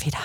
Steffi 0.00 0.10
da. 0.10 0.18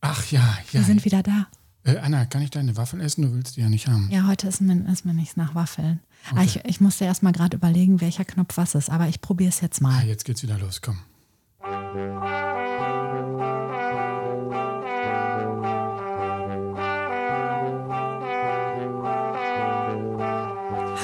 Ach 0.00 0.24
ja, 0.30 0.40
ja. 0.40 0.72
Wir 0.72 0.82
sind 0.84 1.04
wieder 1.04 1.22
da. 1.22 1.46
Äh, 1.84 1.96
Anna, 1.98 2.26
kann 2.26 2.42
ich 2.42 2.50
deine 2.50 2.76
Waffeln 2.76 3.00
essen? 3.00 3.22
Du 3.22 3.32
willst 3.34 3.56
die 3.56 3.60
ja 3.62 3.68
nicht 3.68 3.88
haben. 3.88 4.08
Ja, 4.10 4.26
heute 4.26 4.48
ist 4.48 4.60
mir, 4.60 4.86
ist 4.90 5.04
mir 5.06 5.14
nichts 5.14 5.36
nach 5.36 5.54
Waffeln. 5.54 6.00
Aber 6.30 6.42
ich, 6.42 6.62
ich 6.64 6.80
musste 6.80 7.04
erst 7.06 7.22
mal 7.22 7.32
gerade 7.32 7.56
überlegen, 7.56 8.00
welcher 8.00 8.24
Knopf 8.24 8.56
was 8.56 8.74
ist. 8.74 8.90
Aber 8.90 9.08
ich 9.08 9.20
probiere 9.20 9.48
es 9.50 9.60
jetzt 9.60 9.80
Ah, 9.80 9.84
mal. 9.84 10.06
jetzt 10.06 10.24
geht's 10.24 10.42
wieder 10.42 10.58
los, 10.58 10.82
komm. 10.82 10.98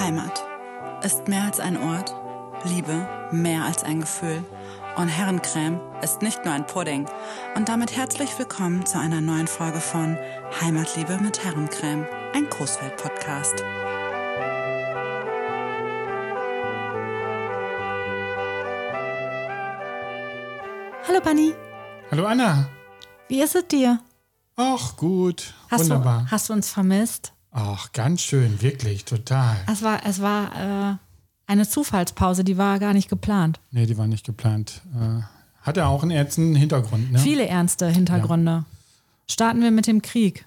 Heimat 0.01 0.45
ist 1.05 1.29
mehr 1.29 1.45
als 1.45 1.61
ein 1.61 1.77
Ort, 1.77 2.15
Liebe 2.65 3.07
mehr 3.31 3.65
als 3.65 3.85
ein 3.85 4.01
Gefühl 4.01 4.43
und 4.97 5.09
Herrencreme 5.09 5.81
ist 6.03 6.23
nicht 6.23 6.45
nur 6.45 6.55
ein 6.55 6.67
Pudding. 6.67 7.07
Und 7.57 7.69
damit 7.69 7.97
herzlich 7.97 8.39
willkommen 8.39 8.87
zu 8.87 8.99
einer 8.99 9.21
neuen 9.21 9.47
Folge 9.49 9.81
von 9.81 10.17
Heimatliebe 10.61 11.19
mit 11.19 11.45
Herrencreme, 11.45 12.07
ein 12.35 12.49
Großfeld-Podcast. 12.49 13.63
Hallo 21.07 21.21
Bunny, 21.23 21.55
Hallo 22.11 22.27
Anna. 22.27 22.69
wie 23.29 23.43
ist 23.43 23.55
es 23.55 23.67
dir? 23.69 24.01
Ach, 24.57 24.97
gut. 24.97 25.53
Hast 25.71 25.85
du, 25.85 25.91
Wunderbar. 25.91 26.27
hast 26.31 26.49
du 26.49 26.53
uns 26.55 26.71
vermisst? 26.71 27.33
Ach, 27.51 27.93
ganz 27.93 28.23
schön, 28.23 28.61
wirklich, 28.63 29.05
total. 29.05 29.57
Es 29.71 29.83
war, 29.83 30.01
es 30.07 30.21
war 30.23 30.91
äh, 30.93 30.97
eine 31.47 31.69
Zufallspause, 31.69 32.45
die 32.45 32.57
war 32.59 32.79
gar 32.79 32.93
nicht 32.95 33.09
geplant. 33.09 33.61
Nee, 33.71 33.87
die 33.87 33.97
war 33.99 34.07
nicht 34.07 34.25
geplant. 34.25 34.83
Äh, 34.95 35.23
hat 35.63 35.77
ja 35.77 35.87
auch 35.87 36.03
einen 36.03 36.11
ernsten 36.11 36.55
Hintergrund, 36.55 37.13
ne? 37.13 37.19
Viele 37.19 37.47
ernste 37.47 37.89
Hintergründe. 37.89 38.65
Starten 39.27 39.63
wir 39.63 39.71
mit 39.71 39.87
dem 39.87 40.03
Krieg. 40.03 40.47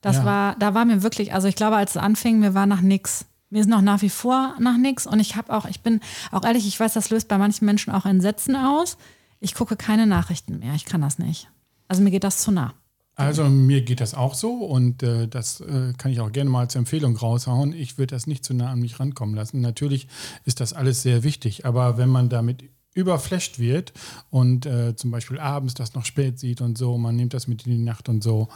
Das 0.00 0.16
Ja. 0.16 0.24
war, 0.24 0.56
da 0.58 0.74
war 0.74 0.84
mir 0.84 1.02
wirklich, 1.02 1.32
also 1.34 1.48
ich 1.48 1.54
glaube, 1.56 1.76
als 1.76 1.92
es 1.92 1.96
anfing, 1.96 2.38
mir 2.40 2.54
war 2.54 2.66
nach 2.66 2.80
nix. 2.80 3.26
Mir 3.50 3.60
ist 3.60 3.68
noch 3.68 3.82
nach 3.82 4.00
wie 4.00 4.08
vor 4.08 4.54
nach 4.58 4.78
nix 4.78 5.06
und 5.06 5.20
ich 5.20 5.36
habe 5.36 5.52
auch, 5.54 5.66
ich 5.66 5.82
bin 5.82 6.00
auch 6.30 6.42
ehrlich, 6.44 6.66
ich 6.66 6.80
weiß, 6.80 6.94
das 6.94 7.10
löst 7.10 7.28
bei 7.28 7.36
manchen 7.36 7.66
Menschen 7.66 7.92
auch 7.92 8.06
Entsetzen 8.06 8.56
aus. 8.56 8.96
Ich 9.40 9.54
gucke 9.54 9.76
keine 9.76 10.06
Nachrichten 10.06 10.58
mehr. 10.60 10.74
Ich 10.74 10.86
kann 10.86 11.02
das 11.02 11.18
nicht. 11.18 11.48
Also 11.88 12.02
mir 12.02 12.10
geht 12.10 12.24
das 12.24 12.38
zu 12.38 12.50
nah. 12.50 12.72
Also 13.14 13.44
mir 13.44 13.82
geht 13.82 14.00
das 14.00 14.14
auch 14.14 14.34
so 14.34 14.64
und 14.64 15.02
äh, 15.02 15.28
das 15.28 15.60
äh, 15.60 15.92
kann 15.98 16.12
ich 16.12 16.20
auch 16.20 16.32
gerne 16.32 16.48
mal 16.48 16.60
als 16.60 16.74
Empfehlung 16.74 17.16
raushauen. 17.16 17.74
Ich 17.74 17.98
würde 17.98 18.14
das 18.14 18.26
nicht 18.26 18.44
zu 18.44 18.54
nah 18.54 18.70
an 18.70 18.80
mich 18.80 19.00
rankommen 19.00 19.34
lassen. 19.34 19.60
Natürlich 19.60 20.08
ist 20.44 20.60
das 20.60 20.72
alles 20.72 21.02
sehr 21.02 21.22
wichtig, 21.22 21.66
aber 21.66 21.98
wenn 21.98 22.08
man 22.08 22.30
damit 22.30 22.64
überflasht 22.94 23.58
wird 23.58 23.92
und 24.30 24.66
äh, 24.66 24.96
zum 24.96 25.10
Beispiel 25.10 25.38
abends 25.38 25.74
das 25.74 25.94
noch 25.94 26.04
spät 26.04 26.38
sieht 26.38 26.60
und 26.60 26.78
so, 26.78 26.96
man 26.96 27.16
nimmt 27.16 27.34
das 27.34 27.46
mit 27.46 27.66
in 27.66 27.72
die 27.72 27.84
Nacht 27.84 28.08
und 28.08 28.22
so, 28.22 28.48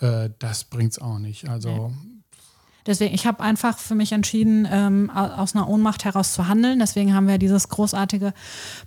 äh, 0.00 0.30
das 0.38 0.64
bringt's 0.64 0.98
auch 0.98 1.18
nicht. 1.18 1.48
Also 1.48 1.92
Deswegen, 2.86 3.14
ich 3.14 3.26
habe 3.26 3.42
einfach 3.42 3.78
für 3.78 3.94
mich 3.94 4.12
entschieden, 4.12 4.66
ähm, 4.70 5.10
au- 5.14 5.42
aus 5.42 5.54
einer 5.54 5.68
Ohnmacht 5.68 6.04
heraus 6.04 6.32
zu 6.32 6.48
handeln. 6.48 6.78
Deswegen 6.78 7.14
haben 7.14 7.26
wir 7.28 7.38
dieses 7.38 7.68
großartige 7.68 8.32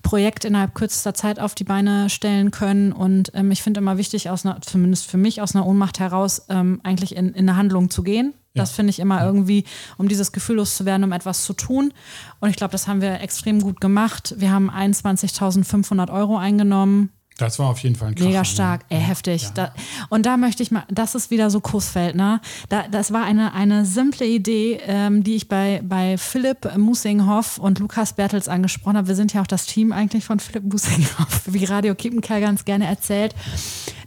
Projekt 0.04 0.46
innerhalb 0.46 0.74
kürzester 0.76 1.14
Zeit 1.14 1.40
auf 1.40 1.56
die 1.56 1.64
Beine 1.66 2.10
stellen 2.10 2.52
können. 2.52 2.92
Und 2.94 3.32
ähm, 3.34 3.52
ich 3.52 3.62
finde 3.62 3.80
immer 3.80 3.98
wichtig, 3.98 4.30
aus 4.30 4.46
einer, 4.46 4.62
zumindest 4.62 5.08
für 5.08 5.18
mich 5.18 5.42
aus 5.42 5.56
einer 5.56 5.66
Ohnmacht 5.66 6.00
heraus, 6.00 6.44
ähm, 6.50 6.80
eigentlich 6.84 7.16
in, 7.16 7.30
in 7.34 7.50
eine 7.50 7.58
Handlung 7.58 7.90
zu 7.90 8.04
gehen. 8.04 8.34
Das 8.56 8.72
finde 8.72 8.90
ich 8.90 9.00
immer 9.00 9.24
irgendwie, 9.24 9.64
um 9.98 10.08
dieses 10.08 10.32
Gefühl 10.32 10.56
loszuwerden, 10.56 11.04
um 11.04 11.12
etwas 11.12 11.44
zu 11.46 11.54
tun. 11.54 11.94
Und 12.40 12.50
ich 12.50 12.56
glaube, 12.56 12.72
das 12.72 12.88
haben 12.88 13.00
wir 13.00 13.22
extrem 13.22 13.62
gut 13.62 13.80
gemacht. 13.80 14.34
Wir 14.38 14.52
haben 14.52 14.72
21.500 14.72 16.12
Euro 16.12 16.38
eingenommen. 16.38 17.10
Das 17.40 17.58
war 17.58 17.68
auf 17.68 17.80
jeden 17.80 17.96
Fall 17.96 18.10
ein 18.10 18.16
Kracher, 18.16 18.28
Mega 18.28 18.40
ne? 18.40 18.46
stark, 18.46 18.82
ey, 18.90 19.00
heftig. 19.00 19.44
Ja. 19.44 19.50
Da, 19.54 19.74
und 20.10 20.26
da 20.26 20.38
möchte 20.38 20.62
ich 20.62 20.72
mal, 20.72 20.84
das 20.90 21.16
ist 21.16 21.32
wieder 21.32 21.50
so 21.50 21.62
Kussfeld, 21.62 22.16
ne? 22.16 22.42
Da, 22.68 22.88
das 22.90 23.14
war 23.14 23.24
eine, 23.24 23.54
eine 23.54 23.86
simple 23.86 24.26
Idee, 24.26 24.80
ähm, 24.86 25.24
die 25.24 25.36
ich 25.36 25.48
bei, 25.48 25.82
bei 25.84 26.18
Philipp 26.18 26.78
Musinghoff 26.78 27.58
und 27.58 27.80
Lukas 27.80 28.14
Bertels 28.14 28.50
angesprochen 28.50 28.98
habe. 28.98 29.08
Wir 29.08 29.16
sind 29.16 29.34
ja 29.34 29.42
auch 29.42 29.48
das 29.48 29.66
Team 29.66 29.92
eigentlich 29.94 30.26
von 30.26 30.40
Philipp 30.40 30.64
Musinghoff, 30.72 31.44
wie 31.46 31.64
Radio 31.66 31.96
Kiepenkerl 31.96 32.42
ganz 32.42 32.66
gerne 32.66 32.86
erzählt. 32.86 33.34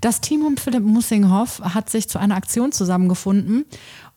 Das 0.02 0.20
Team 0.20 0.44
um 0.44 0.56
Philipp 0.56 0.82
Musinghoff 0.82 1.60
hat 1.60 1.88
sich 1.88 2.08
zu 2.08 2.18
einer 2.18 2.36
Aktion 2.36 2.72
zusammengefunden. 2.72 3.64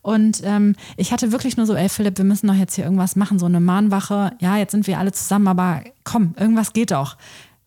Und 0.02 0.42
ähm, 0.44 0.76
ich 0.96 1.10
hatte 1.10 1.32
wirklich 1.32 1.56
nur 1.56 1.66
so, 1.66 1.74
ey 1.74 1.88
Philipp, 1.88 2.18
wir 2.18 2.24
müssen 2.24 2.46
doch 2.46 2.54
jetzt 2.54 2.76
hier 2.76 2.84
irgendwas 2.84 3.16
machen, 3.16 3.40
so 3.40 3.46
eine 3.46 3.58
Mahnwache. 3.58 4.32
Ja, 4.40 4.56
jetzt 4.56 4.70
sind 4.70 4.86
wir 4.86 5.00
alle 5.00 5.10
zusammen, 5.10 5.48
aber 5.48 5.82
komm, 6.04 6.34
irgendwas 6.38 6.72
geht 6.72 6.92
doch. 6.92 7.16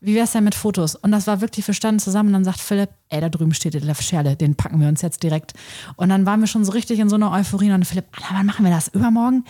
Wie 0.02 0.16
wär's 0.16 0.32
denn 0.32 0.46
mit 0.46 0.56
Fotos? 0.56 0.96
Und 0.96 1.12
das 1.12 1.28
war 1.28 1.42
wirklich, 1.42 1.68
wir 1.68 1.74
standen 1.74 2.00
zusammen 2.00 2.30
und 2.30 2.34
dann 2.34 2.44
sagt 2.46 2.62
Philipp, 2.62 2.90
ey, 3.10 3.20
da 3.20 3.28
drüben 3.28 3.54
steht 3.54 3.74
der 3.74 3.96
Scherle, 3.96 4.38
den 4.38 4.56
packen 4.56 4.80
wir 4.80 4.88
uns 4.88 5.02
jetzt 5.02 5.24
direkt. 5.24 5.54
Und 5.98 6.08
dann 6.08 6.26
waren 6.26 6.40
wir 6.40 6.48
schon 6.48 6.64
so 6.64 6.72
richtig 6.72 7.00
in 7.00 7.10
so 7.10 7.16
einer 7.16 7.32
Euphorie 7.32 7.66
und 7.66 7.72
dann 7.72 7.84
Philipp, 7.84 8.06
Alter, 8.14 8.36
wann 8.36 8.46
machen 8.46 8.64
wir 8.64 8.72
das? 8.72 8.88
Übermorgen? 8.88 9.44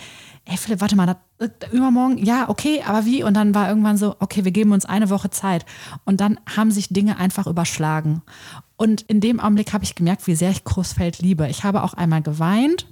Ey, 0.46 0.56
Philipp, 0.56 0.80
warte 0.80 0.96
mal, 0.96 1.06
das, 1.06 1.16
äh, 1.38 1.76
übermorgen? 1.76 2.18
Ja, 2.18 2.48
okay, 2.48 2.82
aber 2.84 3.04
wie? 3.04 3.22
Und 3.22 3.34
dann 3.34 3.54
war 3.54 3.68
irgendwann 3.68 3.96
so, 3.96 4.16
okay, 4.18 4.44
wir 4.44 4.50
geben 4.50 4.72
uns 4.72 4.86
eine 4.86 5.08
Woche 5.08 5.30
Zeit. 5.30 5.64
Und 6.04 6.20
dann 6.20 6.40
haben 6.56 6.72
sich 6.72 6.88
Dinge 6.88 7.18
einfach 7.18 7.46
überschlagen. 7.46 8.22
Und 8.76 9.02
in 9.02 9.20
dem 9.20 9.38
Augenblick 9.38 9.72
habe 9.72 9.84
ich 9.84 9.94
gemerkt, 9.94 10.26
wie 10.26 10.34
sehr 10.34 10.50
ich 10.50 10.64
Großfeld 10.64 11.20
liebe. 11.20 11.46
Ich 11.48 11.62
habe 11.62 11.84
auch 11.84 11.94
einmal 11.94 12.22
geweint, 12.22 12.86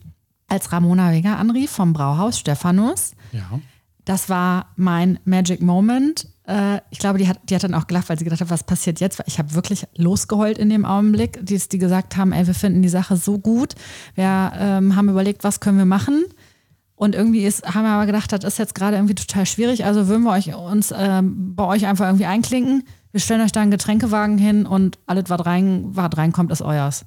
als 0.47 0.71
Ramona 0.71 1.11
Vega 1.11 1.37
anrief 1.37 1.71
vom 1.71 1.93
Brauhaus 1.93 2.39
Stephanus. 2.39 3.15
Ja. 3.33 3.59
Das 4.05 4.29
war 4.29 4.73
mein 4.77 5.19
Magic 5.25 5.61
Moment. 5.61 6.29
Äh, 6.49 6.81
ich 6.91 6.99
glaube, 6.99 7.19
die 7.19 7.29
hat, 7.29 7.39
die 7.45 7.55
hat 7.55 7.63
dann 7.63 7.75
auch 7.75 7.87
gelacht, 7.87 8.09
weil 8.09 8.19
sie 8.19 8.25
gedacht 8.25 8.41
hat, 8.41 8.51
was 8.51 8.65
passiert 8.65 9.01
jetzt? 9.01 9.23
Ich 9.27 9.39
habe 9.39 9.55
wirklich 9.55 9.87
losgeheult 9.97 10.59
in 10.59 10.71
dem 10.71 10.85
Augenblick, 10.85 11.39
die, 11.45 11.59
die 11.59 11.79
gesagt 11.79 12.17
haben, 12.17 12.33
ey, 12.33 12.47
wir 12.47 12.55
finden 12.55 12.81
die 12.81 12.89
Sache 12.89 13.17
so 13.17 13.39
gut. 13.39 13.75
Wir 14.15 14.53
ähm, 14.57 14.97
haben 14.97 15.09
überlegt, 15.09 15.45
was 15.45 15.61
können 15.61 15.79
wir 15.79 15.85
machen. 15.85 16.25
Und 16.95 17.15
irgendwie 17.15 17.45
ist, 17.45 17.65
haben 17.75 17.85
wir 17.85 17.91
aber 17.91 18.07
gedacht, 18.07 18.33
das 18.33 18.43
ist 18.45 18.59
jetzt 18.59 18.75
gerade 18.75 18.97
irgendwie 18.97 19.15
total 19.15 19.47
schwierig. 19.47 19.85
Also 19.85 20.09
würden 20.09 20.25
wir 20.25 20.33
euch, 20.33 20.55
uns 20.55 20.93
ähm, 20.97 21.55
bei 21.55 21.65
euch 21.65 21.87
einfach 21.87 22.07
irgendwie 22.07 22.27
einklinken. 22.27 22.85
Wir 23.13 23.21
stellen 23.21 23.43
euch 23.43 23.53
da 23.53 23.61
einen 23.61 23.71
Getränkewagen 23.71 24.39
hin 24.39 24.67
und 24.67 24.99
alles, 25.07 25.25
was, 25.29 25.45
rein, 25.47 25.85
was 25.91 26.17
reinkommt, 26.17 26.51
ist 26.51 26.63
euers. 26.63 27.05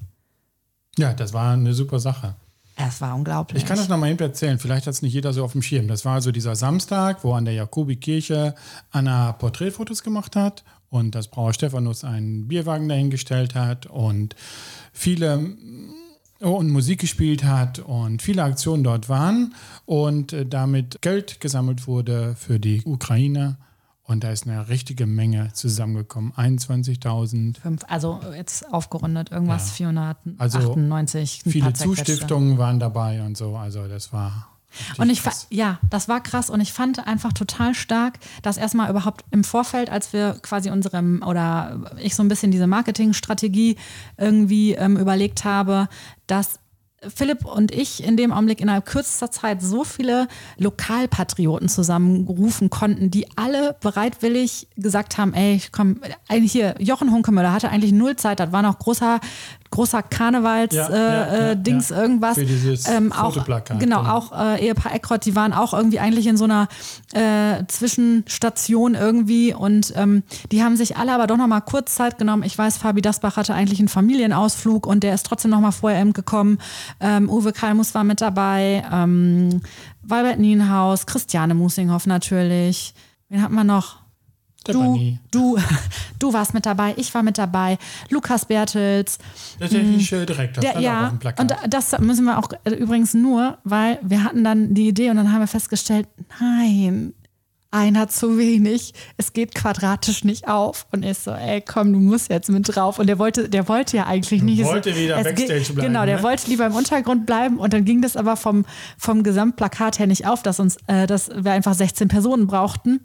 ja, 0.98 1.14
das 1.14 1.34
war 1.34 1.54
eine 1.54 1.74
super 1.74 2.00
Sache. 2.00 2.36
Es 2.76 3.02
war 3.02 3.16
unglaublich. 3.16 3.62
Ich 3.62 3.68
kann 3.68 3.78
das 3.78 3.90
nochmal 3.90 4.12
eben 4.12 4.20
erzählen, 4.20 4.58
vielleicht 4.58 4.88
hat 4.88 4.94
es 4.94 5.02
nicht 5.02 5.14
jeder 5.14 5.34
so 5.34 5.44
auf 5.44 5.52
dem 5.52 5.62
Schirm. 5.62 5.88
Das 5.88 6.06
war 6.06 6.16
also 6.16 6.32
dieser 6.32 6.56
Samstag, 6.56 7.24
wo 7.24 7.34
an 7.34 7.46
der 7.46 7.54
Jakobikirche 7.54 8.56
Anna 8.92 9.34
Porträtfotos 9.34 10.04
gemacht 10.04 10.36
hat 10.36 10.64
und 10.90 11.16
das 11.16 11.28
Brauer 11.28 11.54
Stephanus 11.54 12.04
einen 12.04 12.48
Bierwagen 12.48 12.90
dahingestellt 12.90 13.56
hat 13.56 13.86
und 13.86 14.36
viele 14.94 15.38
mm, 15.38 15.94
und 16.40 16.72
Musik 16.72 17.00
gespielt 17.00 17.44
hat 17.44 17.80
und 17.80 18.22
viele 18.22 18.44
Aktionen 18.44 18.84
dort 18.84 19.10
waren 19.10 19.54
und 19.86 20.34
äh, 20.34 20.46
damit 20.46 21.02
Geld 21.02 21.40
gesammelt 21.40 21.88
wurde 21.88 22.36
für 22.36 22.60
die 22.60 22.82
Ukraine. 22.84 23.58
Und 24.12 24.26
da 24.26 24.32
ist 24.32 24.46
eine 24.46 24.68
richtige 24.68 25.06
Menge 25.06 25.54
zusammengekommen. 25.54 26.34
21.000. 26.34 27.58
Fünf, 27.58 27.82
also 27.88 28.20
jetzt 28.36 28.72
aufgerundet, 28.74 29.32
irgendwas 29.32 29.70
Ja. 29.70 29.76
498. 29.76 31.44
ein 31.46 31.52
Viele. 31.52 31.74
Zustiftungen 31.74 32.58
waren 32.58 32.80
dabei 32.80 33.22
und 33.22 33.38
so. 33.38 33.56
Also 33.56 33.88
das 33.88 34.12
war. 34.12 34.50
Und 34.98 35.10
ich, 35.10 35.24
krass. 35.24 35.48
ja, 35.50 35.80
das 35.90 36.10
war 36.10 36.22
krass 36.22 36.50
und 36.50 36.60
ich 36.60 36.74
fand 36.74 37.06
einfach 37.08 37.32
total 37.34 37.74
stark, 37.74 38.20
dass 38.42 38.58
erstmal 38.58 38.90
überhaupt 38.90 39.24
im 39.32 39.44
Vorfeld, 39.46 39.90
als 39.90 40.12
wir 40.12 40.38
quasi 40.42 40.72
unserem 40.72 41.24
oder 41.26 41.92
ich 41.98 42.16
so 42.16 42.24
ein 42.24 42.28
bisschen 42.28 42.52
diese 42.52 42.68
Marketingstrategie 42.68 43.78
irgendwie 44.18 44.74
ähm, 44.74 44.98
überlegt 44.98 45.46
habe, 45.46 45.88
dass 46.28 46.60
Philipp 47.08 47.46
und 47.46 47.72
ich 47.72 48.04
in 48.04 48.16
dem 48.16 48.32
Augenblick 48.32 48.62
innerhalb 48.62 48.86
kürzester 48.86 49.32
Zeit 49.32 49.62
so 49.62 49.84
viele 49.84 50.28
Lokalpatrioten 50.58 51.68
zusammenrufen 51.68 52.70
konnten, 52.70 53.10
die 53.10 53.26
alle 53.36 53.76
bereitwillig 53.82 54.68
gesagt 54.78 55.18
haben, 55.18 55.34
ey, 55.34 55.56
ich 55.56 55.72
komm, 55.72 56.02
hier, 56.30 56.76
Jochen 56.78 57.12
Hunkemöller 57.12 57.54
hatte 57.54 57.70
eigentlich 57.70 57.92
null 57.92 58.18
Zeit, 58.18 58.40
das 58.40 58.52
war 58.52 58.62
noch 58.62 58.78
großer, 58.78 59.20
großer 59.72 60.04
Karnevals 60.04 60.76
Ja, 60.76 60.88
äh, 60.88 60.94
ja, 60.94 61.00
ja, 61.00 61.52
äh, 61.52 61.58
Dings 61.58 61.90
ja. 61.90 62.02
irgendwas. 62.02 62.36
Für 62.36 62.46
dieses 62.46 62.88
ähm, 62.88 63.12
auch, 63.12 63.34
Fotoplakat, 63.34 63.80
genau, 63.80 64.02
genau. 64.02 64.14
auch 64.14 64.32
äh, 64.32 64.66
Ehepaar 64.66 64.94
Eckrott, 64.94 65.26
die 65.26 65.36
waren 65.36 65.54
auch 65.54 65.74
irgendwie 65.74 66.00
eigentlich 66.00 66.28
in 66.28 66.38
so 66.38 66.44
einer 66.44 66.68
äh, 67.14 67.64
Zwischenstation 67.68 68.96
irgendwie 68.96 69.54
und 69.54 69.94
ähm, 69.96 70.24
die 70.52 70.64
haben 70.64 70.76
sich 70.76 70.98
alle 70.98 71.14
aber 71.14 71.28
doch 71.28 71.38
noch 71.38 71.48
mal 71.48 71.62
kurz 71.62 71.96
Zeit 71.96 72.18
genommen. 72.18 72.44
Ich 72.44 72.58
weiß, 72.58 72.78
Fabi 72.78 73.02
Dasbach 73.02 73.38
hatte 73.38 73.54
eigentlich 73.54 73.80
einen 73.80 73.88
Familienausflug 73.88 74.86
und 74.86 75.04
der 75.04 75.16
ist 75.16 75.26
trotzdem 75.26 75.52
noch 75.52 75.62
mal 75.62 75.72
vorher 75.72 76.02
eben 76.02 76.14
gekommen. 76.14 76.60
Ähm, 77.00 77.30
Uwe 77.30 77.54
Kalmus 77.54 77.96
war 77.96 78.04
mit 78.04 78.22
dabei, 78.22 78.84
ähm, 78.92 79.62
Walbert 80.04 80.40
Nienhaus, 80.40 81.06
Christiane 81.06 81.54
Musinghoff 81.54 82.06
natürlich. 82.06 82.94
Wen 83.30 83.42
hatten 83.42 83.56
wir 83.56 83.64
noch? 83.64 84.01
Du, 84.64 84.74
Stefanie. 84.74 85.20
du, 85.32 85.58
du 86.20 86.34
warst 86.34 86.54
mit 86.54 86.66
dabei, 86.66 86.94
ich 86.98 87.14
war 87.14 87.24
mit 87.24 87.38
dabei, 87.38 87.80
Lukas 88.10 88.46
Bertels, 88.46 89.18
Der 89.60 89.70
technische 89.70 90.26
Direktor 90.26 90.62
der, 90.62 90.72
stand 90.72 90.86
auch 90.86 91.14
auf 91.14 91.24
ja, 91.24 91.42
und 91.42 91.56
das 91.68 91.98
müssen 92.00 92.26
wir 92.26 92.38
auch 92.38 92.50
äh, 92.64 92.72
übrigens 92.72 93.14
nur, 93.16 93.58
weil 93.64 93.98
wir 94.04 94.24
hatten 94.24 94.44
dann 94.44 94.74
die 94.74 94.88
Idee 94.88 95.10
und 95.10 95.18
dann 95.18 95.32
haben 95.32 95.40
wir 95.40 95.48
festgestellt, 95.48 96.08
nein, 96.40 97.14
einer 97.72 98.10
zu 98.10 98.38
wenig, 98.38 98.94
es 99.18 99.34
geht 99.34 99.56
quadratisch 99.56 100.24
nicht 100.26 100.48
auf. 100.48 100.86
Und 100.92 101.04
ich 101.04 101.18
so, 101.18 101.32
ey, 101.32 101.62
komm, 101.62 101.94
du 101.94 102.00
musst 102.00 102.30
jetzt 102.30 102.50
mit 102.50 102.76
drauf. 102.76 103.00
Und 103.00 103.08
der 103.08 103.18
wollte, 103.18 103.48
der 103.50 103.68
wollte 103.70 103.98
ja 103.98 104.06
eigentlich 104.06 104.44
nicht. 104.44 104.64
Wollte 104.66 104.96
wieder 104.96 105.18
es 105.18 105.24
Backstage 105.24 105.60
geht, 105.60 105.76
bleiben, 105.76 105.94
Genau, 105.94 106.06
der 106.06 106.18
ne? 106.18 106.24
wollte 106.24 106.50
lieber 106.50 106.66
im 106.66 106.76
Untergrund 106.76 107.26
bleiben. 107.26 107.58
Und 107.58 107.74
dann 107.74 107.86
ging 107.86 108.02
das 108.02 108.18
aber 108.18 108.36
vom, 108.36 108.66
vom 108.98 109.24
Gesamtplakat 109.24 110.00
her 110.00 110.08
nicht 110.08 110.28
auf, 110.28 110.44
dass 110.44 110.60
uns, 110.60 110.78
äh, 110.88 111.08
dass 111.08 111.30
wir 111.34 111.54
einfach 111.54 111.74
16 111.74 112.10
Personen 112.10 112.46
brauchten. 112.46 113.00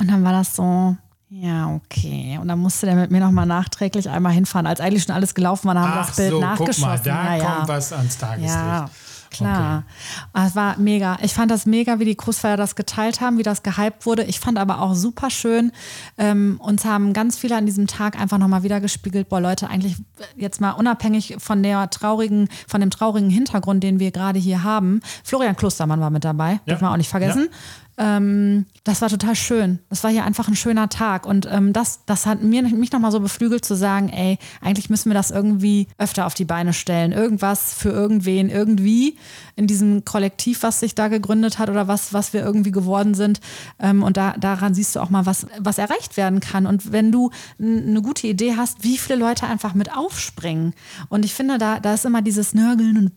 Und 0.00 0.10
dann 0.10 0.24
war 0.24 0.32
das 0.32 0.56
so, 0.56 0.96
ja, 1.28 1.68
okay. 1.74 2.38
Und 2.40 2.48
dann 2.48 2.58
musste 2.58 2.86
der 2.86 2.96
mit 2.96 3.10
mir 3.12 3.20
nochmal 3.20 3.46
nachträglich 3.46 4.08
einmal 4.10 4.32
hinfahren. 4.32 4.66
Als 4.66 4.80
eigentlich 4.80 5.04
schon 5.04 5.14
alles 5.14 5.34
gelaufen 5.34 5.68
war, 5.68 5.74
dann 5.74 5.84
haben 5.84 5.94
wir 5.94 6.06
das 6.06 6.16
Bild 6.16 6.30
so, 6.30 6.40
guck 6.40 6.42
nachgeschossen. 6.42 6.82
mal, 6.84 6.98
da 6.98 7.36
ja, 7.36 7.44
kommt 7.44 7.68
ja. 7.68 7.68
was 7.68 7.92
ans 7.92 8.18
Tageslicht. 8.18 8.52
Ja, 8.54 8.90
klar. 9.30 9.84
Aber 10.32 10.46
Es 10.46 10.56
war 10.56 10.76
mega. 10.78 11.18
Ich 11.22 11.32
fand 11.32 11.52
das 11.52 11.66
mega, 11.66 12.00
wie 12.00 12.04
die 12.04 12.16
Großfeier 12.16 12.56
das 12.56 12.74
geteilt 12.74 13.20
haben, 13.20 13.38
wie 13.38 13.44
das 13.44 13.62
gehypt 13.62 14.06
wurde. 14.06 14.24
Ich 14.24 14.40
fand 14.40 14.58
aber 14.58 14.80
auch 14.80 14.94
super 14.96 15.30
schön. 15.30 15.70
Ähm, 16.18 16.58
uns 16.60 16.84
haben 16.84 17.12
ganz 17.12 17.38
viele 17.38 17.56
an 17.56 17.64
diesem 17.64 17.86
Tag 17.86 18.18
einfach 18.18 18.38
nochmal 18.38 18.64
wieder 18.64 18.80
gespiegelt, 18.80 19.28
boah 19.28 19.40
Leute, 19.40 19.68
eigentlich 19.70 19.96
jetzt 20.36 20.60
mal 20.60 20.72
unabhängig 20.72 21.36
von 21.38 21.62
der 21.62 21.90
traurigen, 21.90 22.48
von 22.66 22.80
dem 22.80 22.90
traurigen 22.90 23.30
Hintergrund, 23.30 23.84
den 23.84 24.00
wir 24.00 24.10
gerade 24.10 24.40
hier 24.40 24.64
haben. 24.64 25.00
Florian 25.22 25.54
Klostermann 25.54 26.00
war 26.00 26.10
mit 26.10 26.24
dabei, 26.24 26.54
Ja. 26.54 26.60
darf 26.66 26.80
man 26.80 26.92
auch 26.92 26.96
nicht 26.96 27.08
vergessen. 27.10 27.50
Ähm, 27.98 28.64
das 28.84 29.02
war 29.02 29.10
total 29.10 29.36
schön. 29.36 29.78
Das 29.90 30.02
war 30.04 30.10
hier 30.10 30.24
einfach 30.24 30.48
ein 30.48 30.56
schöner 30.56 30.88
Tag. 30.88 31.26
Und 31.26 31.46
ähm, 31.50 31.74
das, 31.74 32.00
das 32.06 32.24
hat 32.24 32.42
mir, 32.42 32.62
mich 32.62 32.92
nochmal 32.92 33.12
so 33.12 33.20
beflügelt 33.20 33.62
zu 33.62 33.76
sagen, 33.76 34.08
ey, 34.08 34.38
eigentlich 34.62 34.88
müssen 34.88 35.10
wir 35.10 35.14
das 35.14 35.30
irgendwie 35.30 35.86
öfter 35.98 36.26
auf 36.26 36.32
die 36.32 36.46
Beine 36.46 36.72
stellen. 36.72 37.12
Irgendwas 37.12 37.74
für 37.74 37.90
irgendwen, 37.90 38.48
irgendwie 38.48 39.18
in 39.54 39.66
diesem 39.66 40.06
Kollektiv, 40.06 40.62
was 40.62 40.80
sich 40.80 40.94
da 40.94 41.08
gegründet 41.08 41.58
hat 41.58 41.68
oder 41.68 41.88
was, 41.88 42.14
was 42.14 42.32
wir 42.32 42.42
irgendwie 42.42 42.70
geworden 42.70 43.12
sind. 43.12 43.40
Ähm, 43.78 44.02
und 44.02 44.16
da, 44.16 44.32
daran 44.32 44.72
siehst 44.72 44.96
du 44.96 45.00
auch 45.00 45.10
mal, 45.10 45.26
was, 45.26 45.46
was 45.58 45.76
erreicht 45.76 46.16
werden 46.16 46.40
kann. 46.40 46.66
Und 46.66 46.90
wenn 46.90 47.12
du 47.12 47.30
eine 47.58 48.00
gute 48.00 48.28
Idee 48.28 48.56
hast, 48.56 48.82
wie 48.82 48.96
viele 48.96 49.18
Leute 49.18 49.46
einfach 49.46 49.74
mit 49.74 49.94
aufspringen. 49.94 50.72
Und 51.10 51.26
ich 51.26 51.34
finde, 51.34 51.58
da, 51.58 51.80
da 51.80 51.92
ist 51.92 52.06
immer 52.06 52.22
dieses 52.22 52.54
Nörgeln 52.54 52.96
und 52.96 53.12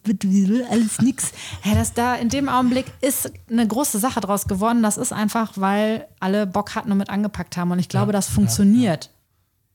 alles 0.69 0.99
nix. 1.01 1.31
Ja, 1.63 1.73
das 1.73 1.93
da 1.93 2.15
in 2.15 2.27
dem 2.27 2.49
Augenblick 2.49 2.85
ist 2.99 3.31
eine 3.49 3.65
große 3.65 3.99
Sache 3.99 4.19
draus 4.19 4.47
geworden. 4.47 4.83
Das 4.83 4.97
ist 4.97 5.13
einfach, 5.13 5.52
weil 5.55 6.07
alle 6.19 6.45
Bock 6.47 6.75
hatten 6.75 6.91
und 6.91 6.97
mit 6.97 7.09
angepackt 7.09 7.57
haben. 7.57 7.71
Und 7.71 7.79
ich 7.79 7.89
glaube, 7.89 8.07
Ja, 8.07 8.13
das 8.13 8.27
ja, 8.29 8.33
funktioniert. 8.35 9.09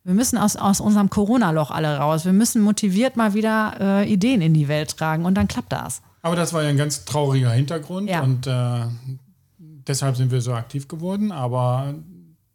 Wir 0.05 0.15
müssen 0.15 0.39
aus, 0.39 0.57
aus 0.57 0.81
unserem 0.81 1.11
Corona-Loch 1.11 1.71
alle 1.71 1.99
raus. 1.99 2.25
Wir 2.25 2.33
müssen 2.33 2.63
motiviert 2.63 3.17
mal 3.17 3.35
wieder 3.35 3.77
äh, 4.03 4.11
Ideen 4.13 4.41
in 4.41 4.55
die 4.55 4.69
Welt 4.69 4.97
tragen 4.97 5.25
und 5.27 5.35
dann 5.35 5.49
klappt 5.49 5.73
das. 5.73 6.01
Aber 6.23 6.35
das 6.37 6.53
war 6.53 6.63
ja 6.63 6.69
ein 6.71 6.77
ganz 6.77 7.05
trauriger 7.05 7.51
Hintergrund 7.51 8.09
Ja. 8.09 8.23
und 8.23 8.47
äh, 8.47 8.87
deshalb 9.59 10.17
sind 10.17 10.31
wir 10.31 10.41
so 10.41 10.55
aktiv 10.55 10.89
geworden. 10.89 11.31
Aber 11.33 11.95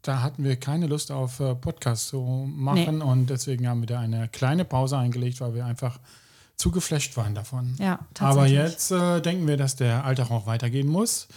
da 0.02 0.22
hatten 0.22 0.44
wir 0.44 0.56
keine 0.56 0.88
Lust 0.88 1.12
auf 1.12 1.40
äh, 1.40 1.54
Podcast 1.56 2.08
zu 2.08 2.22
machen 2.56 3.02
und 3.02 3.30
deswegen 3.30 3.68
haben 3.68 3.82
wir 3.82 3.88
da 3.88 4.00
eine 4.00 4.28
kleine 4.30 4.66
Pause 4.66 4.98
eingelegt, 4.98 5.40
weil 5.40 5.54
wir 5.54 5.66
einfach 5.66 6.00
zu 6.56 6.72
geflasht 6.72 7.16
waren 7.18 7.36
davon. 7.36 7.76
Ja, 7.80 7.94
Aber 7.94 8.06
tatsächlich. 8.14 8.52
jetzt 8.60 8.92
äh, 8.92 9.22
denken 9.22 9.48
wir, 9.48 9.58
dass 9.58 9.76
der 9.76 10.06
Alltag 10.06 10.30
auch 10.32 10.46
weitergehen 10.46 10.88
muss 10.88 11.28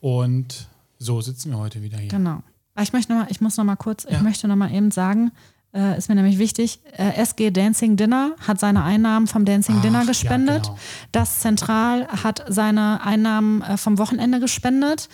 und 0.00 0.68
so 1.04 1.20
sitzen 1.20 1.50
wir 1.50 1.58
heute 1.58 1.82
wieder 1.82 1.98
hier. 1.98 2.08
Genau. 2.08 2.42
Aber 2.74 2.82
Ich 2.82 2.92
möchte 2.92 3.12
noch 3.12 3.20
mal, 3.22 3.26
ich 3.30 3.40
muss 3.40 3.56
noch 3.56 3.64
mal 3.64 3.76
kurz, 3.76 4.04
ich 4.04 4.12
Ja. 4.12 4.22
möchte 4.22 4.48
noch 4.48 4.56
mal 4.56 4.72
eben 4.72 4.90
sagen, 4.90 5.30
äh, 5.74 5.96
ist 5.98 6.08
mir 6.08 6.14
nämlich 6.14 6.38
wichtig, 6.38 6.80
äh, 6.96 7.14
SG 7.20 7.50
Dancing 7.50 7.96
Dinner 7.96 8.32
hat 8.46 8.60
seine 8.60 8.82
Einnahmen 8.84 9.26
vom 9.26 9.44
Dancing 9.44 9.76
Ach, 9.78 9.82
Dinner 9.82 10.00
ja, 10.00 10.06
gespendet. 10.06 10.62
genau. 10.64 10.78
Das 11.12 11.40
Zentral 11.40 12.06
hat 12.08 12.44
seine 12.48 13.02
Einnahmen 13.04 13.62
äh, 13.62 13.76
vom 13.76 13.98
Wochenende 13.98 14.38
gespendet. 14.40 15.08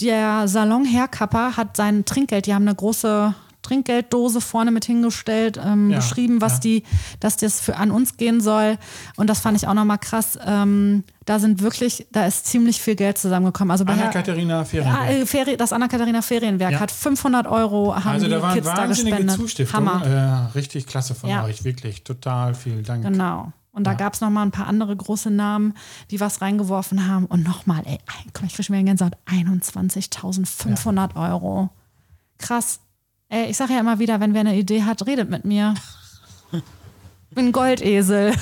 Der 0.00 0.48
Salon 0.48 0.84
Hairkapper 0.84 1.56
hat 1.56 1.76
sein 1.76 2.04
Trinkgeld, 2.04 2.46
die 2.46 2.54
haben 2.54 2.66
eine 2.66 2.74
große 2.74 3.34
Trinkgelddose 3.64 4.40
vorne 4.40 4.70
mit 4.70 4.84
hingestellt, 4.84 5.58
ähm, 5.62 5.90
Ja, 5.90 5.96
beschrieben, 5.98 6.40
was 6.40 6.54
ja. 6.54 6.60
die, 6.60 6.82
dass 7.18 7.36
das 7.36 7.60
für 7.60 7.76
an 7.76 7.90
uns 7.90 8.16
gehen 8.16 8.40
soll. 8.40 8.78
Und 9.16 9.28
das 9.28 9.40
fand 9.40 9.56
ich 9.56 9.66
auch 9.66 9.74
nochmal 9.74 9.98
krass. 9.98 10.38
Ähm, 10.46 11.02
da 11.24 11.38
sind 11.38 11.60
wirklich, 11.62 12.06
da 12.12 12.26
ist 12.26 12.46
ziemlich 12.46 12.80
viel 12.80 12.94
Geld 12.94 13.18
zusammengekommen. 13.18 13.70
Also 13.72 13.84
bei 13.84 13.94
Anna-Katharina 13.94 14.64
Fehrenberg. 14.64 15.00
Ah, 15.00 15.50
äh, 15.50 15.56
das 15.56 15.72
Anna-Katharina 15.72 16.22
Ferienwerk 16.22 16.72
Ja. 16.72 16.80
hat 16.80 16.90
500 16.92 17.46
Euro 17.46 17.94
haben 17.96 18.06
also 18.08 18.28
da 18.28 18.40
waren 18.42 18.54
Kids 18.54 18.66
da 18.66 18.76
wahnsinnige 18.76 19.16
gespendet. 19.16 19.36
Zustiftungen. 19.36 19.88
Hammer. 20.04 20.50
Äh, 20.52 20.56
richtig 20.58 20.86
klasse 20.86 21.14
von 21.14 21.30
Ja. 21.30 21.44
euch, 21.44 21.64
wirklich. 21.64 22.04
Total 22.04 22.54
viel 22.54 22.82
Dank. 22.82 23.04
Genau. 23.04 23.52
Und 23.72 23.88
da 23.88 23.92
Ja. 23.92 23.96
gab 23.96 24.12
es 24.14 24.20
nochmal 24.20 24.46
ein 24.46 24.52
paar 24.52 24.68
andere 24.68 24.94
große 24.94 25.30
Namen, 25.30 25.74
die 26.12 26.20
was 26.20 26.40
reingeworfen 26.40 27.08
haben. 27.08 27.24
Und 27.26 27.42
nochmal, 27.42 27.82
ey, 27.86 27.98
komm, 28.32 28.46
ich 28.46 28.52
kriege 28.52 28.62
schon 28.62 28.76
wieder 28.76 28.84
Gänsehaut, 28.84 29.14
21.500 29.26 31.16
Euro. 31.16 31.70
Krass. 32.38 32.80
Ey, 33.28 33.50
ich 33.50 33.56
sage 33.56 33.72
ja 33.74 33.80
immer 33.80 33.98
wieder, 33.98 34.20
wenn 34.20 34.34
wer 34.34 34.40
eine 34.40 34.56
Idee 34.56 34.82
hat, 34.82 35.06
redet 35.06 35.30
mit 35.30 35.44
mir. 35.44 35.74
Ich 37.34 37.36
bin 37.36 37.46
ein 37.46 37.52
Goldesel. 37.52 38.32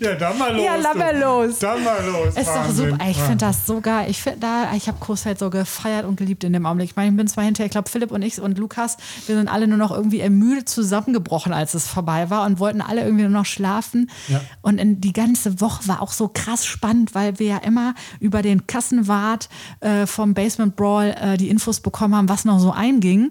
Ja, 0.00 0.14
dann 0.16 0.36
mal 0.36 0.52
los. 0.52 0.64
Ja, 0.64 0.92
du. 0.92 0.98
mal 0.98 1.18
los. 1.18 1.58
Dann 1.60 1.84
mal 1.84 2.04
los. 2.04 2.36
Ist 2.36 2.48
doch 2.48 2.70
super. 2.70 2.98
Ich 3.08 3.16
finde 3.16 3.36
das 3.36 3.66
so 3.66 3.80
geil. 3.80 4.10
Ich 4.10 4.20
finde 4.20 4.40
da, 4.40 4.74
ich 4.74 4.88
habe 4.88 4.98
Großfeld 5.00 5.38
so 5.38 5.48
gefeiert 5.48 6.04
und 6.04 6.16
geliebt 6.16 6.44
in 6.44 6.52
dem 6.52 6.66
Augenblick. 6.66 6.90
Ich 6.90 6.96
meine, 6.96 7.10
ich 7.10 7.16
bin 7.16 7.26
zwar 7.28 7.44
hinterher, 7.44 7.66
ich 7.66 7.70
glaube, 7.70 7.88
Philipp 7.88 8.10
und 8.10 8.22
ich 8.22 8.40
und 8.40 8.58
Lukas, 8.58 8.96
wir 9.26 9.36
sind 9.36 9.48
alle 9.48 9.68
nur 9.68 9.78
noch 9.78 9.92
irgendwie 9.92 10.20
ermüdet 10.20 10.68
zusammengebrochen, 10.68 11.52
als 11.52 11.74
es 11.74 11.86
vorbei 11.86 12.30
war 12.30 12.46
und 12.46 12.58
wollten 12.58 12.80
alle 12.80 13.02
irgendwie 13.02 13.22
nur 13.22 13.32
noch 13.32 13.46
schlafen. 13.46 14.10
Ja. 14.26 14.40
Und 14.60 14.78
in, 14.78 15.00
die 15.00 15.12
ganze 15.12 15.60
Woche 15.60 15.86
war 15.86 16.02
auch 16.02 16.12
so 16.12 16.28
krass 16.28 16.66
spannend, 16.66 17.14
weil 17.14 17.38
wir 17.38 17.46
ja 17.46 17.58
immer 17.58 17.94
über 18.18 18.42
den 18.42 18.66
Kassenwart 18.66 19.48
äh, 19.80 20.06
vom 20.06 20.34
Basement 20.34 20.76
Brawl 20.76 21.14
äh, 21.18 21.36
die 21.36 21.48
Infos 21.48 21.80
bekommen 21.80 22.14
haben, 22.14 22.28
was 22.28 22.44
noch 22.44 22.58
so 22.58 22.72
einging. 22.72 23.30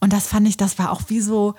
Und 0.00 0.12
das 0.12 0.28
fand 0.28 0.46
ich, 0.46 0.56
das 0.56 0.78
war 0.78 0.92
auch 0.92 1.02
wie 1.08 1.20
so. 1.20 1.54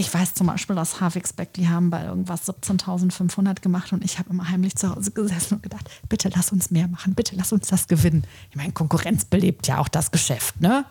Ich 0.00 0.14
weiß 0.14 0.34
zum 0.34 0.46
Beispiel, 0.46 0.76
dass 0.76 1.00
Havixbeck, 1.00 1.52
die 1.54 1.68
haben 1.68 1.90
bei 1.90 2.04
irgendwas 2.04 2.48
17.500 2.48 3.60
gemacht 3.60 3.92
und 3.92 4.04
ich 4.04 4.20
habe 4.20 4.30
immer 4.30 4.48
heimlich 4.48 4.76
zu 4.76 4.94
Hause 4.94 5.10
gesessen 5.10 5.54
und 5.56 5.62
gedacht, 5.64 5.90
bitte 6.08 6.30
lass 6.34 6.52
uns 6.52 6.70
mehr 6.70 6.86
machen, 6.86 7.14
bitte 7.14 7.34
lass 7.34 7.52
uns 7.52 7.66
das 7.66 7.88
gewinnen. 7.88 8.22
Ich 8.50 8.56
meine, 8.56 8.70
Konkurrenz 8.72 9.24
belebt 9.24 9.66
ja 9.66 9.78
auch 9.78 9.88
das 9.88 10.12
Geschäft, 10.12 10.60
ne? 10.60 10.84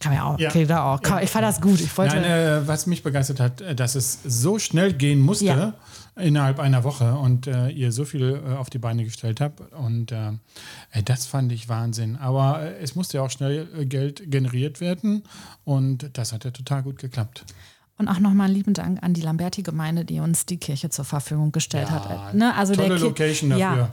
Kann 0.00 0.12
man 0.12 0.18
ja 0.20 0.24
auch, 0.24 0.38
Ja. 0.40 0.48
okay, 0.50 0.66
da 0.66 0.84
auch. 0.92 1.00
Kann, 1.00 1.22
ich 1.22 1.30
fand 1.30 1.44
das 1.44 1.60
gut. 1.60 1.80
Ich 1.80 1.96
wollte, 1.96 2.16
Nein, 2.16 2.24
äh, 2.24 2.66
was 2.68 2.86
mich 2.86 3.04
begeistert 3.04 3.38
hat, 3.38 3.60
äh, 3.60 3.74
dass 3.76 3.94
es 3.94 4.18
so 4.24 4.58
schnell 4.58 4.92
gehen 4.92 5.20
musste 5.20 5.44
Ja. 5.46 5.74
innerhalb 6.16 6.58
einer 6.58 6.82
Woche 6.84 7.14
und 7.14 7.46
äh, 7.46 7.68
ihr 7.68 7.90
so 7.92 8.04
viel 8.04 8.42
äh, 8.44 8.54
auf 8.56 8.70
die 8.70 8.78
Beine 8.78 9.04
gestellt 9.04 9.40
habt. 9.40 9.60
Und 9.72 10.10
äh, 10.12 10.32
das 11.04 11.26
fand 11.26 11.52
ich 11.52 11.68
Wahnsinn. 11.68 12.16
Aber 12.16 12.60
äh, 12.62 12.78
es 12.82 12.96
musste 12.96 13.18
ja 13.18 13.22
auch 13.22 13.30
schnell 13.30 13.86
Geld 13.86 14.30
generiert 14.30 14.80
werden 14.80 15.22
und 15.64 16.10
das 16.18 16.32
hat 16.32 16.44
ja 16.44 16.50
total 16.50 16.82
gut 16.82 16.98
geklappt. 16.98 17.44
Und 17.98 18.06
auch 18.08 18.20
nochmal 18.20 18.46
einen 18.46 18.54
lieben 18.54 18.74
Dank 18.74 19.02
an 19.02 19.12
die 19.12 19.20
Lamberti-Gemeinde, 19.22 20.04
die 20.04 20.20
uns 20.20 20.46
die 20.46 20.56
Kirche 20.58 20.88
zur 20.88 21.04
Verfügung 21.04 21.50
gestellt 21.52 21.90
hat. 21.90 22.32
Ne? 22.34 22.54
Also 22.54 22.74
tolle 22.74 22.88
der 22.90 22.96
Ki- 22.98 23.02
Location 23.04 23.50
dafür. 23.50 23.62
Ja, 23.64 23.90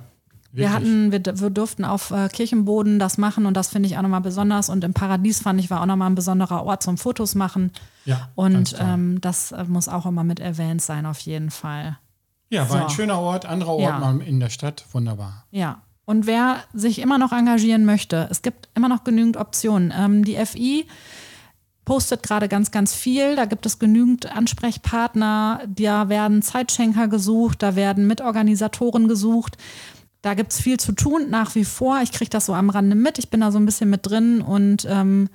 wir, 0.52 0.72
hatten, 0.72 1.12
wir, 1.12 1.22
wir 1.26 1.50
durften 1.50 1.84
auf 1.84 2.12
äh, 2.12 2.30
Kirchenboden 2.30 3.00
das 3.00 3.18
machen 3.18 3.46
und 3.48 3.56
das 3.58 3.70
finde 3.70 3.88
ich 3.90 3.98
auch 3.98 4.04
nochmal 4.04 4.22
besonders. 4.22 4.70
Und 4.70 4.84
im 4.84 4.94
Paradies 4.94 5.42
fand 5.42 5.60
ich 5.60 5.70
war 5.72 5.82
auch 5.82 5.86
nochmal 5.88 6.10
ein 6.10 6.16
besonderer 6.16 6.64
Ort 6.64 6.84
zum 6.84 6.98
Fotos 6.98 7.34
machen. 7.36 7.72
Ja, 8.06 8.30
Und 8.36 8.76
ähm, 8.80 9.20
das 9.22 9.52
äh, 9.52 9.64
muss 9.66 9.88
auch 9.90 10.06
immer 10.06 10.24
mit 10.24 10.40
erwähnt 10.40 10.82
sein, 10.84 11.06
auf 11.08 11.20
jeden 11.22 11.50
Fall. 11.50 11.98
ja, 12.50 12.70
war 12.70 12.84
ein 12.84 12.90
so. 12.90 12.96
schöner 12.96 13.20
Ort, 13.20 13.46
anderer 13.48 13.72
Ort 13.74 13.82
Ja. 13.82 14.00
mal 14.00 14.22
in 14.22 14.40
der 14.40 14.50
Stadt. 14.50 14.86
Wunderbar. 14.92 15.46
Ja. 15.52 15.82
Und 16.06 16.28
wer 16.28 16.58
sich 16.74 17.00
immer 17.00 17.18
noch 17.18 17.32
engagieren 17.34 17.84
möchte, 17.84 18.28
es 18.30 18.44
gibt 18.44 18.70
immer 18.76 18.88
noch 18.88 19.04
genügend 19.04 19.38
Optionen. 19.38 19.92
Ähm, 19.98 20.24
die 20.24 20.36
FI 20.46 20.86
postet 21.86 22.24
gerade 22.24 22.50
ganz, 22.50 22.72
ganz 22.72 22.94
viel. 22.94 23.36
Da 23.36 23.46
gibt 23.46 23.65
es 23.65 23.80
genügend 23.80 24.36
Ansprechpartner. 24.36 25.62
Da 25.68 26.10
werden 26.10 26.42
Zeitschenker 26.42 27.08
gesucht, 27.08 27.63
da 27.63 27.75
werden 27.75 28.08
Mitorganisatoren 28.08 29.08
gesucht. 29.08 29.58
Da 30.22 30.34
gibt 30.34 30.51
es 30.51 30.60
viel 30.60 30.80
zu 30.80 30.92
tun 30.92 31.30
nach 31.30 31.54
wie 31.54 31.65
vor. 31.65 32.00
Ich 32.01 32.12
kriege 32.12 32.32
das 32.32 32.48
so 32.48 32.54
am 32.54 32.72
Rande 32.72 32.96
mit. 32.96 33.20
Ich 33.20 33.30
bin 33.30 33.42
da 33.42 33.51
so 33.51 33.60
ein 33.60 33.65
bisschen 33.65 33.92
mit 33.92 34.08
drin 34.08 34.42
und 34.42 34.86
ähm, 34.89 35.30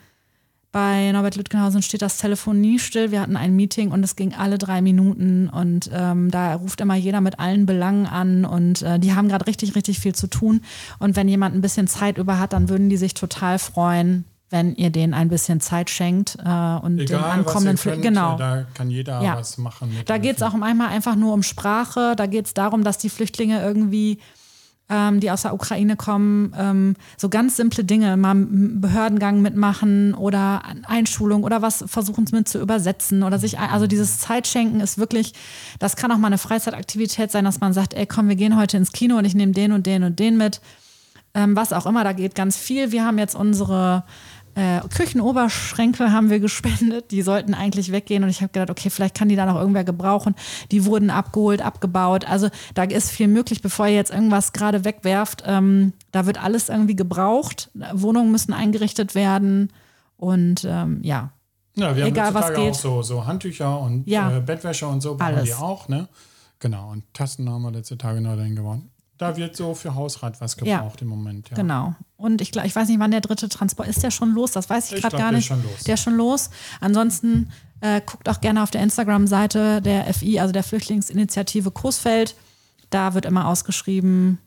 bei 0.72 1.10
Norbert 1.10 1.34
Lütgenhausen 1.34 1.82
steht 1.82 2.02
das 2.02 2.18
Telefon 2.18 2.60
nie 2.60 2.78
still. 2.78 3.10
Wir 3.10 3.20
hatten 3.20 3.36
ein 3.36 3.56
Meeting 3.56 3.90
und 3.90 4.04
es 4.04 4.14
ging 4.14 4.34
alle 4.34 4.56
drei 4.56 4.80
Minuten 4.80 5.48
und 5.48 5.90
ähm, 5.92 6.30
da 6.30 6.54
ruft 6.54 6.80
immer 6.80 6.94
jeder 6.94 7.20
mit 7.20 7.40
allen 7.40 7.66
Belangen 7.66 8.06
an 8.06 8.44
und 8.44 8.82
äh, 8.82 9.00
die 9.00 9.12
haben 9.14 9.28
gerade 9.28 9.48
richtig, 9.48 9.74
richtig 9.74 9.98
viel 9.98 10.14
zu 10.14 10.28
tun. 10.28 10.60
Und 11.00 11.16
wenn 11.16 11.28
jemand 11.28 11.56
ein 11.56 11.60
bisschen 11.60 11.88
Zeit 11.88 12.18
über 12.18 12.38
hat, 12.38 12.52
dann 12.52 12.68
würden 12.68 12.88
die 12.88 12.96
sich 12.96 13.14
total 13.14 13.58
freuen, 13.58 14.24
wenn 14.50 14.74
ihr 14.74 14.90
denen 14.90 15.14
ein 15.14 15.28
bisschen 15.28 15.60
Zeit 15.60 15.90
schenkt 15.90 16.36
äh, 16.44 16.48
und 16.48 16.96
den 16.96 17.06
Egal, 17.06 17.20
was 17.20 17.26
ihr 17.26 17.32
ankommenden 17.34 17.76
könnt, 17.76 17.98
Flü- 17.98 18.02
genau. 18.02 18.36
da 18.36 18.64
kann 18.74 18.90
jeder 18.90 19.22
Ja. 19.22 19.36
was 19.36 19.58
machen. 19.58 19.96
Da 20.06 20.18
geht 20.18 20.36
es 20.36 20.42
auch 20.42 20.54
einmal 20.60 20.88
einfach 20.88 21.14
nur 21.16 21.32
um 21.34 21.42
Sprache. 21.44 22.14
Da 22.16 22.26
geht 22.26 22.46
es 22.46 22.54
darum, 22.54 22.82
dass 22.82 22.98
die 22.98 23.10
Flüchtlinge 23.10 23.62
irgendwie, 23.62 24.18
ähm, 24.88 25.20
die 25.20 25.30
aus 25.30 25.42
der 25.42 25.54
Ukraine 25.54 25.94
kommen, 25.94 26.52
ähm, 26.58 26.96
so 27.16 27.28
ganz 27.28 27.54
simple 27.58 27.84
Dinge, 27.84 28.16
mal 28.16 28.32
einen 28.32 28.80
Behördengang 28.80 29.40
mitmachen 29.40 30.14
oder 30.14 30.62
Einschulung 30.84 31.44
oder 31.44 31.62
was 31.62 31.84
versuchen 31.86 32.26
mit 32.32 32.48
zu 32.48 32.60
übersetzen 32.60 33.22
oder 33.22 33.38
sich, 33.38 33.56
also 33.60 33.86
dieses 33.86 34.18
Zeitschenken 34.18 34.80
ist 34.80 34.98
wirklich, 34.98 35.32
das 35.78 35.94
kann 35.94 36.10
auch 36.10 36.18
mal 36.18 36.26
eine 36.26 36.38
Freizeitaktivität 36.38 37.30
sein, 37.30 37.44
dass 37.44 37.60
man 37.60 37.72
sagt, 37.72 37.94
ey 37.94 38.04
komm, 38.06 38.28
wir 38.28 38.34
gehen 38.34 38.56
heute 38.58 38.78
ins 38.78 38.90
Kino 38.90 39.16
und 39.16 39.24
ich 39.24 39.36
nehme 39.36 39.52
den 39.52 39.70
und 39.70 39.86
den 39.86 40.02
und 40.02 40.18
den 40.18 40.36
mit. 40.36 40.60
Ähm, 41.32 41.54
was 41.54 41.72
auch 41.72 41.86
immer, 41.86 42.02
da 42.02 42.12
geht 42.12 42.34
ganz 42.34 42.56
viel. 42.56 42.90
Wir 42.90 43.04
haben 43.04 43.16
jetzt 43.16 43.36
unsere 43.36 44.02
äh, 44.60 44.80
Küchenoberschränke 44.94 46.12
haben 46.12 46.30
wir 46.30 46.40
gespendet. 46.40 47.10
Die 47.10 47.22
sollten 47.22 47.54
eigentlich 47.54 47.90
weggehen. 47.92 48.22
Und 48.22 48.30
ich 48.30 48.42
habe 48.42 48.52
gedacht, 48.52 48.70
okay, 48.70 48.90
vielleicht 48.90 49.14
kann 49.16 49.28
die 49.28 49.36
da 49.36 49.46
noch 49.46 49.56
irgendwer 49.58 49.84
gebrauchen. 49.84 50.34
Die 50.70 50.84
wurden 50.84 51.10
abgeholt, 51.10 51.62
abgebaut. 51.62 52.24
Also 52.26 52.48
da 52.74 52.84
ist 52.84 53.10
viel 53.10 53.28
möglich, 53.28 53.62
bevor 53.62 53.86
ihr 53.86 53.94
jetzt 53.94 54.10
irgendwas 54.12 54.52
gerade 54.52 54.84
wegwerft. 54.84 55.42
Ähm, 55.46 55.92
da 56.12 56.26
wird 56.26 56.42
alles 56.42 56.68
irgendwie 56.68 56.96
gebraucht. 56.96 57.70
Wohnungen 57.94 58.30
müssen 58.30 58.52
eingerichtet 58.52 59.14
werden. 59.14 59.72
Und 60.16 60.64
ähm, 60.68 61.00
ja, 61.02 61.32
Ja, 61.76 61.96
wir 61.96 62.04
Egal, 62.06 62.26
haben 62.26 62.34
was 62.34 62.54
geht. 62.54 62.72
auch 62.72 62.74
so, 62.74 63.02
so 63.02 63.26
Handtücher 63.26 63.80
und 63.80 64.06
Ja. 64.06 64.36
äh, 64.36 64.40
Bettwäsche 64.40 64.86
und 64.86 65.00
so 65.00 65.16
brauchen 65.16 65.34
Alles. 65.36 65.44
die 65.44 65.54
auch, 65.54 65.88
ne? 65.88 66.08
Genau, 66.58 66.90
und 66.90 67.04
Tasten 67.14 67.48
haben 67.48 67.62
wir 67.62 67.70
letzte 67.70 67.96
Tage 67.96 68.20
neu 68.20 68.36
dahin 68.36 68.54
gewonnen. 68.54 68.90
Da 69.20 69.36
wird 69.36 69.54
so 69.54 69.74
für 69.74 69.94
Hausrat 69.94 70.40
was 70.40 70.56
Ja. 70.62 70.78
gebraucht 70.78 71.02
im 71.02 71.08
Moment, 71.08 71.50
ja. 71.50 71.56
Genau. 71.56 71.94
Und 72.16 72.40
ich, 72.40 72.56
ich 72.56 72.74
weiß 72.74 72.88
nicht, 72.88 72.98
wann 73.00 73.10
der 73.10 73.20
dritte 73.20 73.48
Transport 73.50 73.86
ist. 73.88 74.02
Der 74.02 74.10
schon 74.10 74.32
los? 74.32 74.52
Das 74.52 74.70
weiß 74.70 74.86
ich 74.90 74.96
Ich 74.96 75.02
gerade 75.02 75.16
gar 75.18 75.30
der 75.30 75.36
nicht. 75.38 75.44
ist 75.44 75.48
schon 75.48 75.62
los. 75.62 75.82
Der 75.84 75.94
ist 75.94 76.00
schon 76.02 76.16
los. 76.16 76.50
Ansonsten 76.80 77.50
äh, 77.82 78.00
guckt 78.04 78.28
auch 78.30 78.40
gerne 78.40 78.62
auf 78.62 78.70
der 78.70 78.82
Instagram-Seite 78.82 79.82
der 79.82 80.12
FI, 80.14 80.40
also 80.40 80.52
der 80.52 80.62
Flüchtlingsinitiative 80.62 81.70
Coesfeld. 81.70 82.34
Da 82.88 83.12
wird 83.14 83.26
immer 83.26 83.46
ausgeschrieben, 83.46 84.38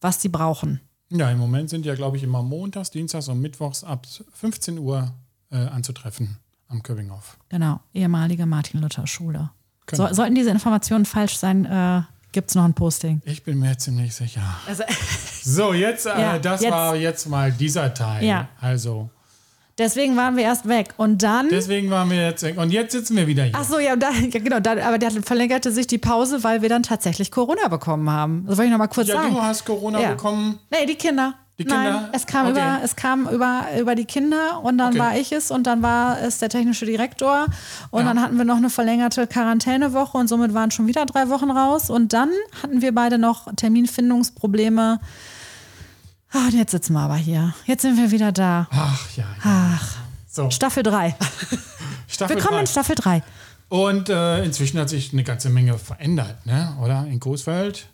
was 0.00 0.22
sie 0.22 0.28
brauchen. 0.30 0.80
Ja, 1.10 1.30
im 1.30 1.38
Moment 1.38 1.68
sind 1.70 1.84
ja, 1.86 1.94
glaube 1.94 2.16
ich, 2.16 2.22
immer 2.22 2.42
montags, 2.42 2.90
dienstags 2.90 3.28
und 3.28 3.40
mittwochs 3.40 3.84
ab 3.84 4.06
15 4.32 4.78
Uhr 4.78 5.12
äh, 5.50 5.56
anzutreffen 5.56 6.38
am 6.68 6.82
Köbinghof. 6.82 7.36
Genau. 7.50 7.80
Ehemalige 7.92 8.46
Martin-Luther-Schule. 8.46 9.50
Genau. 9.86 10.08
So, 10.08 10.14
sollten 10.14 10.34
diese 10.34 10.50
Informationen 10.50 11.04
falsch 11.06 11.36
sein, 11.36 11.64
äh, 11.66 12.02
gibt 12.38 12.50
es 12.50 12.54
noch 12.54 12.64
ein 12.64 12.72
Posting. 12.74 13.20
Ich 13.24 13.42
bin 13.42 13.58
mir 13.58 13.76
ziemlich 13.76 14.14
sicher. 14.14 14.42
Also, 14.68 14.84
So, 15.42 15.72
jetzt, 15.72 16.06
äh, 16.06 16.10
Ja, 16.20 16.38
das 16.38 16.60
jetzt- 16.62 16.70
war 16.72 16.94
jetzt 16.94 17.26
mal 17.28 17.50
dieser 17.50 17.92
Teil. 17.92 18.24
Ja. 18.24 18.48
Also, 18.60 19.10
deswegen 19.76 20.16
waren 20.16 20.36
wir 20.36 20.44
erst 20.44 20.68
weg. 20.68 20.94
Und 20.98 21.20
dann. 21.24 21.48
deswegen 21.48 21.90
waren 21.90 22.08
wir 22.10 22.22
jetzt 22.28 22.44
weg. 22.44 22.56
Und 22.56 22.70
jetzt 22.70 22.92
sitzen 22.92 23.16
wir 23.16 23.26
wieder 23.26 23.42
hier. 23.42 23.54
Ach 23.56 23.64
so, 23.64 23.80
ja, 23.80 23.96
dann, 23.96 24.14
ja 24.30 24.38
genau, 24.38 24.60
dann, 24.60 24.78
aber 24.78 24.98
der 24.98 25.10
verlängerte 25.10 25.72
sich 25.72 25.88
die 25.88 25.98
Pause, 25.98 26.44
weil 26.44 26.62
wir 26.62 26.68
dann 26.68 26.84
tatsächlich 26.84 27.32
Corona 27.32 27.66
bekommen 27.66 28.08
haben. 28.08 28.44
Das 28.46 28.56
wollte 28.56 28.66
ich 28.66 28.70
noch 28.70 28.78
mal 28.78 28.86
kurz 28.86 29.08
ja, 29.08 29.16
sagen. 29.16 29.34
du 29.34 29.42
hast 29.42 29.64
Corona 29.64 30.00
Ja. 30.00 30.10
bekommen. 30.10 30.60
Nee, 30.70 30.86
die 30.86 30.94
Kinder. 30.94 31.34
Die 31.58 31.64
Kinder? 31.64 32.02
Nein, 32.02 32.08
es 32.12 32.26
kam, 32.26 32.46
Okay. 32.46 32.52
über, 32.52 32.80
es 32.84 32.94
kam 32.96 33.28
über, 33.28 33.64
über 33.80 33.94
die 33.96 34.04
Kinder 34.04 34.60
und 34.62 34.78
dann 34.78 34.90
Okay. 34.90 34.98
war 35.00 35.16
ich 35.16 35.32
es 35.32 35.50
und 35.50 35.66
dann 35.66 35.82
war 35.82 36.20
es 36.20 36.38
der 36.38 36.48
technische 36.48 36.86
Direktor 36.86 37.46
und 37.90 38.02
Ja. 38.02 38.06
dann 38.06 38.22
hatten 38.22 38.36
wir 38.36 38.44
noch 38.44 38.58
eine 38.58 38.70
verlängerte 38.70 39.26
Quarantänewoche 39.26 40.16
und 40.16 40.28
somit 40.28 40.54
waren 40.54 40.70
schon 40.70 40.86
wieder 40.86 41.04
drei 41.04 41.28
Wochen 41.30 41.50
raus 41.50 41.90
und 41.90 42.12
dann 42.12 42.30
hatten 42.62 42.80
wir 42.80 42.94
beide 42.94 43.18
noch 43.18 43.52
Terminfindungsprobleme. 43.56 45.00
Ah, 46.32 46.38
und 46.46 46.54
jetzt 46.54 46.70
sitzen 46.70 46.92
wir 46.92 47.00
aber 47.00 47.16
hier. 47.16 47.54
Jetzt 47.64 47.82
sind 47.82 47.96
wir 47.96 48.10
wieder 48.12 48.30
da. 48.32 48.68
Ach 48.70 49.06
ja. 49.16 49.24
ja. 49.44 49.80
So, 50.30 50.50
Staffel 50.50 50.82
3. 50.84 51.16
Staffel 52.06 52.36
Willkommen 52.36 52.54
drei. 52.56 52.60
in 52.60 52.66
Staffel 52.68 52.94
3. 52.94 53.22
Und 53.70 54.08
äh, 54.10 54.44
inzwischen 54.44 54.78
hat 54.78 54.88
sich 54.88 55.12
eine 55.12 55.24
ganze 55.24 55.50
Menge 55.50 55.76
verändert, 55.78 56.46
ne? 56.46 56.76
oder? 56.82 57.04
In 57.10 57.18
Coesfeld. 57.18 57.88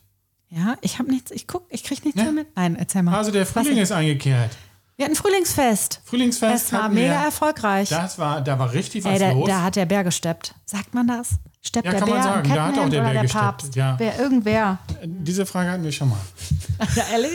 Ja, 0.54 0.76
ich 0.82 0.99
habe 0.99 1.11
nichts, 1.11 1.30
ich 1.32 1.46
guck, 1.46 1.66
ich 1.70 1.82
krieg 1.82 2.04
nichts 2.04 2.16
Ne? 2.18 2.25
mehr 2.25 2.32
mit. 2.32 2.56
Nein, 2.56 2.76
erzähl 2.76 3.02
mal. 3.02 3.16
Also 3.16 3.30
der 3.32 3.44
Frühling 3.46 3.78
ist 3.78 3.90
eingekehrt. 3.92 4.50
Wir 4.96 5.06
hatten 5.06 5.16
Frühlingsfest. 5.16 6.00
Frühlingsfest 6.04 6.66
Es 6.66 6.73
war 6.73 6.88
mega 6.88 7.08
wir. 7.08 7.25
erfolgreich. 7.25 7.88
Das 7.88 8.18
war, 8.18 8.40
da 8.40 8.56
war 8.58 8.73
richtig 8.73 9.04
was 9.04 9.14
Ey, 9.14 9.18
da, 9.18 9.32
los. 9.32 9.49
da 9.49 9.62
hat 9.62 9.75
der 9.75 9.87
Bär 9.87 10.04
gesteppt. 10.04 10.54
Sagt 10.66 10.94
man 10.94 11.08
das? 11.08 11.30
Steppt 11.61 11.87
Ja, 11.87 11.90
der 11.92 12.00
kann 12.00 12.08
man 12.11 12.18
Bär 12.18 12.25
sagen. 12.25 12.49
im 12.50 12.54
Da 12.54 12.66
hat 12.66 12.78
auch 12.78 12.88
der 12.88 13.00
Bär 13.02 13.12
der 13.14 13.23
gesteppt, 13.23 13.42
Papst? 13.42 13.75
ja. 13.75 13.94
Wer, 13.99 14.18
irgendwer. 14.20 14.78
Diese 15.04 15.44
Frage 15.46 15.70
hatten 15.73 15.82
wir 15.82 15.90
schon 15.92 16.11
mal. 16.11 16.18
Ja, 16.94 17.02
ehrlich? 17.12 17.32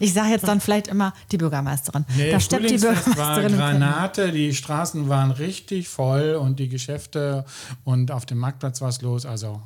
Ich 0.00 0.12
sage 0.14 0.30
jetzt 0.30 0.48
dann 0.48 0.60
vielleicht 0.60 0.88
immer 0.88 1.12
die 1.30 1.36
Bürgermeisterin. 1.36 2.04
Nee, 2.16 2.30
da 2.30 2.40
steppt 2.40 2.70
die 2.70 2.82
war 2.82 2.92
Bürgermeisterin. 2.94 3.42
Kettenhemd. 3.52 3.80
Granate, 3.80 4.32
die 4.32 4.54
Straßen 4.54 5.08
waren 5.10 5.30
richtig 5.30 5.88
voll 5.88 6.34
und 6.36 6.58
die 6.58 6.68
Geschäfte 6.70 7.44
und 7.84 8.10
auf 8.10 8.24
dem 8.26 8.38
Marktplatz 8.38 8.80
war 8.80 8.88
es 8.88 9.02
los. 9.02 9.26
Also 9.26 9.60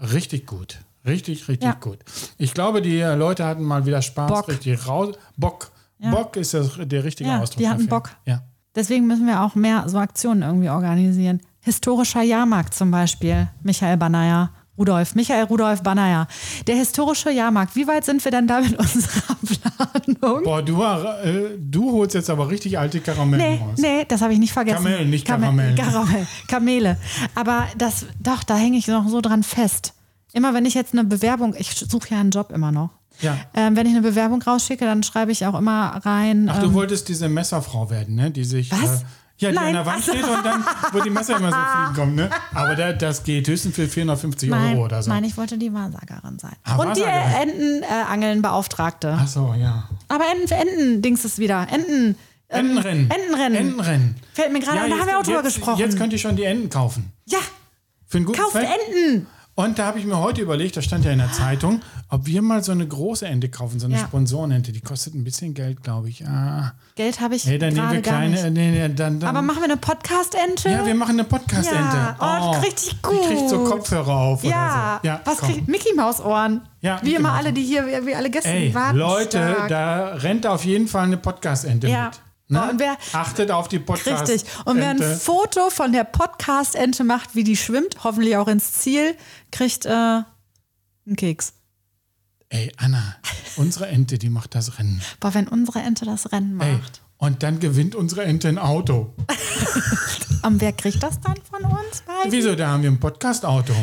richtig 0.00 0.46
gut. 0.46 0.78
Richtig, 1.06 1.48
richtig 1.48 1.68
Ja. 1.68 1.76
gut. 1.80 1.98
Ich 2.38 2.52
glaube, 2.54 2.82
die 2.82 3.00
Leute 3.00 3.44
hatten 3.46 3.62
mal 3.62 3.86
wieder 3.86 4.02
Spaß. 4.02 4.30
Bock. 4.30 4.48
Richtig 4.48 4.86
raus. 4.86 5.14
Bock. 5.36 5.70
Ja. 5.98 6.10
Bock 6.10 6.36
ist 6.36 6.54
das, 6.54 6.72
der 6.78 7.04
richtige 7.04 7.30
Ja, 7.30 7.40
Ausdruck. 7.40 7.58
die 7.58 7.68
hatten 7.68 7.86
dafür. 7.86 7.98
Bock. 8.00 8.10
Ja. 8.26 8.42
Deswegen 8.74 9.06
müssen 9.06 9.26
wir 9.26 9.42
auch 9.42 9.54
mehr 9.54 9.88
so 9.88 9.98
Aktionen 9.98 10.42
irgendwie 10.42 10.70
organisieren. 10.70 11.40
Historischer 11.60 12.22
Jahrmarkt 12.22 12.74
zum 12.74 12.90
Beispiel. 12.90 13.48
Michael 13.62 13.96
Banaya. 13.96 14.50
Rudolf, 14.78 15.14
Michael 15.14 15.44
Rudolf 15.44 15.82
Banaya. 15.82 16.26
Der 16.66 16.76
historische 16.76 17.30
Jahrmarkt, 17.30 17.76
wie 17.76 17.86
weit 17.86 18.06
sind 18.06 18.24
wir 18.24 18.30
denn 18.32 18.46
da 18.46 18.60
mit 18.62 18.74
unserer 18.78 19.36
Planung? 20.16 20.42
Boah, 20.44 20.62
du, 20.62 20.82
äh, 20.82 21.58
du 21.58 21.92
holst 21.92 22.14
jetzt 22.14 22.30
aber 22.30 22.48
richtig 22.48 22.78
alte 22.78 23.00
Karamellen 23.00 23.56
Nee, 23.56 23.60
raus. 23.62 23.78
nee, 23.78 24.04
das 24.08 24.22
habe 24.22 24.32
ich 24.32 24.38
nicht 24.38 24.52
vergessen. 24.54 24.82
Kamellen, 24.84 25.10
nicht 25.10 25.26
Karamellen. 25.26 25.76
Karamell, 25.76 26.26
Kamele. 26.48 26.96
Aber 27.34 27.66
das, 27.76 28.06
doch, 28.20 28.42
da 28.42 28.56
hänge 28.56 28.78
ich 28.78 28.86
noch 28.86 29.06
so 29.08 29.20
dran 29.20 29.42
fest. 29.42 29.92
Immer 30.32 30.54
wenn 30.54 30.64
ich 30.64 30.74
jetzt 30.74 30.92
eine 30.92 31.04
Bewerbung, 31.04 31.54
ich 31.58 31.70
suche 31.74 32.10
ja 32.14 32.20
einen 32.20 32.30
Job 32.30 32.50
immer 32.52 32.72
noch. 32.72 32.90
Ja. 33.20 33.36
Ähm, 33.54 33.76
wenn 33.76 33.86
ich 33.86 33.92
eine 33.92 34.02
Bewerbung 34.02 34.40
rausschicke, 34.42 34.84
dann 34.84 35.02
schreibe 35.02 35.30
ich 35.32 35.44
auch 35.46 35.58
immer 35.58 36.00
rein. 36.04 36.48
Ach, 36.50 36.58
du 36.60 36.66
ähm, 36.66 36.74
wolltest 36.74 37.08
diese 37.08 37.28
Messerfrau 37.28 37.90
werden, 37.90 38.14
ne? 38.14 38.30
Die 38.30 38.44
sich. 38.44 38.70
Was? 38.72 39.02
Äh, 39.02 39.04
ja, 39.38 39.48
die 39.50 39.54
Nein, 39.54 39.66
an 39.68 39.72
der 39.72 39.86
Wand 39.86 40.02
steht 40.02 40.22
und 40.22 40.44
dann, 40.44 40.62
wo 40.92 41.00
die 41.00 41.08
Messer 41.10 41.36
immer 41.38 41.50
so 41.50 41.56
fliegen 41.56 41.94
kommen, 41.94 42.14
ne? 42.14 42.30
Aber 42.54 42.74
da, 42.76 42.92
das 42.92 43.22
geht 43.24 43.48
höchstens 43.48 43.74
für 43.74 43.88
450 43.88 44.50
nein, 44.50 44.74
Euro 44.74 44.84
oder 44.84 45.02
so. 45.02 45.10
nein, 45.10 45.24
ich 45.24 45.36
wollte 45.38 45.56
die 45.58 45.72
Wahrsagerin 45.72 46.38
sein. 46.38 46.52
Ah, 46.64 46.76
Und 46.76 46.94
die 46.96 47.00
Wahrsagerin. 47.00 47.82
Entenangeln-Beauftragte. 47.82 49.16
Ach 49.18 49.26
so, 49.26 49.54
ja. 49.58 49.88
Aber 50.08 50.24
Enten, 50.30 50.52
Enten-Dings 50.52 51.24
ist 51.24 51.38
wieder. 51.38 51.66
Enten. 51.70 52.16
ähm, 52.48 52.66
Entenrennen. 52.76 53.10
Entenrennen. 53.10 53.56
Entenrennen. 53.58 54.14
Fällt 54.34 54.52
mir 54.52 54.60
gerade 54.60 54.80
ein, 54.80 54.90
da 54.90 54.98
haben 54.98 55.06
wir 55.06 55.18
auch 55.18 55.22
drüber 55.22 55.42
gesprochen. 55.42 55.78
Jetzt 55.78 55.96
könnt 55.98 56.12
ihr 56.12 56.18
schon 56.18 56.36
die 56.36 56.44
Enten 56.44 56.68
kaufen. 56.68 57.12
ja, 57.26 57.38
Für 58.06 58.18
einen 58.18 58.26
guten 58.26 58.38
kauft 58.38 58.52
Zweck. 58.52 58.68
Enten. 58.88 59.26
Und 59.64 59.78
da 59.78 59.86
habe 59.86 59.98
ich 59.98 60.04
mir 60.06 60.18
heute 60.18 60.40
überlegt, 60.40 60.76
das 60.76 60.84
stand 60.84 61.04
ja 61.04 61.10
in 61.12 61.18
der 61.18 61.32
Zeitung, 61.32 61.80
ob 62.08 62.26
wir 62.26 62.42
mal 62.42 62.62
so 62.64 62.72
eine 62.72 62.86
große 62.86 63.26
Ente 63.26 63.48
kaufen, 63.48 63.78
so 63.78 63.86
eine 63.86 63.96
Ja. 63.96 64.00
Sponsorenente. 64.02 64.72
Die 64.72 64.80
kostet 64.80 65.14
ein 65.14 65.22
bisschen 65.24 65.54
Geld, 65.54 65.82
glaube 65.82 66.08
ich. 66.08 66.26
Ah. 66.26 66.72
Geld 66.96 67.20
habe 67.20 67.34
ich 67.36 67.44
Hey, 67.46 67.58
dann 67.58 67.72
nehmen 67.74 67.90
wir 67.92 68.00
gar 68.00 68.18
kleine. 68.20 68.30
nicht. 68.30 68.52
Nee, 68.52 68.70
nee, 68.70 68.94
dann, 68.94 69.20
dann, 69.20 69.28
Aber 69.28 69.42
machen 69.42 69.58
wir 69.58 69.64
eine 69.64 69.76
Podcast-Ente? 69.76 70.68
ja, 70.70 70.84
wir 70.86 70.94
machen 70.94 71.12
eine 71.14 71.24
Podcast-Ente. 71.24 71.96
Ja, 71.96 72.16
oh, 72.20 72.50
richtig 72.60 72.96
Die 73.00 73.26
kriegt 73.26 73.48
so 73.50 73.58
gut. 73.58 73.70
Kopfhörer 73.70 74.14
auf. 74.16 74.42
Ja, 74.44 74.50
oder 74.50 75.00
so. 75.02 75.08
ja 75.08 75.20
was 75.24 75.38
komm. 75.38 75.48
kriegt 75.50 75.68
Mickey 75.68 75.94
Maus 75.94 76.20
Ohren? 76.20 76.62
Ja, 76.80 76.98
wie 77.02 77.14
immer 77.14 77.32
alle, 77.32 77.52
die 77.52 77.62
hier, 77.62 77.84
wie, 78.06 78.14
alle 78.14 78.30
Gäste, 78.30 78.48
Ey, 78.48 78.74
warten. 78.74 78.98
Leute, 78.98 79.38
stark. 79.54 79.68
da 79.68 80.06
rennt 80.14 80.46
auf 80.46 80.64
jeden 80.64 80.88
Fall 80.88 81.04
eine 81.04 81.16
Podcast-Ente 81.18 81.88
Ja. 81.88 82.06
mit. 82.06 82.20
Ne? 82.50 82.70
Und 82.70 82.80
wer- 82.80 82.96
Achtet 83.12 83.50
auf 83.50 83.68
die 83.68 83.78
podcast 83.78 84.28
Richtig. 84.30 84.50
Und 84.64 84.78
wer 84.78 84.90
ein 84.90 85.00
Foto 85.02 85.70
von 85.70 85.92
der 85.92 86.04
Podcast-Ente 86.04 87.04
macht, 87.04 87.34
wie 87.34 87.44
die 87.44 87.56
schwimmt, 87.56 88.02
hoffentlich 88.04 88.36
auch 88.36 88.48
ins 88.48 88.72
Ziel, 88.72 89.16
kriegt 89.52 89.86
äh, 89.86 89.90
einen 89.90 91.16
Keks. 91.16 91.52
Ey, 92.48 92.72
Anna, 92.76 93.16
unsere 93.56 93.86
Ente, 93.86 94.18
die 94.18 94.28
macht 94.30 94.56
das 94.56 94.78
Rennen. 94.78 95.00
Boah, 95.20 95.32
wenn 95.34 95.46
unsere 95.46 95.80
Ente 95.80 96.04
das 96.04 96.32
Rennen 96.32 96.60
Ey, 96.60 96.72
macht. 96.72 97.00
und 97.18 97.44
dann 97.44 97.60
gewinnt 97.60 97.94
unsere 97.94 98.24
Ente 98.24 98.48
ein 98.48 98.58
Auto. 98.58 99.14
Und 100.42 100.60
wer 100.62 100.72
kriegt 100.72 101.02
das 101.02 101.20
dann 101.20 101.34
von 101.50 101.62
uns 101.64 102.00
beiden? 102.00 102.32
Wieso? 102.32 102.54
Da 102.54 102.68
haben 102.68 102.82
wir 102.82 102.90
ein 102.90 102.98
Podcast-Auto. 102.98 103.74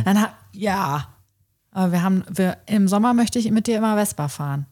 Ja. 0.54 1.08
Aber 1.70 1.92
wir 1.92 2.02
haben, 2.02 2.24
wir, 2.30 2.58
im 2.66 2.88
Sommer 2.88 3.14
möchte 3.14 3.38
ich 3.38 3.52
mit 3.52 3.68
dir 3.68 3.78
immer 3.78 3.96
Vespa 3.96 4.28
fahren. 4.28 4.66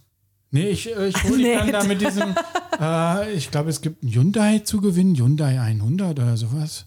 Nee, 0.55 0.69
ich, 0.69 0.95
äh, 0.95 1.07
ich 1.09 1.23
hole 1.25 1.37
Nee. 1.43 1.55
dann 1.55 1.71
da 1.71 1.83
mit 1.83 1.99
diesem, 1.99 2.33
äh, 2.79 3.31
ich 3.33 3.51
glaube, 3.51 3.69
es 3.69 3.81
gibt 3.81 4.01
einen 4.03 4.13
Hyundai 4.13 4.59
zu 4.59 4.79
gewinnen, 4.79 5.13
Hyundai 5.15 5.59
100 5.59 6.17
oder 6.17 6.37
sowas. 6.37 6.85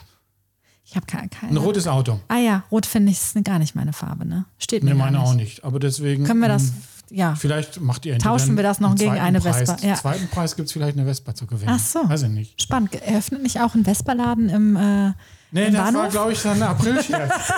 Ich 0.86 0.96
habe 0.96 1.04
keine, 1.04 1.28
keine. 1.28 1.52
Ein 1.52 1.58
rotes 1.58 1.86
Auto. 1.86 2.18
Ah 2.28 2.38
ja, 2.38 2.64
rot 2.70 2.86
finde 2.86 3.12
ich 3.12 3.18
ist 3.18 3.44
gar 3.44 3.58
nicht 3.58 3.74
meine 3.74 3.92
Farbe, 3.92 4.26
ne? 4.26 4.46
Steht 4.58 4.82
mir 4.82 4.92
Nee, 4.92 4.96
meine 4.96 5.18
nicht. 5.18 5.26
auch 5.28 5.34
nicht. 5.34 5.64
Aber 5.64 5.78
deswegen. 5.80 6.24
Können 6.24 6.40
wir 6.40 6.48
das, 6.48 6.70
ähm, 6.70 6.74
ja. 7.10 7.34
Vielleicht 7.34 7.78
macht 7.82 8.06
Ente 8.06 8.24
Tauschen 8.24 8.56
wir 8.56 8.62
das 8.62 8.80
noch 8.80 8.94
gegen 8.94 9.10
eine 9.10 9.38
Preis. 9.38 9.56
Vespa, 9.58 9.86
ja. 9.86 9.96
Zweiten 9.96 10.28
Preis 10.28 10.56
gibt 10.56 10.68
es 10.68 10.72
vielleicht 10.72 10.96
eine 10.96 11.06
Vespa 11.06 11.34
zu 11.34 11.46
gewinnen. 11.46 11.70
Ach 11.74 11.78
so. 11.78 12.08
Weiß 12.08 12.22
ich 12.22 12.30
nicht. 12.30 12.62
Spannend. 12.62 12.94
Eröffnet 12.94 13.42
nicht 13.42 13.60
auch 13.60 13.74
ein 13.74 13.84
Vesperladen 13.84 14.48
im, 14.48 14.76
äh, 14.76 15.12
Nee, 15.50 15.66
im 15.66 15.74
das 15.74 15.84
war, 15.84 15.92
Bahnhof? 15.92 16.10
glaube 16.12 16.32
ich, 16.32 16.42
dann 16.42 16.62
April-Scherz. 16.62 17.32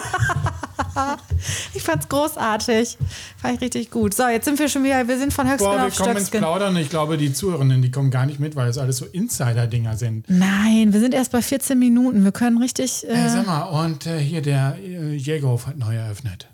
ich 1.75 1.83
fand's 1.83 2.09
großartig. 2.09 2.99
Fand 3.37 3.55
ich 3.57 3.61
richtig 3.61 3.91
gut. 3.91 4.15
So, 4.15 4.27
jetzt 4.29 4.45
sind 4.45 4.59
wir 4.59 4.69
schon 4.69 4.85
wieder, 4.85 5.07
wir 5.09 5.19
sind 5.19 5.33
von 5.33 5.49
Höchstgen 5.49 5.71
Boah, 5.71 5.79
wir 5.79 5.87
auf 5.87 5.97
kommen 5.97 6.17
ins. 6.17 6.31
Plaudern. 6.31 6.77
Ich 6.77 6.91
glaube, 6.91 7.17
die 7.17 7.33
Zuhörenden, 7.33 7.83
die 7.83 7.91
kommen 7.91 8.11
gar 8.11 8.27
nicht 8.27 8.41
mit, 8.41 8.57
weil 8.57 8.67
das 8.67 8.79
alles 8.79 8.99
so 8.99 9.07
Insider-Dinger 9.07 9.97
sind. 9.97 10.27
Nein, 10.29 10.93
wir 10.93 11.01
sind 11.01 11.15
erst 11.15 11.33
bei 11.33 11.43
14 11.43 11.79
Minuten. 11.79 12.25
Wir 12.25 12.33
können 12.33 12.59
richtig 12.59 13.07
Äh, 13.09 13.13
äh, 13.13 13.29
sag 13.29 13.47
mal, 13.47 13.63
und 13.63 14.07
äh, 14.07 14.19
hier 14.19 14.43
der 14.43 14.77
äh, 14.81 15.15
Jägerhof 15.15 15.67
hat 15.67 15.77
neu 15.77 15.97
eröffnet. 15.97 16.49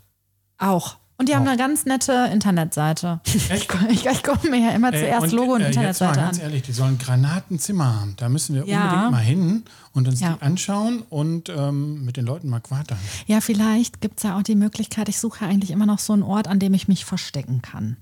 auch. 0.58 0.96
Und 1.18 1.30
die 1.30 1.34
haben 1.34 1.48
eine 1.48 1.56
ganz 1.56 1.86
nette 1.86 2.28
Internetseite. 2.30 3.20
Echt? 3.48 3.68
Ich, 3.88 4.04
ich 4.04 4.22
gucke 4.22 4.50
mir 4.50 4.58
ja 4.58 4.70
immer 4.72 4.92
Ey, 4.92 5.00
zuerst 5.00 5.32
Logo 5.32 5.54
und 5.54 5.62
äh, 5.62 5.68
jetzt 5.68 5.76
mal 5.76 5.80
Internetseite 5.88 6.20
ganz 6.20 6.36
an. 6.38 6.42
ehrlich, 6.44 6.62
die 6.62 6.72
sollen 6.72 6.98
Granatenzimmer 6.98 8.00
haben. 8.00 8.14
Da 8.18 8.28
müssen 8.28 8.54
wir 8.54 8.66
Ja. 8.66 8.82
unbedingt 8.84 9.10
mal 9.12 9.18
hin 9.22 9.64
und 9.94 10.08
uns 10.08 10.20
Ja. 10.20 10.34
die 10.34 10.42
anschauen 10.42 11.02
und 11.08 11.48
ähm, 11.48 12.04
mit 12.04 12.18
den 12.18 12.26
Leuten 12.26 12.50
mal 12.50 12.60
quatern. 12.60 12.98
Ja, 13.26 13.40
vielleicht 13.40 14.02
gibt 14.02 14.18
es 14.18 14.24
ja 14.24 14.36
auch 14.38 14.42
die 14.42 14.56
Möglichkeit, 14.56 15.08
ich 15.08 15.18
suche 15.18 15.44
ja 15.44 15.50
eigentlich 15.50 15.70
immer 15.70 15.86
noch 15.86 16.00
so 16.00 16.12
einen 16.12 16.22
Ort, 16.22 16.48
an 16.48 16.58
dem 16.58 16.74
ich 16.74 16.86
mich 16.86 17.06
verstecken 17.06 17.62
kann. 17.62 17.96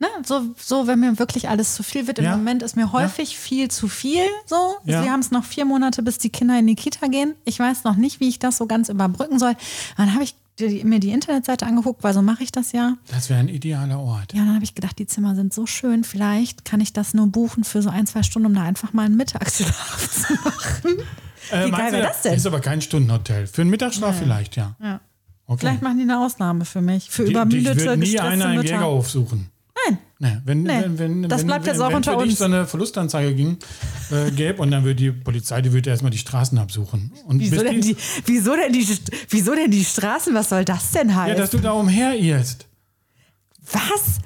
Ne? 0.00 0.08
So, 0.26 0.42
so, 0.58 0.86
wenn 0.86 1.00
mir 1.00 1.18
wirklich 1.18 1.48
alles 1.50 1.74
zu 1.74 1.82
viel 1.82 2.06
wird. 2.06 2.18
Im 2.18 2.24
Ja. 2.24 2.36
Moment 2.36 2.62
ist 2.62 2.74
mir 2.74 2.90
häufig 2.92 3.38
viel 3.38 3.70
zu 3.70 3.86
viel. 3.86 4.22
So, 4.46 4.56
wir 4.84 5.10
haben 5.12 5.20
es 5.20 5.30
noch 5.30 5.44
vier 5.44 5.66
Monate, 5.66 6.02
bis 6.02 6.18
die 6.18 6.30
Kinder 6.30 6.58
in 6.58 6.66
die 6.66 6.74
Kita 6.74 7.06
gehen. 7.06 7.34
Ich 7.44 7.58
weiß 7.60 7.84
noch 7.84 7.96
nicht, 7.96 8.18
wie 8.20 8.28
ich 8.28 8.38
das 8.38 8.56
so 8.56 8.66
ganz 8.66 8.88
überbrücken 8.88 9.38
soll. 9.38 9.54
Dann 9.96 10.12
habe 10.14 10.24
ich 10.24 10.34
die, 10.60 10.84
mir 10.84 11.00
die 11.00 11.10
Internetseite 11.10 11.66
angeguckt, 11.66 12.02
weil 12.04 12.14
so 12.14 12.22
mache 12.22 12.42
ich 12.44 12.52
das 12.52 12.72
ja. 12.72 12.96
Das 13.08 13.28
wäre 13.30 13.40
ein 13.40 13.48
idealer 13.48 13.98
Ort. 14.00 14.32
Ja, 14.34 14.44
dann 14.44 14.54
habe 14.54 14.64
ich 14.64 14.74
gedacht, 14.74 14.98
die 14.98 15.06
Zimmer 15.06 15.34
sind 15.34 15.52
so 15.52 15.66
schön. 15.66 16.04
Vielleicht 16.04 16.64
kann 16.64 16.80
ich 16.80 16.92
das 16.92 17.12
nur 17.14 17.26
buchen 17.26 17.64
für 17.64 17.82
so 17.82 17.90
ein, 17.90 18.06
zwei 18.06 18.22
Stunden, 18.22 18.46
um 18.46 18.54
da 18.54 18.62
einfach 18.62 18.92
mal 18.92 19.06
einen 19.06 19.16
Mittagsschlaf 19.16 20.10
zu 20.26 20.32
machen. 20.44 20.92
Äh, 21.50 21.66
Wie 21.66 21.70
geil 21.72 21.90
du, 21.90 21.96
wär 21.98 22.02
das 22.04 22.22
denn? 22.22 22.34
Ist 22.34 22.46
aber 22.46 22.60
kein 22.60 22.80
Stundenhotel. 22.80 23.46
Für 23.46 23.62
einen 23.62 23.70
Mittagsschlaf 23.70 24.18
vielleicht, 24.18 24.56
ja. 24.56 24.76
Ja. 24.80 25.00
Okay. 25.46 25.60
Vielleicht 25.60 25.82
machen 25.82 25.98
die 25.98 26.04
eine 26.04 26.24
Ausnahme 26.24 26.64
für 26.64 26.80
mich. 26.80 27.10
Für 27.10 27.24
Die- 27.24 27.32
übermüdete, 27.32 27.84
wird 27.84 27.98
nie 27.98 28.04
gestresste 28.12 28.24
einer 28.24 28.46
im 28.50 28.54
Mütter. 28.56 28.74
Jägerhof 28.74 29.10
suchen. 29.10 29.50
Nein. 29.88 29.98
Nee, 30.18 30.36
wenn, 30.44 30.62
Nee, 30.62 30.68
wenn, 30.82 30.98
wenn, 30.98 31.22
das 31.28 31.40
wenn, 31.40 31.46
bleibt 31.48 31.66
wenn, 31.66 31.72
jetzt 31.74 31.80
auch 31.82 31.88
wenn 31.88 31.96
unter 31.96 32.12
für 32.12 32.18
uns. 32.18 32.38
so 32.38 32.44
eine 32.44 32.66
Verlustanzeige 32.66 33.34
ging, 33.34 33.58
äh, 34.10 34.30
gäbe 34.30 34.62
und 34.62 34.70
dann 34.70 34.84
würde 34.84 34.94
die 34.96 35.10
Polizei, 35.12 35.60
die 35.62 35.72
würde 35.72 35.90
erstmal 35.90 36.10
die 36.10 36.18
Straßen 36.18 36.56
absuchen. 36.58 37.12
Und 37.26 37.40
Wieso 37.40 37.62
denn, 37.62 37.80
die, 37.80 37.96
wieso, 38.24 38.54
denn 38.56 38.72
die, 38.72 38.86
wieso 39.30 39.54
denn 39.54 39.70
die 39.70 39.84
Straßen? 39.84 40.32
Was 40.34 40.48
soll 40.50 40.64
das 40.64 40.90
denn 40.92 41.08
Ja, 41.10 41.16
heißen? 41.16 41.36
dass 41.36 41.50
du 41.50 41.58
da 41.58 41.72
umherirrst. 41.72 42.66
Was? 43.72 44.18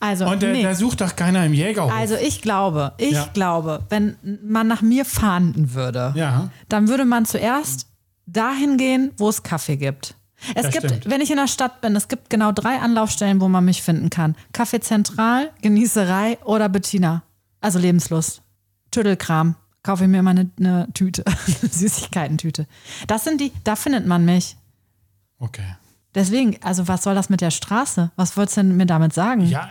Also, 0.00 0.26
Und 0.26 0.42
der, 0.42 0.52
nee. 0.52 0.62
der 0.62 0.74
sucht 0.74 1.00
doch 1.00 1.16
keiner 1.16 1.46
im 1.46 1.54
Jägerhof. 1.54 1.90
also 1.92 2.14
ich 2.16 2.42
glaube, 2.42 2.92
ich 2.98 3.12
Ja. 3.12 3.30
glaube, 3.32 3.84
wenn 3.88 4.16
man 4.44 4.66
nach 4.66 4.82
mir 4.82 5.04
fahnden 5.04 5.72
würde, 5.74 6.12
ja. 6.16 6.50
dann 6.68 6.88
würde 6.88 7.04
man 7.04 7.24
zuerst 7.24 7.86
dahin 8.26 8.76
gehen, 8.76 9.12
wo 9.16 9.28
es 9.28 9.42
Kaffee 9.42 9.76
gibt. 9.76 10.14
Es 10.54 10.62
Das 10.64 10.72
gibt, 10.72 10.86
stimmt. 10.86 11.10
wenn 11.10 11.20
ich 11.20 11.30
in 11.30 11.36
der 11.36 11.48
Stadt 11.48 11.80
bin, 11.80 11.94
es 11.96 12.08
gibt 12.08 12.30
genau 12.30 12.52
drei 12.52 12.78
Anlaufstellen, 12.80 13.40
wo 13.40 13.48
man 13.48 13.64
mich 13.64 13.82
finden 13.82 14.10
kann. 14.10 14.34
Kaffee 14.52 14.80
Zentral, 14.80 15.50
Genießerei 15.62 16.38
oder 16.44 16.68
Bettina. 16.68 17.22
Also 17.60 17.78
Lebenslust. 17.78 18.42
Tüdelkram. 18.90 19.54
Kaufe 19.82 20.04
ich 20.04 20.10
mir 20.10 20.18
immer 20.20 20.30
eine, 20.30 20.50
eine 20.58 20.88
Tüte, 20.94 21.24
Süßigkeitentüte. 21.70 22.66
Das 23.06 23.24
sind 23.24 23.40
die, 23.40 23.52
da 23.64 23.76
findet 23.76 24.06
man 24.06 24.24
mich. 24.24 24.56
Okay. 25.38 25.76
Deswegen, 26.14 26.56
also 26.62 26.88
was 26.88 27.02
soll 27.02 27.14
das 27.14 27.28
mit 27.28 27.40
der 27.40 27.50
Straße? 27.50 28.10
Was 28.16 28.36
wolltest 28.36 28.56
du 28.56 28.62
denn 28.62 28.76
mir 28.76 28.86
damit 28.86 29.12
sagen? 29.12 29.42
Ja, 29.46 29.68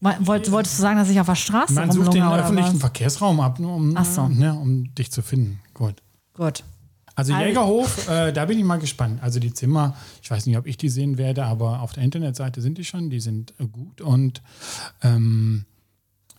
Wollt, 0.00 0.50
wolltest 0.50 0.78
du 0.78 0.82
sagen, 0.82 0.98
dass 0.98 1.08
ich 1.08 1.18
auf 1.18 1.26
der 1.26 1.34
Straße 1.34 1.72
man 1.72 1.90
sucht 1.90 2.12
den 2.12 2.22
öffentlichen 2.24 2.74
was? 2.74 2.80
Verkehrsraum 2.80 3.40
ab, 3.40 3.58
um, 3.58 3.96
so. 4.04 4.28
ne, 4.28 4.52
um 4.52 4.94
dich 4.94 5.10
zu 5.10 5.22
finden. 5.22 5.60
Gut. 5.72 6.02
Gut. 6.34 6.62
Also 7.16 7.32
Jägerhof, 7.34 8.08
äh, 8.08 8.32
da 8.32 8.44
bin 8.44 8.58
ich 8.58 8.64
mal 8.64 8.78
gespannt. 8.78 9.22
Also 9.22 9.38
die 9.38 9.52
Zimmer, 9.54 9.96
ich 10.22 10.30
weiß 10.30 10.46
nicht, 10.46 10.56
ob 10.56 10.66
ich 10.66 10.76
die 10.76 10.88
sehen 10.88 11.16
werde, 11.16 11.44
aber 11.44 11.80
auf 11.80 11.92
der 11.92 12.02
Internetseite 12.02 12.60
sind 12.60 12.78
die 12.78 12.84
schon, 12.84 13.10
die 13.10 13.20
sind 13.20 13.54
äh, 13.58 13.66
gut 13.66 14.00
und 14.00 14.42
ähm, 15.02 15.64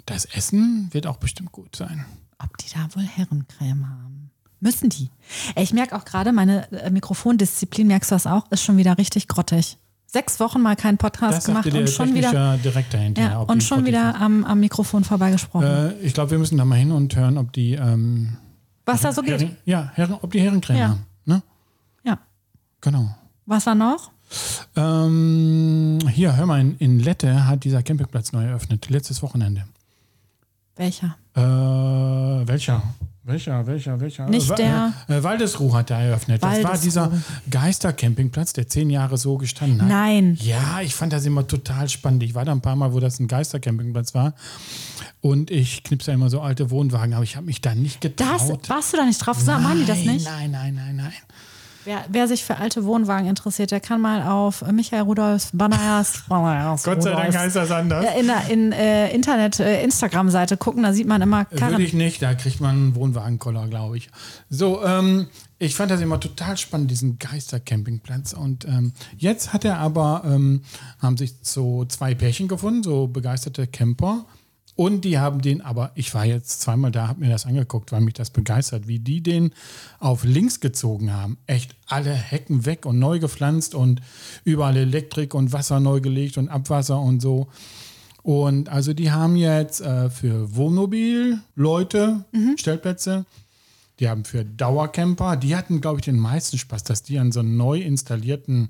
das 0.05 0.25
Essen 0.25 0.89
wird 0.91 1.07
auch 1.07 1.17
bestimmt 1.17 1.51
gut 1.51 1.75
sein. 1.75 2.05
Ob 2.43 2.57
die 2.57 2.67
da 2.73 2.87
wohl 2.95 3.03
Herrencreme 3.03 3.89
haben? 3.89 4.31
Müssen 4.59 4.89
die. 4.89 5.09
Ich 5.55 5.73
merke 5.73 5.95
auch 5.95 6.05
gerade, 6.05 6.31
meine 6.33 6.71
äh, 6.71 6.89
Mikrofondisziplin, 6.89 7.87
merkst 7.87 8.11
du 8.11 8.15
das 8.15 8.27
auch, 8.27 8.49
ist 8.51 8.63
schon 8.63 8.77
wieder 8.77 8.97
richtig 8.97 9.27
grottig. 9.27 9.77
Sechs 10.07 10.39
Wochen 10.39 10.61
mal 10.61 10.75
keinen 10.75 10.97
Podcast 10.97 11.37
Das 11.39 11.45
gemacht 11.45 11.65
und 11.73 11.89
schon 11.89 12.13
wieder, 12.15 12.57
Direktor 12.57 12.99
hinterher. 12.99 13.31
ja, 13.31 13.39
und 13.39 13.63
schon 13.63 13.85
wieder 13.85 14.15
am, 14.15 14.45
am 14.45 14.59
Mikrofon 14.59 15.03
vorbeigesprochen. 15.03 15.67
Äh, 15.67 15.93
ich 15.99 16.13
glaube, 16.13 16.31
wir 16.31 16.39
müssen 16.39 16.57
da 16.57 16.65
mal 16.65 16.75
hin 16.75 16.91
und 16.91 17.15
hören, 17.15 17.37
ob 17.37 17.51
die, 17.51 17.73
ähm, 17.73 18.37
was 18.85 19.01
da 19.01 19.11
so 19.11 19.21
geht. 19.21 19.33
Hering, 19.41 19.57
ja, 19.65 19.91
Hering, 19.95 20.17
ob 20.21 20.31
die 20.31 20.39
Herrencreme 20.41 20.77
Ja. 20.77 20.87
haben. 20.89 21.05
Ne? 21.25 21.41
Ja. 22.03 22.19
Genau. 22.81 23.15
Was 23.45 23.65
war 23.65 23.75
noch? 23.75 24.11
Ähm, 24.75 25.99
hier, 26.11 26.35
hör 26.35 26.45
mal, 26.45 26.59
in, 26.61 26.77
in 26.77 26.99
Lette 26.99 27.45
hat 27.47 27.63
dieser 27.63 27.83
Campingplatz 27.83 28.31
neu 28.31 28.43
eröffnet, 28.45 28.89
letztes 28.89 29.21
Wochenende. 29.21 29.65
Welcher? 30.75 31.15
Äh, 31.35 31.41
welcher? 31.41 32.81
Welcher, 33.27 33.65
welcher, 33.65 33.99
welcher? 33.99 34.27
Nicht 34.29 34.47
Wa- 34.49 34.55
der- 34.55 34.93
Äh, 35.07 35.23
Waldesruh 35.23 35.73
hat 35.73 35.89
er 35.89 35.97
eröffnet. 35.97 36.43
Das 36.43 36.57
war 36.57 36.63
Waldesruh. 36.65 36.83
dieser 36.83 37.11
Geistercampingplatz, 37.49 38.53
der 38.53 38.67
zehn 38.67 38.91
Jahre 38.91 39.17
so 39.17 39.37
gestanden 39.39 39.81
hat. 39.81 39.87
Nein. 39.89 40.37
Ja, 40.41 40.81
ich 40.81 40.93
fand 40.93 41.11
das 41.11 41.25
immer 41.25 41.47
total 41.47 41.89
spannend. 41.89 42.21
Ich 42.21 42.35
war 42.35 42.45
da 42.45 42.51
ein 42.51 42.61
paar 42.61 42.75
Mal, 42.75 42.93
wo 42.93 42.99
das 42.99 43.19
ein 43.19 43.27
Geistercampingplatz 43.27 44.13
war. 44.13 44.35
Und 45.21 45.49
ich 45.49 45.81
knipse 45.83 46.11
ja 46.11 46.15
immer 46.15 46.29
so 46.29 46.39
alte 46.41 46.69
Wohnwagen, 46.69 47.15
aber 47.15 47.23
ich 47.23 47.35
habe 47.35 47.47
mich 47.47 47.61
da 47.61 47.73
nicht 47.73 48.03
Das, 48.19 48.43
getraut. 48.43 48.69
warst 48.69 48.93
du 48.93 48.97
da 48.97 49.05
nicht 49.05 49.17
drauf? 49.17 49.39
Sag, 49.39 49.59
machen 49.59 49.79
die 49.79 49.85
das 49.85 49.97
Nein, 50.03 50.13
nicht? 50.15 50.25
Nein, 50.25 50.51
nein, 50.51 50.75
nein, 50.75 50.95
nein. 50.97 51.13
Wer, 51.85 52.03
wer 52.09 52.27
sich 52.27 52.43
für 52.43 52.57
alte 52.57 52.83
Wohnwagen 52.83 53.27
interessiert, 53.29 53.69
der 53.69 53.79
kann 53.79 54.01
mal 54.01 54.23
auf 54.23 54.63
äh, 54.63 54.71
Michael 54.71 55.03
Rudolfs 55.03 55.51
Banners 55.53 56.23
Gott 56.83 57.03
sei 57.03 57.11
Dank 57.11 57.37
heißt 57.37 57.55
das 57.55 57.69
anders. 57.69 58.05
äh, 58.05 58.19
in 58.19 58.27
der 58.27 58.49
in, 58.49 58.71
äh, 58.71 59.11
Internet, 59.13 59.59
äh, 59.59 59.83
Instagram-Seite 59.83 60.57
gucken, 60.57 60.81
da 60.81 60.93
sieht 60.93 61.07
man 61.07 61.21
immer 61.21 61.45
Karren. 61.45 61.73
Würde 61.73 61.83
ich 61.83 61.93
nicht, 61.93 62.23
da 62.23 62.33
kriegt 62.33 62.59
man 62.59 62.75
einen 62.75 62.95
Wohnwagenkoller, 62.95 63.67
glaube 63.67 63.97
ich. 63.97 64.09
So, 64.49 64.83
ähm, 64.83 65.27
ich 65.59 65.75
fand 65.75 65.91
das 65.91 66.01
immer 66.01 66.19
total 66.19 66.57
spannend, 66.57 66.89
diesen 66.89 67.19
Geistercampingplatz. 67.19 68.33
Und 68.33 68.65
ähm, 68.65 68.93
jetzt 69.15 69.53
hat 69.53 69.63
er 69.63 69.77
aber, 69.77 70.23
ähm, 70.25 70.63
haben 70.99 71.17
sich 71.17 71.35
so 71.43 71.85
zwei 71.85 72.15
Pärchen 72.15 72.47
gefunden, 72.47 72.81
so 72.81 73.07
begeisterte 73.07 73.67
Camper. 73.67 74.25
Und 74.75 75.05
die 75.05 75.17
haben 75.17 75.41
den, 75.41 75.61
aber 75.61 75.91
ich 75.95 76.13
war 76.13 76.25
jetzt 76.25 76.61
zweimal 76.61 76.91
da, 76.91 77.07
habe 77.07 77.21
mir 77.21 77.29
das 77.29 77.45
angeguckt, 77.45 77.93
weil 77.93 78.01
mich 78.01 78.13
das 78.13 78.29
begeistert, 78.29 78.87
wie 78.87 78.99
die 78.99 79.23
den 79.23 79.51
auf 79.99 80.25
links 80.25 80.59
gezogen 80.59 81.13
haben. 81.13 81.37
Echt 81.47 81.75
alle 81.87 82.13
Hecken 82.13 82.65
weg 82.65 82.85
und 82.85 82.99
neu 82.99 83.19
gepflanzt 83.19 83.73
und 83.73 84.01
überall 84.43 84.75
Elektrik 84.75 85.33
und 85.33 85.53
Wasser 85.53 85.79
neu 85.79 86.01
gelegt 86.01 86.37
und 86.37 86.49
Abwasser 86.49 86.99
und 86.99 87.21
so. 87.21 87.47
Und 88.21 88.67
also 88.67 88.93
die 88.93 89.11
haben 89.11 89.37
jetzt 89.37 89.79
äh, 89.79 90.09
für 90.09 90.55
Wohnmobil 90.55 91.39
Leute 91.55 92.25
Stellplätze. 92.57 93.25
Die 93.99 94.09
haben 94.09 94.25
für 94.25 94.43
Dauercamper, 94.43 95.37
die 95.37 95.55
hatten, 95.55 95.79
glaube 95.79 95.99
ich, 95.99 96.05
den 96.05 96.19
meisten 96.19 96.57
Spaß, 96.57 96.83
dass 96.83 97.01
die 97.01 97.17
an 97.17 97.31
so 97.31 97.39
einen 97.39 97.55
neu 97.55 97.79
installierten 97.79 98.69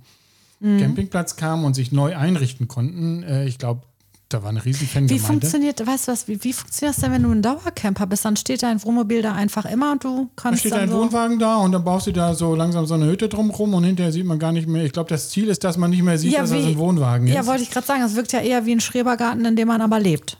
Campingplatz 0.62 1.36
kamen 1.36 1.65
und 1.65 1.74
sich 1.74 1.91
neu 1.91 2.15
einrichten 2.15 2.68
konnten. 2.68 3.24
Äh, 3.24 3.46
ich 3.46 3.58
glaube, 3.58 3.82
da 4.30 4.42
war 4.42 4.50
eine 4.50 4.64
riesen 4.66 4.82
Wie 4.82 4.86
Fangemeinde. 4.86 5.24
funktioniert, 5.24 5.86
weißt 5.86 6.08
du 6.08 6.12
was, 6.12 6.28
wie, 6.28 6.44
wie 6.44 6.52
funktioniert 6.54 6.96
das 6.98 7.02
denn, 7.04 7.12
wenn 7.12 7.24
du 7.24 7.32
ein 7.32 7.42
Dauercamper 7.42 8.08
bist? 8.08 8.26
Dann 8.26 8.36
steht 8.36 8.64
dein 8.64 8.84
Wohnmobil 8.84 9.22
da 9.22 9.34
einfach 9.34 9.66
immer 9.66 9.92
und 9.92 10.04
du 10.04 10.30
kannst 10.36 10.62
steht 10.62 10.72
dann 10.72 10.82
ein 10.82 10.90
so 10.90 10.98
Wohnwagen 11.02 11.38
da 11.38 11.58
und 11.58 11.72
dann 11.72 11.84
baust 11.84 12.08
du 12.08 12.12
da 12.12 12.34
so 12.34 12.56
langsam 12.56 12.86
so 12.88 12.96
eine 12.96 13.06
Hütte 13.06 13.30
drumrum 13.30 13.74
und 13.76 13.84
hinterher 13.84 14.12
sieht 14.12 14.26
man 14.26 14.40
gar 14.40 14.52
nicht 14.52 14.68
mehr. 14.68 14.84
Ich 14.84 14.92
glaube, 14.94 15.10
das 15.10 15.30
Ziel 15.30 15.48
ist, 15.48 15.64
dass 15.64 15.78
man 15.78 15.92
nicht 15.92 16.02
mehr 16.04 16.18
sieht, 16.18 16.34
Ja, 16.34 16.42
dass 16.42 16.50
das 16.50 16.60
wie- 16.64 16.70
ein 16.72 16.78
Wohnwagen 16.78 17.28
Ja, 17.28 17.42
ist. 17.42 17.48
wollte 17.48 17.64
ich 17.64 17.70
gerade 17.72 17.86
sagen, 17.86 18.02
es 18.02 18.16
wirkt 18.16 18.32
ja 18.32 18.40
eher 18.42 18.66
wie 18.66 18.72
ein 18.74 18.80
Schrebergarten, 18.82 19.46
in 19.46 19.56
dem 19.56 19.68
man 19.68 19.82
aber 19.82 20.00
lebt. 20.00 20.38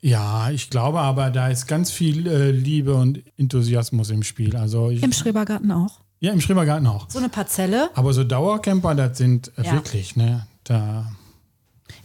Ja, 0.00 0.50
ich 0.50 0.70
glaube 0.70 1.00
aber, 1.00 1.30
da 1.30 1.48
ist 1.48 1.66
ganz 1.66 1.90
viel 1.90 2.26
äh, 2.28 2.50
Liebe 2.50 2.94
und 2.94 3.22
Enthusiasmus 3.36 4.10
im 4.10 4.22
Spiel. 4.22 4.56
Also 4.56 4.90
ich, 4.90 5.02
Im 5.02 5.12
Schrebergarten 5.12 5.72
auch. 5.72 6.00
ja, 6.20 6.32
im 6.32 6.40
Schrebergarten 6.40 6.86
auch. 6.86 7.06
So 7.10 7.18
eine 7.18 7.28
Parzelle. 7.28 7.90
Aber 7.94 8.12
so 8.12 8.22
Dauercamper, 8.24 8.94
das 8.94 9.18
sind 9.18 9.50
äh, 9.58 9.64
Ja. 9.64 9.72
wirklich, 9.72 10.14
ne, 10.16 10.46
da. 10.64 11.06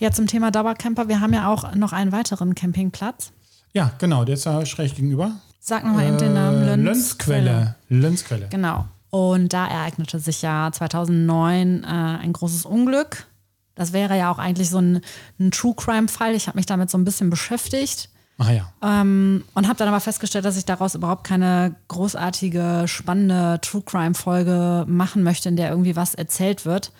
Ja, 0.04 0.12
zum 0.12 0.28
Thema 0.28 0.52
Dauercamper, 0.52 1.08
wir 1.08 1.22
haben 1.22 1.32
ja 1.34 1.48
auch 1.48 1.76
noch 1.76 1.94
einen 1.94 2.12
weiteren 2.12 2.56
Campingplatz. 2.56 3.32
Ja, 3.72 3.94
genau, 4.00 4.26
der 4.26 4.34
ist 4.34 4.46
da 4.46 4.66
schräg 4.66 4.96
gegenüber. 4.96 5.32
Sag 5.62 5.86
nochmal 5.86 6.08
eben 6.10 6.18
den 6.18 6.34
Namen. 6.34 6.62
Äh, 6.68 6.74
Lönz- 6.74 6.84
Lönzquelle. 6.84 7.76
Lönzquelle. 7.88 8.48
Genau. 8.50 8.86
Und 9.12 9.54
da 9.54 9.66
ereignete 9.66 10.20
sich 10.20 10.42
ja 10.42 10.70
2009 10.74 11.86
äh, 11.86 11.88
ein 11.88 12.34
großes 12.34 12.66
Unglück. 12.66 13.28
Das 13.76 13.94
wäre 13.94 14.18
ja 14.18 14.30
auch 14.30 14.40
eigentlich 14.40 14.70
so 14.70 14.80
ein, 14.80 15.00
ein 15.40 15.52
True 15.52 15.74
Crime-Fall. 15.74 16.36
Ich 16.36 16.48
habe 16.48 16.58
mich 16.58 16.66
damit 16.66 16.90
so 16.90 16.98
ein 16.98 17.06
bisschen 17.06 17.30
beschäftigt 17.30 18.10
Ah 18.38 18.52
ja. 18.52 18.74
ähm, 18.84 19.46
und 19.54 19.68
habe 19.70 19.78
dann 19.78 19.88
aber 19.88 20.02
festgestellt, 20.02 20.44
dass 20.44 20.58
ich 20.58 20.66
daraus 20.66 20.96
überhaupt 20.96 21.24
keine 21.26 21.76
großartige, 21.88 22.90
spannende 22.90 23.60
True 23.62 23.84
Crime-Folge 23.86 24.84
machen 24.86 25.24
möchte, 25.24 25.48
in 25.48 25.56
der 25.56 25.70
irgendwie 25.70 25.96
was 25.96 26.14
erzählt 26.14 26.66
wird, 26.66 26.92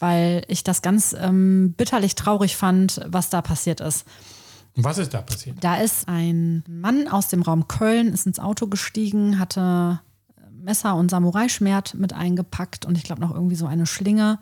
weil 0.00 0.42
ich 0.48 0.64
das 0.64 0.82
ganz 0.82 1.14
ähm, 1.18 1.74
bitterlich 1.76 2.16
traurig 2.16 2.56
fand, 2.56 3.00
was 3.06 3.30
da 3.30 3.42
passiert 3.42 3.80
ist. 3.80 4.04
Was 4.76 4.98
ist 4.98 5.14
da 5.14 5.22
passiert? 5.22 5.56
Da 5.60 5.76
ist 5.76 6.08
ein 6.08 6.64
Mann 6.68 7.06
aus 7.08 7.28
dem 7.28 7.42
Raum 7.42 7.68
Köln, 7.68 8.12
ist 8.12 8.26
ins 8.26 8.38
Auto 8.38 8.66
gestiegen, 8.66 9.38
hatte 9.38 10.00
Messer 10.62 10.94
und 10.96 11.10
Samurai-Schwert 11.10 11.94
mit 11.94 12.12
eingepackt 12.12 12.84
und 12.84 12.96
ich 12.96 13.04
glaube 13.04 13.20
noch 13.20 13.34
irgendwie 13.34 13.56
so 13.56 13.66
eine 13.66 13.86
Schlinge 13.86 14.38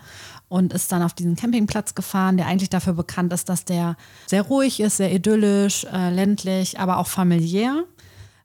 und 0.48 0.72
ist 0.72 0.90
dann 0.92 1.02
auf 1.02 1.14
diesen 1.14 1.36
Campingplatz 1.36 1.94
gefahren, 1.94 2.36
der 2.36 2.46
eigentlich 2.46 2.70
dafür 2.70 2.92
bekannt 2.92 3.32
ist, 3.32 3.48
dass 3.48 3.64
der 3.64 3.96
sehr 4.26 4.42
ruhig 4.42 4.80
ist, 4.80 4.96
sehr 4.96 5.12
idyllisch, 5.12 5.84
äh, 5.84 6.10
ländlich, 6.10 6.78
aber 6.78 6.98
auch 6.98 7.06
familiär. 7.06 7.84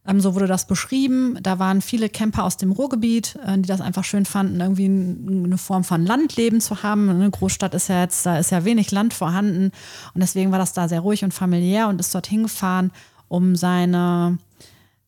Ähm, 0.06 0.20
so 0.20 0.36
wurde 0.36 0.48
das 0.48 0.68
beschrieben. 0.68 1.38
Da 1.42 1.60
waren 1.60 1.82
viele 1.82 2.10
Camper 2.10 2.44
aus 2.44 2.58
dem 2.58 2.72
Ruhrgebiet, 2.72 3.38
äh, 3.46 3.58
die 3.58 3.68
das 3.68 3.82
einfach 3.82 4.04
schön 4.04 4.26
fanden, 4.26 4.60
irgendwie 4.60 4.86
eine 4.86 5.58
Form 5.58 5.84
von 5.84 6.06
Landleben 6.06 6.62
zu 6.62 6.84
haben. 6.84 7.10
Eine 7.10 7.30
Großstadt 7.30 7.74
ist 7.74 7.90
ja 7.90 8.02
jetzt, 8.02 8.26
da 8.26 8.38
ist 8.38 8.52
ja 8.52 8.66
wenig 8.66 8.92
Land 8.92 9.14
vorhanden. 9.14 9.72
Und 10.14 10.22
deswegen 10.22 10.52
war 10.52 10.60
das 10.60 10.74
da 10.74 10.88
sehr 10.88 11.02
ruhig 11.02 11.24
und 11.24 11.34
familiär 11.34 11.88
und 11.88 12.00
ist 12.00 12.14
dorthin 12.14 12.44
gefahren, 12.44 12.92
um 13.30 13.56
seine, 13.56 14.38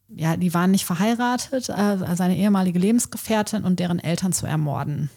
ja, 0.07 0.37
die 0.37 0.53
waren 0.53 0.71
nicht 0.71 0.85
verheiratet, 0.85 1.69
äh, 1.69 2.15
seine 2.15 2.37
ehemalige 2.37 2.79
Lebensgefährtin 2.79 3.63
und 3.63 3.79
deren 3.79 3.99
Eltern 3.99 4.33
zu 4.33 4.45
ermorden. 4.45 5.09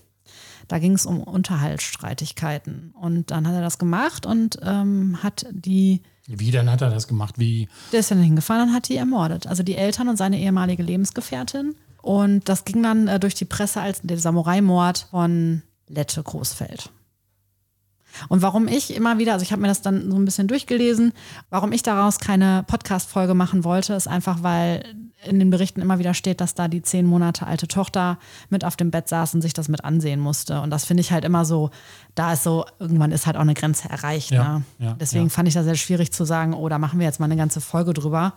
Da 0.67 0.79
ging 0.79 0.93
es 0.93 1.07
um 1.07 1.23
Unterhaltsstreitigkeiten. 1.23 2.93
Und 3.01 3.31
dann 3.31 3.47
hat 3.47 3.55
er 3.55 3.63
das 3.63 3.79
gemacht 3.79 4.27
und 4.27 4.59
ähm, 4.63 5.23
hat 5.23 5.47
die. 5.51 6.03
Wie 6.29 6.51
dann 6.51 6.71
hat 6.71 6.83
er 6.83 6.91
das 6.91 7.09
gemacht? 7.09 7.39
Wie? 7.39 7.69
Der 7.91 8.01
ist 8.01 8.11
dann 8.11 8.21
hingefahren 8.21 8.69
und 8.69 8.75
hat 8.75 8.89
die 8.89 8.97
ermordet. 8.97 9.47
Also 9.47 9.63
die 9.63 9.77
Eltern 9.77 10.09
und 10.09 10.19
seine 10.19 10.39
ehemalige 10.39 10.83
Lebensgefährtin. 10.83 11.75
Und 12.03 12.49
das 12.49 12.65
ging 12.65 12.83
dann 12.83 13.09
äh, 13.09 13.19
durch 13.19 13.35
die 13.35 13.47
Presse 13.47 13.81
als 13.81 14.01
der 14.03 14.19
Samurai-Mord 14.19 15.09
von 15.11 15.63
Lette 15.89 16.23
Großfeld. 16.23 16.91
Und 18.29 18.43
warum 18.43 18.69
ich 18.69 18.95
immer 18.95 19.19
wieder, 19.19 19.33
also 19.33 19.43
ich 19.43 19.53
habe 19.53 19.63
mir 19.63 19.69
das 19.69 19.83
dann 19.83 20.11
so 20.11 20.17
ein 20.17 20.25
bisschen 20.25 20.49
durchgelesen, 20.49 21.13
warum 21.51 21.73
ich 21.73 21.83
daraus 21.83 22.19
keine 22.19 22.65
Podcast-Folge 22.67 23.35
machen 23.35 23.65
wollte, 23.65 23.95
ist 23.95 24.09
einfach, 24.09 24.43
weil 24.43 24.85
in 25.25 25.39
den 25.39 25.51
Berichten 25.51 25.81
immer 25.81 25.99
wieder 25.99 26.15
steht, 26.15 26.41
dass 26.41 26.55
da 26.55 26.69
die 26.69 26.83
zehn 26.83 27.05
Monate 27.05 27.47
alte 27.47 27.67
Tochter 27.67 28.19
mit 28.51 28.65
auf 28.65 28.77
dem 28.77 28.91
Bett 28.91 29.09
saß 29.09 29.35
und 29.35 29.43
sich 29.43 29.53
das 29.53 29.69
mit 29.69 29.85
ansehen 29.85 30.21
musste. 30.21 30.61
Und 30.61 30.71
das 30.71 30.85
finde 30.85 31.01
ich 31.01 31.11
halt 31.11 31.25
immer 31.25 31.45
so, 31.45 31.71
da 32.15 32.33
ist 32.33 32.45
so, 32.45 32.65
irgendwann 32.79 33.11
ist 33.11 33.27
halt 33.27 33.37
auch 33.37 33.43
eine 33.43 33.55
Grenze 33.55 33.89
erreicht. 33.89 34.31
Ja, 34.31 34.59
ne? 34.59 34.65
ja, 34.79 34.97
Deswegen 35.01 35.25
ja. 35.25 35.31
fand 35.31 35.49
ich 35.49 35.55
das 35.55 35.65
sehr 35.65 35.75
schwierig 35.75 36.13
zu 36.13 36.25
sagen, 36.25 36.55
oh, 36.55 36.69
da 36.69 36.79
machen 36.79 37.01
wir 37.01 37.07
jetzt 37.07 37.19
mal 37.19 37.27
eine 37.27 37.37
ganze 37.37 37.61
Folge 37.61 37.95
drüber. 37.95 38.35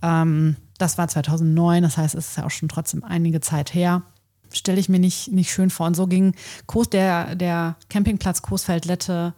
Ähm, 0.00 0.56
das 0.78 0.96
war 0.96 1.06
2009, 1.06 1.82
das 1.82 1.98
heißt, 1.98 2.14
es 2.14 2.28
ist 2.28 2.36
ja 2.38 2.44
auch 2.46 2.50
schon 2.50 2.68
trotzdem 2.68 3.04
einige 3.04 3.40
Zeit 3.40 3.74
her 3.74 4.02
stelle 4.54 4.78
ich 4.78 4.90
mir 4.90 4.98
nicht, 4.98 5.32
nicht 5.32 5.50
schön 5.50 5.70
vor. 5.70 5.86
Und 5.86 5.94
so 5.94 6.06
ging 6.06 6.34
Kos, 6.66 6.90
der, 6.90 7.34
der 7.36 7.76
Campingplatz 7.88 8.42
Coesfeld-Lette 8.42 9.32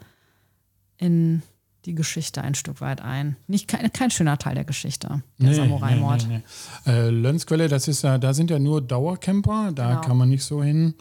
in 0.98 1.42
die 1.84 1.94
Geschichte 1.94 2.42
ein 2.42 2.54
Stück 2.54 2.80
weit 2.80 3.00
ein. 3.00 3.36
Nicht 3.46 3.68
kein, 3.68 3.92
kein 3.92 4.10
schöner 4.10 4.38
Teil 4.38 4.54
der 4.54 4.64
Geschichte, 4.64 5.22
der 5.38 5.48
nee, 5.48 5.54
Samurai-Mord. 5.54 6.26
Nee, 6.28 6.42
nee, 6.86 6.92
äh, 6.92 7.10
Lönnsquelle, 7.10 7.68
das 7.68 7.88
ist 7.88 8.02
ja, 8.02 8.18
da 8.18 8.32
sind 8.32 8.50
ja 8.50 8.58
nur 8.58 8.80
Dauercamper, 8.80 9.72
da 9.74 9.88
genau. 9.88 10.00
kann 10.00 10.16
man 10.16 10.28
nicht 10.28 10.44
so 10.44 10.62
hin. 10.62 10.94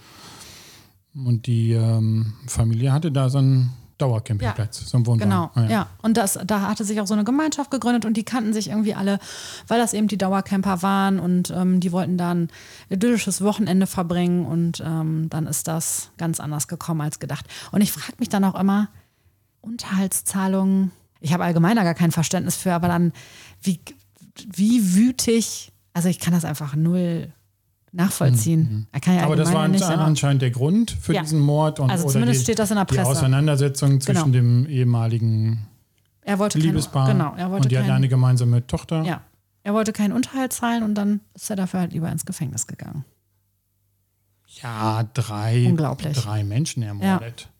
Und 1.15 1.45
die 1.45 1.73
ähm, 1.73 2.33
Familie 2.47 2.91
hatte 2.91 3.11
da 3.11 3.29
so 3.29 3.37
ein 3.37 3.71
Dauercampingplatz, 3.97 4.81
ja. 4.81 4.87
so 4.87 4.97
ein 4.97 5.05
Wohnwagen. 5.05 5.29
Genau, 5.29 5.51
ah, 5.53 5.63
ja. 5.63 5.69
ja. 5.69 5.87
Und 6.01 6.17
das, 6.17 6.39
da 6.45 6.61
hatte 6.61 6.83
sich 6.83 6.99
auch 6.99 7.07
so 7.07 7.13
eine 7.13 7.23
Gemeinschaft 7.23 7.71
gegründet 7.71 8.05
und 8.05 8.17
die 8.17 8.23
kannten 8.23 8.51
sich 8.51 8.69
irgendwie 8.69 8.95
alle, 8.95 9.19
weil 9.67 9.79
das 9.79 9.93
eben 9.93 10.07
die 10.07 10.17
Dauercamper 10.17 10.81
waren 10.81 11.19
und 11.19 11.51
ähm, 11.51 11.79
die 11.79 11.91
wollten 11.91 12.17
dann 12.17 12.49
idyllisches 12.89 13.41
Wochenende 13.41 13.87
verbringen 13.87 14.45
und 14.45 14.83
ähm, 14.85 15.29
dann 15.29 15.47
ist 15.47 15.67
das 15.67 16.09
ganz 16.17 16.39
anders 16.39 16.67
gekommen 16.67 17.01
als 17.01 17.19
gedacht. 17.19 17.45
Und 17.71 17.81
ich 17.81 17.91
frage 17.91 18.17
mich 18.19 18.29
dann 18.29 18.43
auch 18.43 18.59
immer, 18.59 18.89
Unterhaltszahlungen, 19.63 20.91
ich 21.19 21.33
habe 21.33 21.43
allgemein 21.43 21.75
da 21.75 21.83
gar 21.83 21.93
kein 21.93 22.11
Verständnis 22.11 22.55
für, 22.57 22.73
aber 22.73 22.87
dann, 22.87 23.13
wie, 23.61 23.79
wie 24.51 24.95
wütig, 24.95 25.71
also 25.93 26.09
ich 26.09 26.19
kann 26.19 26.33
das 26.33 26.45
einfach 26.45 26.75
null 26.75 27.31
nachvollziehen. 27.93 28.87
Mhm. 28.93 29.13
Ja 29.13 29.23
aber 29.23 29.35
das 29.35 29.53
war 29.53 29.67
nicht, 29.67 29.83
anscheinend 29.83 30.41
der 30.41 30.51
Grund 30.51 30.91
für 30.91 31.13
ja. 31.13 31.21
diesen 31.21 31.39
Mord 31.39 31.79
und 31.79 31.89
also 31.89 32.07
zumindest 32.09 32.41
die, 32.41 32.43
steht 32.43 32.59
das 32.59 32.71
in 32.71 32.77
der 32.77 32.85
Presse. 32.85 33.01
Die 33.01 33.07
Auseinandersetzung 33.07 34.01
zwischen 34.01 34.31
genau. 34.31 34.33
dem 34.33 34.65
ehemaligen 34.65 35.67
er 36.21 36.39
wollte 36.39 36.57
Liebespaar 36.57 37.07
kein, 37.07 37.17
genau, 37.17 37.35
er 37.35 37.51
wollte 37.51 37.65
und 37.65 37.71
die 37.71 37.75
kein, 37.75 37.83
hatten 37.83 37.95
eine 37.95 38.09
gemeinsame 38.09 38.65
Tochter. 38.65 39.03
Ja, 39.03 39.21
er 39.63 39.73
wollte 39.73 39.93
keinen 39.93 40.11
Unterhalt 40.11 40.53
zahlen 40.53 40.83
und 40.83 40.95
dann 40.95 41.21
ist 41.35 41.49
er 41.49 41.55
dafür 41.55 41.81
halt 41.81 41.93
lieber 41.93 42.11
ins 42.11 42.25
Gefängnis 42.25 42.67
gegangen. 42.67 43.05
Ja, 44.61 45.03
drei, 45.13 45.73
drei 45.75 46.43
Menschen 46.43 46.83
ermordet. 46.83 47.41
Ja. 47.41 47.52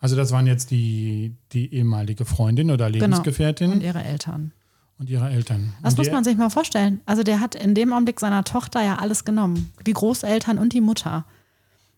Also 0.00 0.16
das 0.16 0.30
waren 0.30 0.46
jetzt 0.46 0.70
die, 0.70 1.34
die 1.52 1.74
ehemalige 1.74 2.24
Freundin 2.24 2.70
oder 2.70 2.90
genau. 2.90 3.06
Lebensgefährtin. 3.06 3.70
Genau. 3.70 3.80
Und 3.80 3.86
ihre 3.86 4.04
Eltern 4.04 4.52
und 4.98 5.08
ihre 5.08 5.30
Eltern. 5.30 5.74
Das 5.82 5.94
und 5.94 5.98
muss 5.98 6.10
man 6.10 6.24
sich 6.24 6.36
mal 6.36 6.50
vorstellen. 6.50 7.00
Also 7.06 7.22
der 7.22 7.40
hat 7.40 7.54
in 7.54 7.74
dem 7.74 7.92
Augenblick 7.92 8.20
seiner 8.20 8.44
Tochter 8.44 8.82
ja 8.82 8.96
alles 8.96 9.24
genommen. 9.24 9.72
Die 9.86 9.92
Großeltern 9.92 10.58
und 10.58 10.72
die 10.72 10.80
Mutter. 10.80 11.24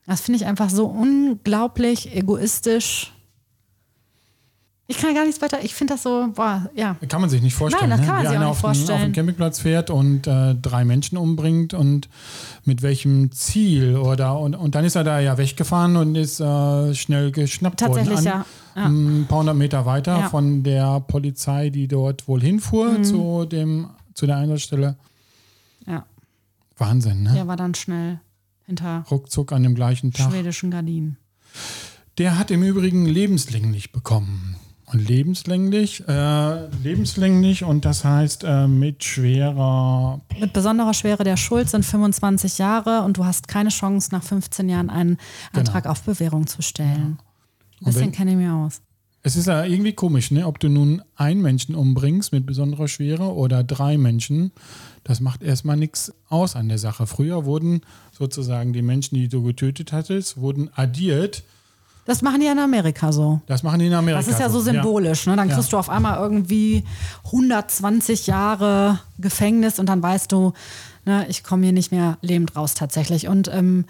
Das 0.07 0.21
finde 0.21 0.39
ich 0.39 0.47
einfach 0.47 0.71
so 0.71 0.87
unglaublich 0.87 2.15
egoistisch. 2.15 3.13
Ich 4.91 4.99
kann 4.99 5.15
gar 5.15 5.25
nichts 5.25 5.41
weiter, 5.41 5.63
ich 5.63 5.73
finde 5.73 5.95
das 5.95 6.03
so, 6.03 6.31
boah, 6.35 6.69
ja. 6.75 6.97
Kann 7.09 7.21
man 7.21 7.31
sich 7.31 7.41
nicht 7.41 7.55
vorstellen. 7.55 7.91
Nein, 7.91 8.01
das 8.01 8.09
kann 8.09 8.17
man 8.17 8.25
ne? 8.25 8.29
sich 8.31 8.39
auch 8.39 8.43
nicht 8.43 8.51
auf 8.51 8.59
vorstellen. 8.59 8.99
auf 8.99 9.05
den 9.05 9.13
Campingplatz 9.13 9.61
fährt 9.61 9.89
und 9.89 10.27
äh, 10.27 10.57
drei 10.57 10.85
Menschen 10.85 11.17
umbringt 11.17 11.75
und 11.75 12.09
mit 12.65 12.83
welchem 12.83 13.31
Ziel 13.31 13.97
oder 13.97 14.41
und, 14.41 14.57
und 14.57 14.75
dann 14.75 14.85
ist 14.85 14.97
er 14.97 15.05
da 15.05 15.21
ja 15.21 15.39
weggefahren 15.39 15.97
und 15.97 16.17
ist 16.17 16.41
äh, 16.41 16.93
schnell 16.97 17.31
geschnappt 17.31 17.79
Tatsächlich, 17.79 18.17
worden. 18.17 18.25
Tatsächlich, 18.25 18.75
ja. 18.75 18.85
Ein 18.85 19.27
paar 19.29 19.39
hundert 19.39 19.57
Meter 19.57 19.87
weiter 19.87 20.19
ja. 20.19 20.29
von 20.29 20.65
der 20.65 20.99
Polizei, 20.99 21.71
die 21.71 21.87
dort 21.87 22.27
wohl 22.27 22.43
hinfuhr 22.43 22.91
mhm. 22.91 23.05
zu, 23.05 23.45
dem, 23.45 23.91
zu 24.15 24.27
der 24.27 24.39
Einsatzstelle. 24.39 24.97
Ja. 25.87 26.05
Wahnsinn, 26.79 27.23
ne? 27.23 27.35
Der 27.35 27.47
war 27.47 27.57
dann 27.57 27.77
schnell 27.77 28.19
hinter 28.67 29.05
ruckzuck 29.09 29.53
an 29.53 29.63
dem 29.63 29.77
gleichen 29.77 30.13
Tag. 30.13 30.33
schwedischen 30.33 30.73
Gardinen. 30.73 31.17
Der 32.19 32.41
hat 32.41 32.51
im 32.51 32.65
Übrigen 32.65 33.07
lebenslänglich 33.07 33.93
bekommen. 33.93 34.57
Und 34.93 35.09
lebenslänglich, 35.09 36.03
äh, 36.09 36.67
lebenslänglich 36.83 37.63
und 37.63 37.85
das 37.85 38.05
heißt 38.05 38.43
äh, 38.45 38.67
mit 38.67 39.05
schwerer. 39.05 40.21
Mit 40.39 40.53
besonderer 40.53 40.95
Schwere 40.95 41.23
der 41.23 41.37
Schuld 41.37 41.71
sind 41.71 41.85
25 41.85 42.59
Jahre 42.59 43.03
und 43.03 43.17
du 43.17 43.25
hast 43.25 43.47
keine 43.47 43.69
Chance, 43.69 44.09
nach 44.11 44.23
15 44.23 44.69
Jahren 44.69 44.91
einen 44.91 45.19
genau. 45.53 45.61
Antrag 45.61 45.87
auf 45.87 46.03
Bewährung 46.03 46.49
zu 46.49 46.63
stellen. 46.63 47.19
Ja. 47.81 47.87
Bisschen 47.87 48.11
kenne 48.11 48.33
ich 48.33 48.37
mir 48.37 48.53
aus. 48.53 48.83
Es 49.23 49.37
ist 49.37 49.47
ja 49.47 49.65
irgendwie 49.65 49.93
komisch, 49.93 50.31
ne? 50.31 50.47
ob 50.47 50.59
du 50.59 50.69
nun 50.69 51.03
einen 51.15 51.43
Menschen 51.43 51.75
umbringst 51.75 52.33
mit 52.33 52.47
besonderer 52.47 52.89
Schwere 52.89 53.35
oder 53.35 53.63
drei 53.63 53.99
Menschen. 53.99 54.51
Das 55.05 55.21
macht 55.21 55.43
erstmal 55.43 55.77
nichts 55.77 56.13
aus 56.29 56.57
an 56.57 56.69
der 56.69 56.79
Sache. 56.79 57.07
Früher 57.07 57.45
wurden 57.45 57.83
sozusagen 58.11 58.73
die 58.73 58.83
Menschen, 58.83 59.17
die 59.17 59.29
du 59.29 59.43
getötet 59.43 59.93
hattest, 59.93 60.39
wurden 60.39 60.71
addiert 60.75 61.45
das 62.11 62.23
machen 62.23 62.41
die 62.41 62.47
in 62.47 62.59
Amerika 62.59 63.13
so. 63.13 63.41
Das 63.47 63.63
machen 63.63 63.79
die 63.79 63.87
in 63.87 63.95
Amerika. 63.95 64.19
Das 64.19 64.27
ist 64.27 64.41
ja 64.41 64.51
so 64.51 64.59
symbolisch. 64.59 65.27
Ja. 65.27 65.31
Ne? 65.31 65.37
Dann 65.37 65.49
kriegst 65.49 65.71
ja. 65.71 65.77
du 65.77 65.79
auf 65.79 65.89
einmal 65.89 66.19
irgendwie 66.19 66.83
120 67.27 68.27
Jahre 68.27 68.99
Gefängnis 69.19 69.79
und 69.79 69.87
dann 69.87 70.03
weißt 70.03 70.33
du, 70.33 70.53
ne, 71.05 71.25
ich 71.29 71.45
komme 71.45 71.63
hier 71.63 71.73
nicht 71.73 71.93
mehr 71.93 72.19
lebend 72.21 72.57
raus 72.57 72.75
tatsächlich. 72.75 73.29
Und 73.29 73.47
ähm, 73.55 73.85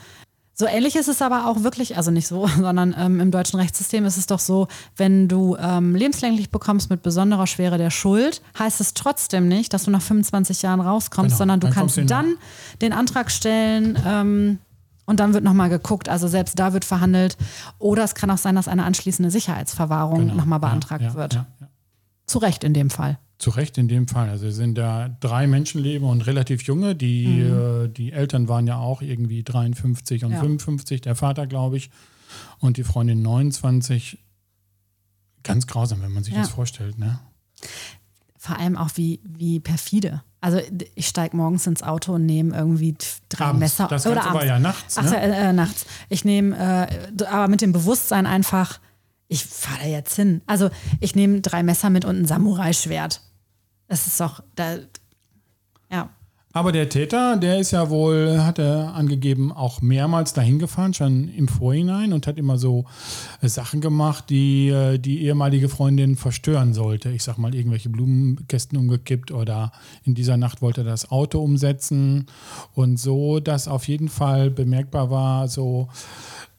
so 0.52 0.66
ähnlich 0.66 0.96
ist 0.96 1.08
es 1.08 1.22
aber 1.22 1.46
auch 1.46 1.62
wirklich, 1.62 1.96
also 1.96 2.10
nicht 2.10 2.26
so, 2.26 2.46
sondern 2.60 2.94
ähm, 2.98 3.20
im 3.20 3.30
deutschen 3.30 3.58
Rechtssystem 3.58 4.04
ist 4.04 4.18
es 4.18 4.26
doch 4.26 4.38
so, 4.38 4.68
wenn 4.98 5.26
du 5.26 5.56
ähm, 5.58 5.94
lebenslänglich 5.94 6.50
bekommst 6.50 6.90
mit 6.90 7.02
besonderer 7.02 7.46
Schwere 7.46 7.78
der 7.78 7.88
Schuld, 7.88 8.42
heißt 8.58 8.82
es 8.82 8.92
trotzdem 8.92 9.48
nicht, 9.48 9.72
dass 9.72 9.84
du 9.84 9.90
nach 9.90 10.02
25 10.02 10.60
Jahren 10.60 10.82
rauskommst, 10.82 11.30
genau. 11.30 11.38
sondern 11.38 11.60
du 11.60 11.68
dann 11.68 11.74
kannst 11.74 11.96
dann 12.10 12.34
den 12.82 12.92
Antrag 12.92 13.30
stellen, 13.30 13.98
ähm, 14.06 14.58
und 15.10 15.18
dann 15.18 15.34
wird 15.34 15.42
nochmal 15.42 15.68
geguckt, 15.68 16.08
also 16.08 16.28
selbst 16.28 16.56
da 16.60 16.72
wird 16.72 16.84
verhandelt. 16.84 17.36
Oder 17.80 18.04
es 18.04 18.14
kann 18.14 18.30
auch 18.30 18.38
sein, 18.38 18.54
dass 18.54 18.68
eine 18.68 18.84
anschließende 18.84 19.28
Sicherheitsverwahrung 19.28 20.20
genau. 20.20 20.34
nochmal 20.34 20.60
beantragt 20.60 21.02
ja, 21.02 21.08
ja, 21.08 21.14
wird. 21.14 21.34
Ja, 21.34 21.46
Zu 22.26 22.38
Recht 22.38 22.62
in 22.62 22.74
dem 22.74 22.90
Fall. 22.90 23.18
Zu 23.38 23.50
Recht 23.50 23.76
in 23.76 23.88
dem 23.88 24.06
Fall. 24.06 24.28
Also 24.28 24.48
sind 24.52 24.78
da 24.78 25.08
drei 25.08 25.48
Menschenleben 25.48 26.08
und 26.08 26.28
relativ 26.28 26.62
junge. 26.62 26.94
Die, 26.94 27.26
mhm. 27.26 27.86
äh, 27.86 27.88
die 27.88 28.12
Eltern 28.12 28.46
waren 28.46 28.68
ja 28.68 28.76
auch 28.76 29.02
irgendwie 29.02 29.42
53 29.42 30.24
und 30.24 30.36
55, 30.36 31.00
der 31.00 31.16
Vater, 31.16 31.48
glaube 31.48 31.76
ich. 31.76 31.90
Und 32.60 32.76
die 32.76 32.84
Freundin 32.84 33.20
29. 33.20 34.16
Ganz 35.42 35.66
grausam, 35.66 36.02
wenn 36.02 36.12
man 36.12 36.22
sich 36.22 36.34
das 36.34 36.50
vorstellt. 36.50 37.00
Ne? 37.00 37.18
Vor 38.38 38.60
allem 38.60 38.76
auch 38.76 38.90
wie, 38.94 39.20
wie 39.24 39.58
perfide. 39.58 40.22
Also 40.40 40.60
ich 40.94 41.06
steige 41.06 41.36
morgens 41.36 41.66
ins 41.66 41.82
Auto 41.82 42.14
und 42.14 42.24
nehme 42.24 42.56
irgendwie 42.56 42.96
drei 43.28 43.46
abends. 43.46 43.60
Messer. 43.60 43.88
Das 43.88 44.06
oder 44.06 44.22
abends. 44.22 44.34
war 44.34 44.46
ja 44.46 44.58
nachts. 44.58 44.96
Ne? 44.96 45.02
Ach, 45.06 45.12
äh, 45.12 45.48
äh, 45.48 45.52
nachts. 45.52 45.84
Ich 46.08 46.24
nehme, 46.24 46.56
äh, 46.56 47.24
aber 47.26 47.48
mit 47.48 47.60
dem 47.60 47.72
Bewusstsein 47.72 48.26
einfach, 48.26 48.80
ich 49.28 49.44
fahre 49.44 49.80
da 49.82 49.86
jetzt 49.86 50.16
hin. 50.16 50.40
Also 50.46 50.70
ich 50.98 51.14
nehme 51.14 51.40
drei 51.42 51.62
Messer 51.62 51.90
mit 51.90 52.04
und 52.04 52.16
ein 52.16 52.26
Samurai-Schwert. 52.26 53.20
Das 53.86 54.06
ist 54.06 54.18
doch, 54.20 54.42
da, 54.54 54.76
ja. 55.90 56.08
Aber 56.52 56.72
der 56.72 56.88
Täter, 56.88 57.36
der 57.36 57.60
ist 57.60 57.70
ja 57.70 57.90
wohl, 57.90 58.42
hat 58.42 58.58
er 58.58 58.94
angegeben, 58.94 59.52
auch 59.52 59.82
mehrmals 59.82 60.32
dahin 60.32 60.58
gefahren, 60.58 60.92
schon 60.94 61.28
im 61.28 61.46
Vorhinein 61.46 62.12
und 62.12 62.26
hat 62.26 62.38
immer 62.38 62.58
so 62.58 62.86
äh, 63.40 63.48
Sachen 63.48 63.80
gemacht, 63.80 64.24
die 64.30 64.68
äh, 64.68 64.98
die 64.98 65.22
ehemalige 65.22 65.68
Freundin 65.68 66.16
verstören 66.16 66.74
sollte. 66.74 67.10
Ich 67.10 67.22
sag 67.22 67.38
mal, 67.38 67.54
irgendwelche 67.54 67.88
Blumenkästen 67.88 68.76
umgekippt 68.76 69.30
oder 69.30 69.70
in 70.02 70.16
dieser 70.16 70.36
Nacht 70.36 70.60
wollte 70.60 70.80
er 70.80 70.86
das 70.86 71.12
Auto 71.12 71.38
umsetzen 71.40 72.26
und 72.74 72.98
so, 72.98 73.38
dass 73.38 73.68
auf 73.68 73.86
jeden 73.86 74.08
Fall 74.08 74.50
bemerkbar 74.50 75.08
war, 75.08 75.46
so, 75.46 75.88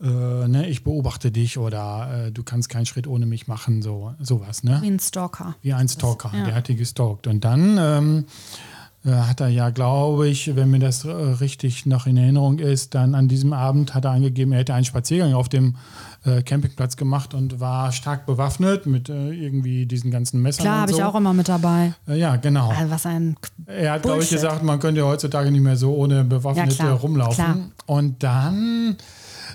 äh, 0.01 0.07
ne, 0.07 0.69
ich 0.69 0.85
beobachte 0.85 1.31
dich 1.31 1.57
oder 1.57 2.27
äh, 2.27 2.31
du 2.31 2.43
kannst 2.43 2.69
keinen 2.69 2.85
Schritt 2.85 3.07
ohne 3.07 3.25
mich 3.25 3.47
machen, 3.47 3.81
so 3.81 4.13
sowas. 4.21 4.63
Ne? 4.63 4.79
Wie 4.81 4.87
ein 4.87 4.99
Stalker. 4.99 5.55
Wie 5.61 5.73
ein 5.73 5.89
Stalker, 5.89 6.31
ja. 6.33 6.45
der 6.45 6.55
hat 6.55 6.69
die 6.69 6.77
gestalkt. 6.77 7.27
Und 7.27 7.43
dann 7.43 7.77
ähm, 7.77 8.19
äh, 8.19 8.80
hat 9.09 9.41
er 9.41 9.47
ja, 9.47 9.71
glaube 9.71 10.27
ich, 10.27 10.55
wenn 10.55 10.69
mir 10.69 10.79
das 10.79 11.05
äh, 11.05 11.09
richtig 11.09 11.85
noch 11.87 12.05
in 12.05 12.17
Erinnerung 12.17 12.59
ist, 12.59 12.93
dann 12.93 13.15
an 13.15 13.27
diesem 13.27 13.51
Abend 13.51 13.95
hat 13.95 14.05
er 14.05 14.11
angegeben, 14.11 14.51
er 14.51 14.59
hätte 14.59 14.75
einen 14.75 14.85
Spaziergang 14.85 15.33
auf 15.33 15.49
dem 15.49 15.75
äh, 16.23 16.43
Campingplatz 16.43 16.97
gemacht 16.97 17.33
und 17.33 17.59
war 17.59 17.91
stark 17.91 18.27
bewaffnet 18.27 18.85
mit 18.85 19.09
äh, 19.09 19.31
irgendwie 19.31 19.87
diesen 19.87 20.11
ganzen 20.11 20.41
Messern. 20.41 20.65
Klar, 20.65 20.81
habe 20.81 20.91
so. 20.91 20.99
ich 20.99 21.03
auch 21.03 21.15
immer 21.15 21.33
mit 21.33 21.49
dabei. 21.49 21.93
Äh, 22.07 22.19
ja, 22.19 22.35
genau. 22.35 22.69
Also 22.69 22.91
was 22.91 23.05
ein 23.07 23.35
er 23.65 23.93
hat, 23.93 24.03
glaube 24.03 24.21
ich, 24.21 24.29
gesagt, 24.29 24.61
man 24.61 24.79
könnte 24.79 25.03
heutzutage 25.03 25.49
nicht 25.49 25.63
mehr 25.63 25.77
so 25.77 25.95
ohne 25.95 26.23
bewaffnet 26.23 26.77
ja, 26.77 26.93
rumlaufen. 26.93 27.43
Klar. 27.43 27.57
Und 27.87 28.21
dann 28.21 28.97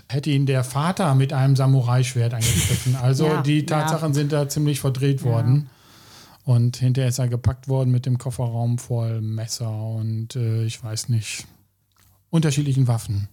hätte 0.09 0.31
ihn 0.31 0.47
der 0.47 0.65
Vater 0.65 1.15
mit 1.15 1.33
einem 1.33 1.55
Samurai-Schwert 1.55 2.35
angegriffen. 2.35 2.97
Also 2.97 3.27
Ja, 3.29 3.43
die 3.43 3.61
ja. 3.61 3.67
Tatsachen 3.67 4.15
sind 4.15 4.33
da 4.33 4.49
ziemlich 4.49 4.81
verdreht 4.81 5.23
worden. 5.25 5.69
Und 6.47 6.77
hinterher 6.77 7.09
ist 7.09 7.19
er 7.19 7.27
gepackt 7.27 7.67
worden 7.67 7.91
mit 7.91 8.07
dem 8.07 8.19
Kofferraum 8.19 8.79
voll 8.79 9.21
Messer 9.21 9.69
und 9.69 10.37
äh, 10.37 10.65
ich 10.65 10.81
weiß 10.81 11.09
nicht, 11.09 11.45
unterschiedlichen 12.31 12.87
Waffen. 12.87 13.29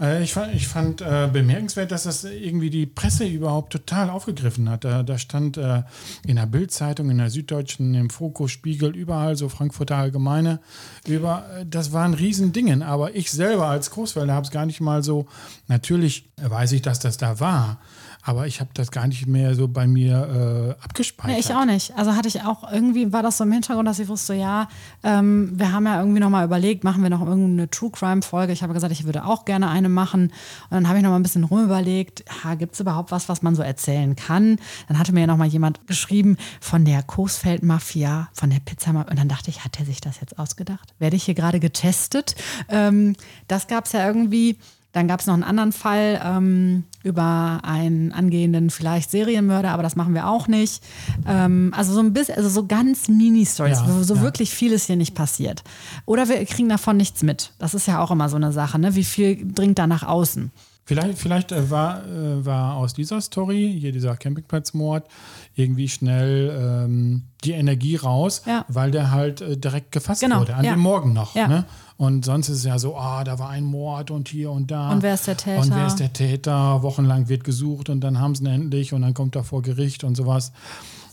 Äh, 0.00 0.24
ich 0.24 0.32
fand, 0.32 0.52
ich 0.52 0.66
fand 0.66 1.02
äh, 1.02 1.30
bemerkenswert, 1.32 1.92
dass 1.92 2.02
das 2.02 2.24
irgendwie 2.24 2.68
die 2.68 2.86
Presse 2.86 3.26
überhaupt 3.26 3.72
total 3.72 4.10
aufgegriffen 4.10 4.68
hat. 4.68 4.82
Da, 4.82 5.04
da 5.04 5.18
stand 5.18 5.56
äh, 5.56 5.84
in 6.26 6.34
der 6.34 6.46
Bildzeitung, 6.46 7.10
in 7.10 7.18
der 7.18 7.30
Süddeutschen, 7.30 7.94
im 7.94 8.10
Fokus, 8.10 8.50
Spiegel, 8.50 8.96
überall 8.96 9.36
so 9.36 9.48
Frankfurter 9.48 9.96
Allgemeine. 9.96 10.58
Über, 11.06 11.46
äh, 11.60 11.64
das 11.64 11.92
waren 11.92 12.12
Riesendingen. 12.12 12.82
Aber 12.82 13.14
ich 13.14 13.30
selber 13.30 13.68
als 13.68 13.92
Großwälder 13.92 14.34
habe 14.34 14.46
es 14.46 14.50
gar 14.50 14.66
nicht 14.66 14.80
mal 14.80 15.04
so. 15.04 15.26
Natürlich 15.68 16.28
weiß 16.42 16.72
ich, 16.72 16.82
dass 16.82 16.98
das 16.98 17.18
da 17.18 17.38
war. 17.38 17.78
Aber 18.24 18.46
ich 18.46 18.60
habe 18.60 18.70
das 18.74 18.92
gar 18.92 19.08
nicht 19.08 19.26
mehr 19.26 19.56
so 19.56 19.66
bei 19.66 19.86
mir 19.88 20.76
äh, 20.78 20.84
abgespeichert. 20.84 21.34
Nee, 21.34 21.40
ich 21.40 21.52
auch 21.54 21.64
nicht. 21.64 21.96
Also 21.96 22.14
hatte 22.14 22.28
ich 22.28 22.42
auch 22.42 22.70
irgendwie, 22.70 23.12
war 23.12 23.22
das 23.22 23.38
so 23.38 23.44
im 23.44 23.50
Hintergrund, 23.50 23.88
dass 23.88 23.98
ich 23.98 24.06
wusste, 24.06 24.34
ja, 24.34 24.68
ähm, 25.02 25.50
wir 25.58 25.72
haben 25.72 25.86
ja 25.86 25.98
irgendwie 25.98 26.20
nochmal 26.20 26.44
überlegt, 26.44 26.84
machen 26.84 27.02
wir 27.02 27.10
noch 27.10 27.20
irgendeine 27.20 27.68
True 27.68 27.90
Crime-Folge. 27.90 28.52
Ich 28.52 28.62
habe 28.62 28.74
gesagt, 28.74 28.92
ich 28.92 29.04
würde 29.04 29.24
auch 29.24 29.44
gerne 29.44 29.68
eine 29.68 29.88
machen. 29.88 30.24
Und 30.24 30.32
dann 30.70 30.88
habe 30.88 30.98
ich 30.98 31.02
nochmal 31.02 31.18
ein 31.18 31.24
bisschen 31.24 31.42
rumüberlegt, 31.44 32.24
gibt 32.58 32.74
es 32.74 32.80
überhaupt 32.80 33.10
was, 33.10 33.28
was 33.28 33.42
man 33.42 33.56
so 33.56 33.62
erzählen 33.62 34.14
kann? 34.14 34.58
Dann 34.86 34.98
hatte 34.98 35.12
mir 35.12 35.22
ja 35.22 35.26
nochmal 35.26 35.48
jemand 35.48 35.84
geschrieben 35.88 36.36
von 36.60 36.84
der 36.84 37.02
Coesfeld-Mafia, 37.02 38.28
von 38.32 38.50
der 38.50 38.60
Pizza-Mafia. 38.60 39.10
Und 39.10 39.18
dann 39.18 39.28
dachte 39.28 39.50
ich, 39.50 39.64
hat 39.64 39.80
er 39.80 39.86
sich 39.86 40.00
das 40.00 40.20
jetzt 40.20 40.38
ausgedacht? 40.38 40.94
Werde 41.00 41.16
ich 41.16 41.24
hier 41.24 41.34
gerade 41.34 41.58
getestet? 41.58 42.36
Ähm, 42.68 43.16
das 43.48 43.66
gab 43.66 43.86
es 43.86 43.92
ja 43.92 44.06
irgendwie. 44.06 44.58
Dann 44.92 45.08
gab 45.08 45.20
es 45.20 45.26
noch 45.26 45.34
einen 45.34 45.42
anderen 45.42 45.72
Fall 45.72 46.20
ähm, 46.22 46.84
über 47.02 47.60
einen 47.62 48.12
angehenden 48.12 48.68
vielleicht 48.68 49.10
Serienmörder, 49.10 49.70
aber 49.70 49.82
das 49.82 49.96
machen 49.96 50.12
wir 50.14 50.28
auch 50.28 50.48
nicht. 50.48 50.82
Ähm, 51.26 51.72
also 51.76 51.94
so 51.94 52.00
ein 52.00 52.12
bisschen, 52.12 52.36
also 52.36 52.48
so 52.50 52.66
ganz 52.66 53.08
Mini-Stories, 53.08 53.78
Ja, 53.78 53.86
wo 53.88 54.02
so 54.02 54.16
ja. 54.16 54.20
wirklich 54.22 54.50
vieles 54.50 54.86
hier 54.86 54.96
nicht 54.96 55.14
passiert. 55.14 55.64
Oder 56.04 56.28
wir 56.28 56.44
kriegen 56.44 56.68
davon 56.68 56.98
nichts 56.98 57.22
mit. 57.22 57.52
Das 57.58 57.72
ist 57.72 57.86
ja 57.86 58.00
auch 58.00 58.10
immer 58.10 58.28
so 58.28 58.36
eine 58.36 58.52
Sache, 58.52 58.78
ne? 58.78 58.94
Wie 58.94 59.04
viel 59.04 59.50
dringt 59.52 59.78
da 59.78 59.86
nach 59.86 60.02
außen? 60.02 60.50
Vielleicht, 60.84 61.16
vielleicht 61.18 61.52
äh, 61.52 61.70
war, 61.70 62.04
äh, 62.04 62.44
war 62.44 62.74
aus 62.74 62.92
dieser 62.92 63.20
Story, 63.20 63.76
hier 63.80 63.92
dieser 63.92 64.16
Campingplatzmord, 64.16 65.06
irgendwie 65.54 65.88
schnell 65.88 66.84
ähm, 66.84 67.22
die 67.44 67.52
Energie 67.52 67.94
raus, 67.96 68.42
Ja. 68.46 68.64
weil 68.68 68.90
der 68.90 69.12
halt 69.12 69.40
äh, 69.40 69.56
direkt 69.56 69.92
gefasst 69.92 70.22
Genau, 70.22 70.40
wurde, 70.40 70.56
an 70.56 70.64
ja. 70.64 70.72
dem 70.74 70.80
Morgen 70.80 71.12
noch. 71.12 71.34
Ja. 71.36 71.46
Ne? 71.46 71.64
Und 72.02 72.24
sonst 72.24 72.48
ist 72.48 72.58
es 72.58 72.64
ja 72.64 72.80
so, 72.80 72.96
ah, 72.96 73.22
da 73.22 73.38
war 73.38 73.50
ein 73.50 73.62
Mord 73.62 74.10
und 74.10 74.28
hier 74.28 74.50
und 74.50 74.72
da. 74.72 74.90
Und 74.90 75.04
wer 75.04 75.14
ist 75.14 75.28
der 75.28 75.36
Täter? 75.36 75.60
Und 75.60 75.72
wer 75.72 75.86
ist 75.86 76.00
der 76.00 76.12
Täter? 76.12 76.82
Wochenlang 76.82 77.28
wird 77.28 77.44
gesucht 77.44 77.90
und 77.90 78.00
dann 78.00 78.18
haben 78.18 78.34
sie 78.34 78.42
ihn 78.42 78.50
endlich 78.50 78.92
und 78.92 79.02
dann 79.02 79.14
kommt 79.14 79.36
er 79.36 79.44
vor 79.44 79.62
Gericht 79.62 80.02
und 80.02 80.16
sowas. 80.16 80.50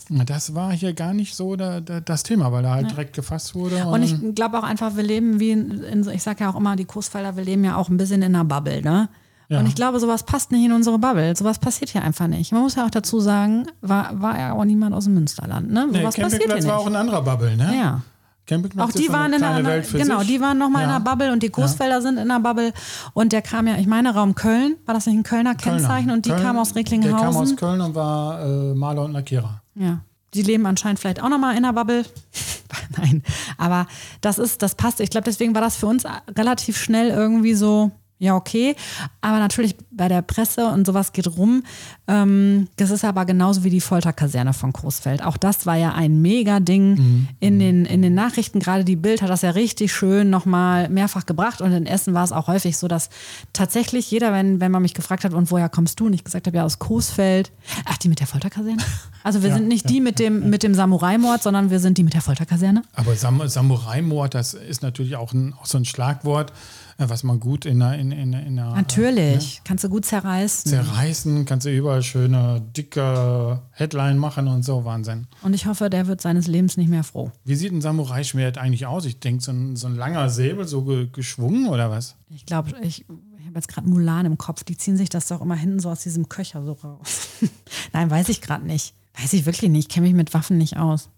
Das 0.08 0.56
war 0.56 0.72
hier 0.72 0.92
gar 0.92 1.14
nicht 1.14 1.36
so 1.36 1.54
da, 1.54 1.78
da, 1.80 2.00
das 2.00 2.24
Thema, 2.24 2.50
weil 2.50 2.64
er 2.64 2.72
halt 2.72 2.90
direkt 2.90 3.14
gefasst 3.14 3.54
wurde. 3.54 3.86
Und 3.86 4.02
ich 4.02 4.34
glaube 4.34 4.58
auch 4.58 4.64
einfach, 4.64 4.96
wir 4.96 5.04
leben 5.04 5.38
wie 5.38 5.52
in, 5.52 6.08
ich 6.12 6.24
sage 6.24 6.42
ja 6.42 6.50
auch 6.50 6.56
immer, 6.56 6.74
die 6.74 6.86
Coesfelder, 6.86 7.36
wir 7.36 7.44
leben 7.44 7.62
ja 7.62 7.76
auch 7.76 7.88
ein 7.88 7.96
bisschen 7.96 8.22
in 8.22 8.34
einer 8.34 8.44
Bubble, 8.44 8.82
ne? 8.82 9.08
Ja. 9.48 9.60
Und 9.60 9.66
ich 9.66 9.76
glaube, 9.76 10.00
sowas 10.00 10.24
passt 10.24 10.50
nicht 10.50 10.64
in 10.64 10.72
unsere 10.72 10.98
Bubble. 10.98 11.36
Sowas 11.36 11.60
passiert 11.60 11.90
hier 11.90 12.02
einfach 12.02 12.26
nicht. 12.26 12.50
Man 12.50 12.62
muss 12.62 12.74
ja 12.74 12.84
auch 12.86 12.90
dazu 12.90 13.20
sagen, 13.20 13.68
war, 13.80 14.20
war 14.20 14.36
ja 14.36 14.52
auch 14.54 14.64
niemand 14.64 14.92
aus 14.94 15.04
dem 15.04 15.14
Münsterland, 15.14 15.70
ne? 15.70 15.86
nee, 15.88 16.00
Sowas 16.00 16.16
passiert 16.16 16.42
hier 16.42 16.48
Campingplatz 16.48 16.66
war 16.66 16.78
auch 16.78 16.84
nicht. 16.86 16.94
in 16.94 16.96
anderer 16.96 17.22
Bubble, 17.22 17.56
ne? 17.56 17.76
Ja. 17.76 18.02
Campingplatz 18.50 18.84
Auch 18.84 18.88
ist 18.94 18.98
die 18.98 19.08
waren 19.12 19.32
in 19.32 19.42
einer, 19.42 19.64
Welt 19.66 19.86
für 19.86 19.98
genau, 19.98 20.18
sich. 20.18 20.28
die 20.28 20.40
waren 20.40 20.58
nochmal 20.58 20.82
in 20.82 20.88
Ja. 20.90 20.96
einer 20.96 21.04
Bubble 21.04 21.32
und 21.32 21.42
die 21.42 21.50
Coesfelder 21.50 22.02
sind 22.02 22.14
in 22.18 22.30
einer 22.30 22.40
Bubble. 22.40 22.72
Und 23.14 23.32
der 23.32 23.42
kam 23.42 23.66
ja, 23.68 23.76
ich 23.76 23.86
meine, 23.86 24.12
Raum 24.14 24.34
Köln, 24.34 24.76
war 24.86 24.94
das 24.94 25.06
nicht 25.06 25.16
ein 25.16 25.22
Kölner 25.22 25.54
Kölner. 25.54 25.78
Kennzeichen? 25.78 26.10
Und 26.10 26.26
die 26.26 26.30
Köln- 26.30 26.42
kam 26.42 26.58
aus 26.58 26.72
Der 26.72 26.82
kam 26.84 26.92
aus 26.92 27.02
Recklinghausen. 27.06 27.56
Köln 27.56 27.80
und 27.80 27.94
war 27.94 28.42
äh, 28.44 28.74
Maler 28.74 29.04
und 29.04 29.12
Lackierer. 29.12 29.62
Ja. 29.76 30.00
Die 30.34 30.42
leben 30.42 30.66
anscheinend 30.66 30.98
vielleicht 31.00 31.22
auch 31.22 31.28
nochmal 31.28 31.56
in 31.56 31.64
einer 31.64 31.72
Bubble. 31.72 32.04
Nein, 32.98 33.22
aber 33.56 33.86
das 34.20 34.38
ist, 34.38 34.62
das 34.62 34.74
passt. 34.74 35.00
Ich 35.00 35.10
glaube, 35.10 35.24
deswegen 35.24 35.54
war 35.54 35.60
das 35.62 35.76
für 35.76 35.86
uns 35.86 36.04
relativ 36.36 36.76
schnell 36.76 37.08
irgendwie 37.10 37.54
so, 37.54 37.90
ja, 38.20 38.36
okay. 38.36 38.76
Aber 39.22 39.38
natürlich 39.38 39.74
bei 39.90 40.06
der 40.08 40.20
Presse 40.20 40.66
und 40.66 40.86
sowas 40.86 41.12
geht 41.14 41.26
rum. 41.26 41.64
Ähm, 42.06 42.68
das 42.76 42.90
ist 42.90 43.02
aber 43.02 43.24
genauso 43.24 43.64
wie 43.64 43.70
die 43.70 43.80
Folterkaserne 43.80 44.52
von 44.52 44.74
Coesfeld. 44.74 45.24
Auch 45.24 45.38
das 45.38 45.64
war 45.64 45.76
ja 45.76 45.94
ein 45.94 46.20
Mega-Ding 46.20 47.28
in, 47.40 47.58
den, 47.58 47.86
in 47.86 48.02
den 48.02 48.14
Nachrichten. 48.14 48.60
Gerade 48.60 48.84
die 48.84 48.96
Bild 48.96 49.22
hat 49.22 49.30
das 49.30 49.40
ja 49.40 49.50
richtig 49.50 49.92
schön 49.94 50.28
nochmal 50.28 50.90
mehrfach 50.90 51.24
gebracht. 51.24 51.62
Und 51.62 51.72
in 51.72 51.86
Essen 51.86 52.12
war 52.12 52.22
es 52.22 52.30
auch 52.30 52.46
häufig 52.46 52.76
so, 52.76 52.88
dass 52.88 53.08
tatsächlich 53.54 54.10
jeder, 54.10 54.34
wenn, 54.34 54.60
wenn 54.60 54.70
man 54.70 54.82
mich 54.82 54.92
gefragt 54.92 55.24
hat, 55.24 55.32
und 55.32 55.50
woher 55.50 55.70
kommst 55.70 55.98
du? 55.98 56.06
Und 56.06 56.12
ich 56.12 56.22
gesagt 56.22 56.46
habe, 56.46 56.58
ja, 56.58 56.64
aus 56.64 56.78
Coesfeld. 56.78 57.50
Ach, 57.86 57.96
die 57.96 58.08
mit 58.10 58.20
der 58.20 58.26
Folterkaserne? 58.26 58.82
Also 59.24 59.42
wir 59.42 59.48
Ja, 59.48 59.56
sind 59.56 59.68
nicht 59.68 59.86
ja, 59.86 59.92
die 59.92 60.00
mit 60.02 60.18
dem, 60.18 60.50
mit 60.50 60.62
dem 60.62 60.74
Samurai-Mord, 60.74 61.42
sondern 61.42 61.70
wir 61.70 61.80
sind 61.80 61.96
die 61.96 62.04
mit 62.04 62.12
der 62.12 62.20
Folterkaserne. 62.22 62.82
Aber 62.94 63.16
Sam 63.16 63.46
Samurai-Mord, 63.48 64.34
das 64.34 64.52
ist 64.54 64.82
natürlich 64.82 65.16
auch, 65.16 65.32
ein, 65.32 65.54
auch 65.54 65.66
so 65.66 65.78
ein 65.78 65.84
Schlagwort, 65.86 66.52
äh, 67.00 67.08
was 67.08 67.22
man 67.22 67.40
gut 67.40 67.64
in 67.64 67.82
einer, 67.82 67.98
in, 67.98 68.12
in, 68.12 68.32
in 68.34 68.58
einer 68.58 68.74
Natürlich. 68.74 69.62
Kannst 69.64 69.84
du 69.84 69.88
gut 69.88 70.04
zerreißen. 70.04 70.70
zerreißen, 70.70 71.44
kannst 71.46 71.66
du 71.66 71.70
überall 71.74 72.02
schöne, 72.02 72.60
dicke 72.76 73.62
Headline 73.70 74.18
machen 74.18 74.48
und 74.48 74.64
so, 74.64 74.84
Wahnsinn. 74.84 75.26
Und 75.42 75.54
ich 75.54 75.66
hoffe, 75.66 75.88
der 75.88 76.06
wird 76.06 76.20
seines 76.20 76.46
Lebens 76.46 76.76
nicht 76.76 76.90
mehr 76.90 77.02
froh. 77.02 77.32
Wie 77.44 77.54
sieht 77.54 77.72
ein 77.72 77.80
Samurai-Schwert 77.80 78.58
eigentlich 78.58 78.86
aus? 78.86 79.06
Ich 79.06 79.18
denke, 79.18 79.42
so 79.42 79.50
ein, 79.50 79.76
so 79.76 79.86
ein 79.86 79.96
langer 79.96 80.28
Säbel, 80.28 80.68
so 80.68 80.82
ge 80.82 81.08
geschwungen 81.10 81.68
oder 81.68 81.90
was? 81.90 82.16
Ich 82.28 82.44
glaube, 82.44 82.72
ich, 82.82 83.06
ich 83.08 83.46
habe 83.46 83.54
jetzt 83.54 83.68
gerade 83.68 83.88
Mulan 83.88 84.26
im 84.26 84.36
Kopf. 84.36 84.62
Die 84.64 84.76
ziehen 84.76 84.96
sich 84.96 85.08
das 85.08 85.28
doch 85.28 85.40
immer 85.40 85.56
hinten 85.56 85.80
so 85.80 85.90
aus 85.90 86.02
diesem 86.02 86.28
Köcher 86.28 86.62
so 86.62 86.72
raus. 86.72 87.28
Nein, 87.92 88.10
weiß 88.10 88.28
ich 88.28 88.42
gerade 88.42 88.66
nicht. 88.66 88.94
Weiß 89.18 89.32
ich 89.32 89.46
wirklich 89.46 89.70
nicht. 89.70 89.88
Ich 89.88 89.88
kenne 89.88 90.06
mich 90.06 90.14
mit 90.14 90.34
Waffen 90.34 90.58
nicht 90.58 90.76
aus. 90.76 91.08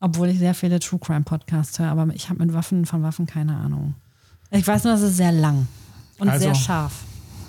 Obwohl 0.00 0.28
ich 0.28 0.38
sehr 0.38 0.54
viele 0.54 0.80
True 0.80 1.00
Crime 1.00 1.22
Podcasts 1.22 1.78
höre, 1.78 1.88
aber 1.88 2.06
ich 2.14 2.28
habe 2.28 2.44
mit 2.44 2.54
Waffen 2.54 2.84
von 2.86 3.02
Waffen 3.02 3.26
keine 3.26 3.56
Ahnung. 3.56 3.94
Ich 4.54 4.66
weiß 4.66 4.84
nur, 4.84 4.94
es 4.94 5.00
sehr 5.16 5.32
lang 5.32 5.66
und 6.18 6.28
Also- 6.28 6.44
sehr 6.46 6.54
scharf, 6.54 6.92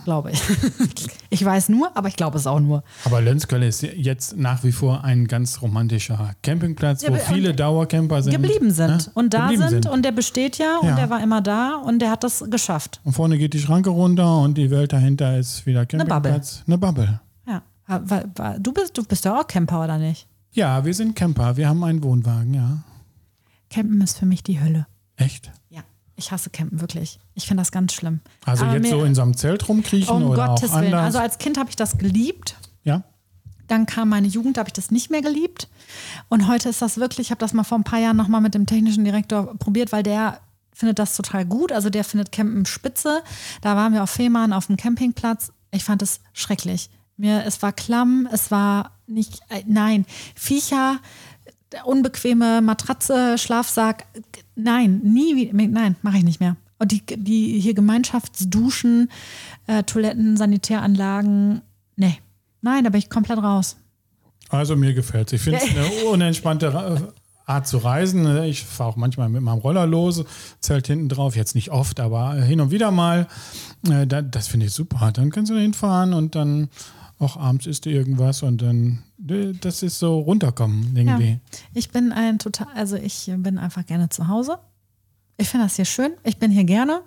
glaube 0.06 0.32
ich. 0.32 0.42
ich 1.30 1.46
weiß 1.46 1.70
nur, 1.70 1.96
aber 1.96 2.08
ich 2.08 2.16
glaube 2.16 2.38
es 2.38 2.48
auch 2.48 2.60
nur. 2.60 2.84
Aber 3.04 3.22
Lenzkölle 3.22 3.68
ist 3.68 3.84
jetzt 3.84 4.36
nach 4.38 4.64
wie 4.64 4.72
vor 4.72 5.04
ein 5.04 5.28
ganz 5.28 5.62
romantischer 5.62 6.32
Campingplatz, 6.42 7.04
Ja, 7.04 7.12
wo 7.12 7.16
viele 7.18 7.54
Dauercamper 7.54 8.24
sind. 8.24 8.34
Geblieben 8.34 8.72
sind 8.72 8.88
ne? 9.08 9.12
und 9.14 9.34
da 9.36 9.50
Geblieben 9.50 9.70
sind, 9.70 9.86
und 9.88 10.04
der 10.04 10.12
besteht 10.14 10.58
ja, 10.58 10.80
und 10.82 10.90
Ja. 10.90 10.96
der 10.96 11.10
war 11.12 11.22
immer 11.22 11.42
da 11.42 11.76
und 11.76 12.00
der 12.00 12.10
hat 12.10 12.24
das 12.24 12.44
geschafft. 12.50 13.00
Und 13.04 13.14
vorne 13.14 13.38
geht 13.38 13.54
die 13.54 13.60
Schranke 13.60 13.92
runter 13.92 14.40
und 14.40 14.58
die 14.58 14.72
Welt 14.72 14.92
dahinter 14.92 15.38
ist 15.38 15.66
wieder 15.68 15.86
Bubble. 15.86 16.00
Campingplatz. 16.08 16.64
Eine 16.66 16.78
Bubble. 16.80 17.20
Ja. 17.48 17.62
War, 17.88 18.24
war, 18.36 18.60
du 18.60 18.74
bist, 18.74 18.98
du 18.98 19.04
bist 19.04 19.26
ja 19.26 19.40
auch 19.40 19.46
Camper, 19.46 19.84
oder 19.84 20.00
nicht? 20.00 20.28
Ja, 20.54 20.84
wir 20.84 20.94
sind 20.96 21.16
Camper. 21.16 21.56
Wir 21.56 21.70
haben 21.70 21.84
einen 21.84 22.02
Wohnwagen, 22.02 22.54
ja. 22.56 22.80
Campen 23.70 24.02
ist 24.02 24.18
für 24.18 24.26
mich 24.26 24.42
die 24.42 24.60
Hölle. 24.60 24.88
Echt? 25.18 25.52
Ich 26.18 26.32
hasse 26.32 26.50
Campen, 26.50 26.80
wirklich. 26.82 27.20
Ich 27.34 27.46
finde 27.46 27.62
das 27.62 27.72
ganz 27.72 27.94
schlimm. 27.94 28.22
Also 28.46 28.66
Aber 28.66 28.76
jetzt 28.76 28.90
so 28.90 29.04
in 29.04 29.16
so 29.16 29.22
einem 29.22 29.36
Zelt 29.36 29.68
rumkriechen 29.68 30.16
Um 30.16 30.24
oder 30.30 30.48
Gottes 30.48 30.72
auch 30.72 30.76
Willen. 30.76 30.94
anders? 30.94 31.06
Also 31.06 31.20
als 31.20 31.38
Kind 31.38 31.58
habe 31.58 31.70
ich 31.70 31.76
das 31.76 31.98
geliebt. 31.98 32.56
ja? 32.84 33.04
Dann 33.68 33.86
kam 33.86 34.10
meine 34.10 34.28
Jugend, 34.28 34.58
da 34.58 34.60
habe 34.60 34.70
ich 34.70 34.74
das 34.74 34.92
nicht 34.92 35.10
mehr 35.10 35.22
geliebt. 35.22 35.68
Und 36.30 36.48
heute 36.48 36.70
ist 36.70 36.82
das 36.82 36.98
wirklich, 36.98 37.28
ich 37.28 37.32
habe 37.32 37.40
das 37.40 37.54
mal 37.54 37.64
vor 37.64 37.78
ein 37.80 37.84
paar 37.84 38.00
Jahren 38.00 38.16
nochmal 38.16 38.40
mit 38.42 38.54
dem 38.54 38.66
technischen 38.66 39.04
Direktor 39.04 39.56
probiert, 39.58 39.92
weil 39.92 40.04
der 40.04 40.40
findet 40.72 41.00
das 41.00 41.16
total 41.16 41.46
gut. 41.46 41.72
Also 41.72 41.90
der 41.90 42.04
findet 42.04 42.32
Campen 42.32 42.66
spitze. 42.66 43.24
Da 43.62 43.76
waren 43.76 43.94
wir 43.94 44.04
auf 44.04 44.10
Fehmarn 44.10 44.54
auf 44.54 44.68
dem 44.68 44.78
Campingplatz. 44.78 45.52
Ich 45.72 45.84
fand 45.84 46.02
es 46.02 46.20
schrecklich. 46.34 46.90
Mir, 47.18 47.44
es 47.46 47.62
war 47.62 47.72
klamm, 47.74 48.28
es 48.32 48.52
war 48.52 48.92
nicht, 49.08 49.40
äh, 49.50 49.64
nein, 49.66 50.06
Viecher, 50.36 51.00
unbequeme 51.84 52.62
Matratze, 52.62 53.38
Schlafsack, 53.38 54.06
nein, 54.56 55.00
nie, 55.04 55.52
nein, 55.54 55.96
mache 56.02 56.18
ich 56.18 56.24
nicht 56.24 56.40
mehr. 56.40 56.56
Und 56.78 56.92
die, 56.92 57.02
die 57.06 57.60
hier 57.60 57.74
Gemeinschaftsduschen, 57.74 59.10
äh, 59.68 59.84
Toiletten, 59.84 60.38
Sanitäranlagen, 60.38 61.62
nee, 61.96 62.18
nein, 62.62 62.84
da 62.84 62.90
bin 62.90 63.00
ich 63.00 63.10
komplett 63.10 63.40
raus. 63.40 63.78
Also 64.50 64.76
mir 64.76 64.94
gefällt 64.94 65.28
es. 65.30 65.34
Ich 65.34 65.42
finde 65.42 65.60
es 65.60 65.70
eine 65.70 65.88
unentspannte 66.12 66.74
Ra- 66.74 67.02
Art 67.48 67.68
zu 67.68 67.78
reisen. 67.78 68.44
Ich 68.44 68.64
fahre 68.66 68.90
auch 68.92 68.96
manchmal 68.96 69.30
mit 69.30 69.42
meinem 69.42 69.60
Roller 69.60 69.86
los, 69.88 70.24
Zelt 70.60 70.88
hinten 70.88 71.10
drauf, 71.10 71.36
jetzt 71.36 71.56
nicht 71.56 71.72
oft, 71.72 72.00
aber 72.00 72.34
hin 72.36 72.60
und 72.62 72.72
wieder 72.72 72.92
mal. 72.92 73.28
Äh, 73.90 74.06
da- 74.08 74.22
Das 74.22 74.48
finde 74.48 74.66
ich 74.68 74.74
super. 74.74 75.12
Dann 75.14 75.30
kannst 75.32 75.52
du 75.52 75.56
da 75.56 75.62
hinfahren 75.62 76.14
und 76.14 76.36
dann 76.36 76.70
auch 77.20 77.38
abends 77.38 77.66
isst 77.66 77.86
du 77.86 77.90
irgendwas 77.90 78.44
und 78.44 78.62
dann, 78.62 79.04
äh, 79.30 79.54
das 79.62 79.84
ist 79.84 80.00
so 80.00 80.20
runterkommen 80.20 80.96
irgendwie. 80.96 81.30
Ja. 81.32 81.38
Ich 81.74 81.90
bin 81.92 82.12
ein 82.12 82.40
total, 82.40 82.68
also 82.76 82.96
ich 82.98 83.32
bin 83.38 83.58
einfach 83.58 83.86
gerne 83.86 84.10
zu 84.10 84.28
Hause. 84.28 84.60
Ich 85.38 85.50
finde 85.50 85.66
das 85.66 85.76
hier 85.76 85.86
schön. 85.86 86.12
Ich 86.24 86.38
bin 86.38 86.52
hier 86.52 86.64
gerne. 86.64 87.02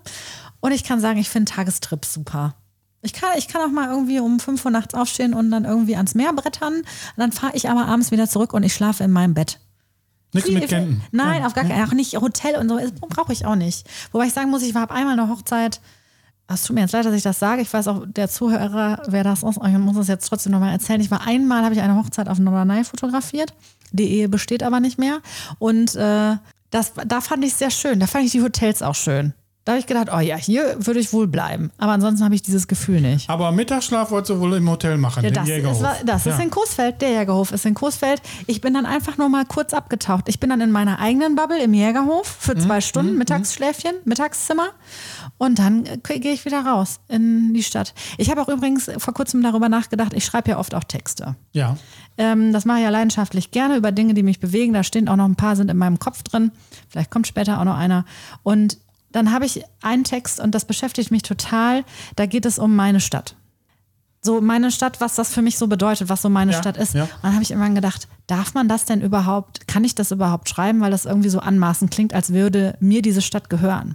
Und 0.61 0.73
ich 0.73 0.85
kann 0.85 1.01
sagen, 1.01 1.19
ich 1.19 1.29
finde 1.29 1.51
Tagestrips 1.53 2.13
super. 2.15 2.55
Ich 3.01 3.13
kann, 3.13 3.31
ich 3.39 3.47
kann 3.49 3.63
auch 3.63 3.73
mal 3.73 3.89
irgendwie 3.91 4.19
um 4.19 4.41
5 4.41 4.65
Uhr 4.65 4.71
nachts 4.71 4.93
aufstehen 4.95 5.33
und 5.33 5.51
dann 5.51 5.65
irgendwie 5.65 5.95
ans 5.97 6.15
Meer 6.15 6.33
brettern. 6.33 6.83
Dann 7.17 7.33
fahre 7.33 7.55
ich 7.57 7.71
aber 7.71 7.87
abends 7.87 8.11
wieder 8.11 8.29
zurück 8.29 8.53
und 8.55 8.65
ich 8.65 8.75
schlafe 8.75 9.05
in 9.05 9.13
meinem 9.13 9.35
Bett. 9.35 9.61
Nichts 10.35 10.51
mit 10.51 10.69
Campen. 10.69 11.01
Nein, 11.13 11.41
Ja. 11.43 11.47
auf 11.47 11.55
gar 11.55 11.65
keinen 11.65 11.79
Fall. 11.79 11.87
Auch 11.89 11.93
nicht 11.95 12.15
Hotel 12.21 12.57
und 12.57 12.69
so. 12.69 12.79
Brauche 13.09 13.33
ich 13.33 13.47
auch 13.47 13.55
nicht. 13.55 13.89
Wobei 14.13 14.27
ich 14.27 14.33
sagen 14.35 14.51
muss, 14.51 14.63
ich 14.63 14.75
war 14.75 14.83
ab 14.83 14.91
einmal 14.91 15.19
eine 15.19 15.29
Hochzeit, 15.31 15.81
es 16.55 16.65
tut 16.65 16.75
mir 16.75 16.81
jetzt 16.83 16.93
leid, 16.93 17.05
dass 17.05 17.15
ich 17.15 17.23
das 17.23 17.39
sage. 17.39 17.61
Ich 17.61 17.73
weiß 17.73 17.89
auch, 17.89 18.05
der 18.07 18.29
Zuhörer, 18.29 19.03
wer 19.09 19.23
das 19.23 19.43
ist, 19.43 19.59
ich 19.63 19.79
muss 19.79 19.97
das 19.97 20.09
jetzt 20.09 20.27
trotzdem 20.27 20.53
nochmal 20.53 20.73
erzählen. 20.73 21.01
Ich 21.01 21.11
war 21.11 21.27
einmal, 21.27 21.63
habe 21.63 21.75
ich 21.75 21.81
eine 21.81 21.95
Hochzeit 21.95 22.29
auf 22.29 22.39
Norderney 22.39 22.85
fotografiert. 22.85 23.53
Die 23.93 24.11
Ehe 24.11 24.29
besteht 24.29 24.63
aber 24.63 24.81
nicht 24.81 24.99
mehr. 24.99 25.21
Und 25.59 25.95
äh, 25.95 26.37
das, 26.71 26.93
da 27.07 27.21
fand 27.21 27.45
ich 27.45 27.53
es 27.53 27.59
sehr 27.59 27.71
schön. 27.71 28.01
Da 28.01 28.07
fand 28.07 28.25
ich 28.25 28.33
die 28.33 28.43
Hotels 28.43 28.83
auch 28.83 28.95
schön. 28.95 29.35
Da 29.69 29.73
habe 29.73 29.81
ich 29.81 29.87
gedacht, 29.87 30.09
oh 30.11 30.19
ja, 30.21 30.37
hier 30.37 30.77
würde 30.79 30.99
ich 30.99 31.13
wohl 31.13 31.27
bleiben. 31.27 31.71
Aber 31.77 31.93
ansonsten 31.93 32.25
habe 32.25 32.35
ich 32.35 32.41
dieses 32.41 32.69
Gefühl 32.69 33.03
nicht. 33.03 33.29
Aber 33.29 33.53
Mittagsschlaf 33.53 34.11
wolltest 34.11 34.31
du 34.31 34.41
wohl 34.41 34.55
im 34.55 34.71
Hotel 34.71 34.97
machen, 34.97 35.23
Ja, 35.23 35.29
im 35.29 35.35
das 35.35 35.47
Jägerhof. 35.47 35.83
ist, 35.83 36.05
das 36.07 36.25
ist 36.25 36.39
Ja. 36.39 36.43
in 36.43 36.49
Coesfeld, 36.49 37.03
der 37.03 37.11
Jägerhof 37.11 37.53
ist 37.53 37.67
in 37.67 37.75
Coesfeld. 37.75 38.23
Ich 38.47 38.63
bin 38.63 38.73
dann 38.73 38.87
einfach 38.87 39.19
nur 39.19 39.29
mal 39.29 39.45
kurz 39.45 39.75
abgetaucht. 39.75 40.25
Ich 40.31 40.41
bin 40.41 40.49
dann 40.49 40.63
in 40.63 40.71
meiner 40.71 41.01
eigenen 41.01 41.37
Bubble 41.37 41.63
im 41.63 41.75
Jägerhof 41.75 42.27
für 42.27 42.55
Mhm, 42.55 42.61
zwei 42.61 42.81
Stunden, 42.81 43.19
Mittagsschläfchen, 43.19 43.93
Mittagszimmer. 44.07 44.69
Und 45.37 45.59
dann 45.59 45.85
äh, 45.85 45.99
gehe 46.19 46.33
ich 46.33 46.47
wieder 46.47 46.65
raus 46.65 47.01
in 47.09 47.53
die 47.53 47.63
Stadt. 47.63 47.93
Ich 48.17 48.31
habe 48.31 48.41
auch 48.41 48.49
übrigens 48.49 48.91
vor 48.97 49.13
kurzem 49.13 49.43
darüber 49.43 49.69
nachgedacht, 49.69 50.15
ich 50.15 50.25
schreibe 50.25 50.49
ja 50.53 50.59
oft 50.59 50.75
auch 50.75 50.85
Texte. 50.85 51.37
Ja. 51.53 51.77
Ähm, 52.17 52.55
das 52.55 52.65
mache 52.65 52.79
ich 52.79 52.85
ja 52.85 52.91
leidenschaftlich 52.91 53.51
gerne 53.51 53.77
über 53.77 53.93
Dinge, 53.93 54.15
die 54.15 54.23
mich 54.23 54.41
bewegen. 54.41 54.73
Da 54.73 54.83
stehen 54.83 55.11
auch 55.11 55.17
noch 55.17 55.27
ein 55.27 55.37
paar, 55.37 55.57
sind 55.57 55.71
in 55.71 55.77
meinem 55.77 55.99
Kopf 55.99 56.23
drin. 56.23 56.53
Vielleicht 56.89 57.11
kommt 57.11 57.27
später 57.27 57.61
auch 57.61 57.65
noch 57.65 57.77
einer. 57.77 58.07
Und 58.43 58.79
dann 59.19 59.33
habe 59.33 59.45
ich 59.45 59.63
einen 59.83 60.05
Text 60.05 60.41
und 60.41 60.55
das 60.55 60.65
beschäftigt 60.65 61.11
mich 61.11 61.23
total. 61.23 61.85
Da 62.17 62.27
geht 62.27 62.47
es 62.47 62.59
um 62.59 62.75
meine 62.75 63.01
Stadt. 63.01 63.37
So 64.21 64.41
meine 64.41 64.71
Stadt, 64.73 65.01
was 65.01 65.15
das 65.15 65.33
für 65.33 65.43
mich 65.43 65.59
so 65.59 65.69
bedeutet, 65.69 66.09
was 66.09 66.23
so 66.23 66.29
meine 66.29 66.53
Ja, 66.53 66.59
Stadt 66.59 66.77
ist. 66.77 66.95
ja. 66.95 67.05
Und 67.05 67.11
dann 67.23 67.33
habe 67.35 67.43
ich 67.43 67.51
immer 67.53 67.71
gedacht, 67.71 68.09
darf 68.27 68.53
man 68.55 68.67
das 68.69 68.85
denn 68.85 69.01
überhaupt, 69.01 69.69
kann 69.69 69.85
ich 69.85 69.95
das 69.95 70.11
überhaupt 70.11 70.49
schreiben, 70.49 70.81
weil 70.81 70.91
das 70.91 71.05
irgendwie 71.05 71.29
so 71.29 71.39
anmaßend 71.39 71.91
klingt, 71.91 72.13
als 72.15 72.33
würde 72.33 72.77
mir 72.81 73.01
diese 73.03 73.23
Stadt 73.23 73.49
gehören. 73.49 73.95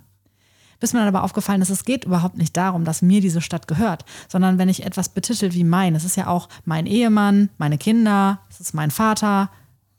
Bis 0.80 0.94
mir 0.94 1.00
dann 1.00 1.08
aber 1.10 1.24
aufgefallen 1.24 1.62
ist, 1.62 1.70
es 1.70 1.84
geht 1.86 2.06
überhaupt 2.06 2.38
nicht 2.38 2.56
darum, 2.56 2.84
dass 2.86 3.02
mir 3.02 3.22
diese 3.22 3.42
Stadt 3.42 3.68
gehört, 3.68 4.06
sondern 4.30 4.58
wenn 4.58 4.70
ich 4.70 4.86
etwas 4.86 5.10
betitel 5.10 5.54
wie 5.54 5.64
mein, 5.64 5.96
es 5.96 6.04
ist 6.06 6.16
ja 6.18 6.28
auch 6.28 6.48
mein 6.66 6.86
Ehemann, 6.86 7.50
meine 7.58 7.78
Kinder, 7.78 8.40
es 8.50 8.60
ist 8.60 8.74
mein 8.74 8.92
Vater, 8.92 9.50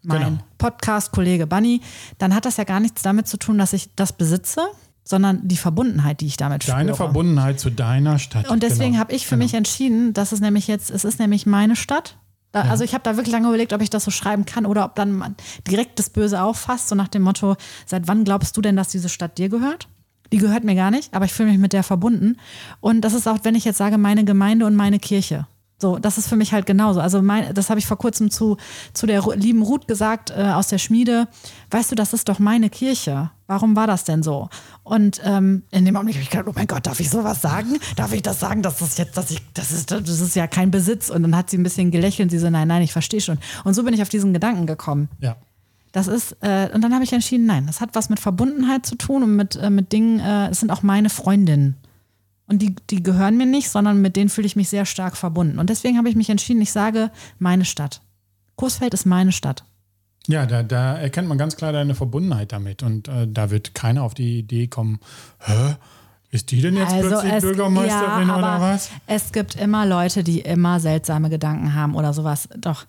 mein 0.03 0.21
Genau. 0.23 0.39
Podcast-Kollege 0.59 1.47
Bunny, 1.47 1.81
dann 2.19 2.35
hat 2.35 2.45
das 2.45 2.57
ja 2.57 2.65
gar 2.65 2.81
nichts 2.81 3.03
damit 3.03 3.27
zu 3.29 3.37
tun, 3.39 3.57
dass 3.59 3.73
ich 3.73 3.95
das 3.95 4.13
besitze, 4.13 4.61
sondern 5.05 5.47
die 5.47 5.57
Verbundenheit, 5.57 6.21
die 6.21 6.27
ich 6.27 6.37
damit 6.37 6.67
Deine 6.67 6.95
spüre. 6.95 6.97
Verbundenheit 6.97 7.61
zu 7.61 7.71
deiner 7.71 8.19
Stadt. 8.19 8.49
Und 8.49 8.63
deswegen 8.63 8.93
genau. 8.93 9.01
habe 9.01 9.13
ich 9.13 9.27
für 9.27 9.37
mich 9.37 9.55
entschieden, 9.55 10.15
dass 10.15 10.33
es 10.33 10.41
nämlich 10.41 10.67
jetzt, 10.67 10.91
es 10.91 11.05
ist 11.05 11.19
nämlich 11.19 11.47
meine 11.47 11.77
Stadt. 11.77 12.17
Da, 12.53 12.63
Also 12.63 12.85
ich 12.85 12.95
habe 12.95 13.03
da 13.03 13.17
wirklich 13.17 13.33
lange 13.33 13.49
überlegt, 13.49 13.73
ob 13.73 13.83
ich 13.83 13.91
das 13.91 14.05
so 14.05 14.11
schreiben 14.11 14.47
kann 14.47 14.65
oder 14.65 14.85
ob 14.85 14.95
dann 14.95 15.35
direkt 15.69 15.99
das 15.99 16.09
Böse 16.09 16.43
auffasst, 16.43 16.89
so 16.89 16.95
nach 16.95 17.09
dem 17.09 17.23
Motto, 17.23 17.57
seit 17.85 18.07
wann 18.07 18.25
glaubst 18.25 18.57
du 18.57 18.61
denn, 18.61 18.77
dass 18.77 18.89
diese 18.89 19.09
Stadt 19.09 19.39
dir 19.39 19.49
gehört? 19.49 19.89
Die 20.33 20.39
gehört 20.39 20.65
mir 20.65 20.75
gar 20.75 20.91
nicht, 20.91 21.13
aber 21.13 21.27
ich 21.27 21.33
fühle 21.33 21.51
mich 21.51 21.59
mit 21.59 21.73
der 21.73 21.83
verbunden. 21.83 22.37
Und 22.81 23.03
das 23.03 23.13
ist 23.13 23.29
auch, 23.29 23.39
wenn 23.43 23.55
ich 23.55 23.65
jetzt 23.65 23.79
sage, 23.79 23.99
meine 23.99 24.25
Gemeinde 24.25 24.67
und 24.67 24.75
meine 24.75 24.99
Kirche. 24.99 25.47
So, 25.79 25.99
das 25.99 26.19
ist 26.19 26.29
für 26.29 26.37
mich 26.37 26.53
halt 26.53 26.67
genauso. 26.67 27.01
Also 27.01 27.21
mein, 27.21 27.53
das 27.53 27.69
habe 27.69 27.81
ich 27.81 27.87
vor 27.87 27.99
kurzem 27.99 28.31
zu, 28.31 28.57
zu 28.93 29.07
der 29.07 29.23
lieben 29.35 29.63
Ruth 29.63 29.89
gesagt 29.89 30.31
äh, 30.31 30.53
aus 30.53 30.69
der 30.69 30.79
Schmiede. 30.79 31.27
Weißt 31.71 31.91
du, 31.91 31.97
das 31.97 32.13
ist 32.13 32.29
doch 32.29 32.39
meine 32.39 32.71
Kirche. 32.71 33.31
Warum 33.47 33.75
war 33.75 33.87
das 33.87 34.05
denn 34.05 34.23
so? 34.23 34.49
Und 34.85 35.21
ähm, 35.25 35.65
in 35.71 35.85
dem 35.85 35.97
Augenblick 35.97 36.17
habe 36.17 36.23
ich 36.23 36.31
gedacht, 36.31 36.47
oh 36.49 36.53
mein 36.55 36.69
Gott, 36.69 36.87
darf 36.87 37.01
ich 37.01 37.11
sowas 37.11 37.43
sagen? 37.43 37.79
Darf 37.97 38.13
ich 38.13 38.23
das 38.23 38.41
sagen, 38.41 38.63
dass 38.63 38.79
das 38.79 38.97
jetzt, 38.99 39.17
dass 39.17 39.31
ich, 39.31 39.43
das 39.53 39.73
ist, 39.73 39.91
das 39.91 40.21
ist 40.21 40.37
ja 40.37 40.47
kein 40.47 40.71
Besitz. 40.71 41.11
Und 41.11 41.23
dann 41.23 41.37
hat 41.37 41.51
sie 41.51 41.59
ein 41.59 41.65
bisschen 41.65 41.91
gelächelt. 41.91 42.31
Sie 42.31 42.39
so, 42.39 42.49
nein, 42.49 42.69
nein, 42.69 42.83
ich 42.83 42.93
verstehe 42.93 43.21
schon. 43.21 43.39
Und 43.65 43.75
so 43.75 43.83
bin 43.83 43.93
ich 43.95 44.01
auf 44.01 44.09
diesen 44.09 44.33
Gedanken 44.33 44.67
gekommen. 44.67 45.09
Ja. 45.19 45.37
Das 45.93 46.09
ist, 46.09 46.37
äh, 46.41 46.71
und 46.73 46.83
dann 46.83 46.95
habe 46.95 47.05
ich 47.05 47.13
entschieden, 47.13 47.47
nein, 47.47 47.67
das 47.67 47.81
hat 47.81 47.91
was 47.93 48.09
mit 48.09 48.21
Verbundenheit 48.21 48.87
zu 48.87 48.97
tun 48.97 49.23
und 49.23 49.37
mit, 49.37 49.57
äh, 49.57 49.71
mit 49.71 49.93
Dingen, 49.93 50.19
äh, 50.19 50.49
es 50.49 50.61
sind 50.61 50.71
auch 50.71 50.83
meine 50.83 51.11
Freundinnen. 51.11 51.77
Und 52.47 52.61
die, 52.61 52.75
die 52.91 53.03
gehören 53.03 53.37
mir 53.37 53.47
nicht, 53.47 53.71
sondern 53.71 54.03
mit 54.03 54.17
denen 54.17 54.29
fühle 54.29 54.47
ich 54.47 54.57
mich 54.57 54.69
sehr 54.69 54.85
stark 54.85 55.17
verbunden. 55.17 55.59
Und 55.59 55.71
deswegen 55.71 55.97
habe 55.97 56.09
ich 56.09 56.17
mich 56.17 56.29
entschieden, 56.29 56.61
ich 56.61 56.73
sage 56.73 57.11
meine 57.39 57.65
Stadt. 57.65 58.03
Coesfeld 58.57 58.95
ist 58.95 59.07
meine 59.07 59.33
Stadt. 59.33 59.65
Ja, 60.27 60.47
da, 60.47 60.63
da 60.63 60.97
erkennt 60.97 61.29
man 61.29 61.39
ganz 61.39 61.57
klar 61.57 61.73
deine 61.73 61.95
Verbundenheit 61.95 62.53
damit. 62.53 62.83
Und 62.83 63.09
äh, 63.09 63.27
da 63.29 63.51
wird 63.51 63.75
keiner 63.75 64.03
auf 64.03 64.15
die 64.15 64.39
Idee 64.39 64.67
kommen, 64.67 65.01
hä? 65.41 65.77
Ist 66.31 66.51
die 66.51 66.61
denn 66.61 66.77
jetzt 66.77 66.99
plötzlich 66.99 67.33
Bürgermeisterin 67.43 68.27
ja, 68.27 68.37
oder 68.37 68.61
was? 68.61 68.91
Es 69.07 69.31
gibt 69.31 69.55
immer 69.55 69.87
Leute, 69.87 70.25
die 70.25 70.41
immer 70.41 70.81
seltsame 70.81 71.31
Gedanken 71.31 71.75
haben 71.75 71.95
oder 71.95 72.13
sowas. 72.13 72.49
Doch. 72.57 72.87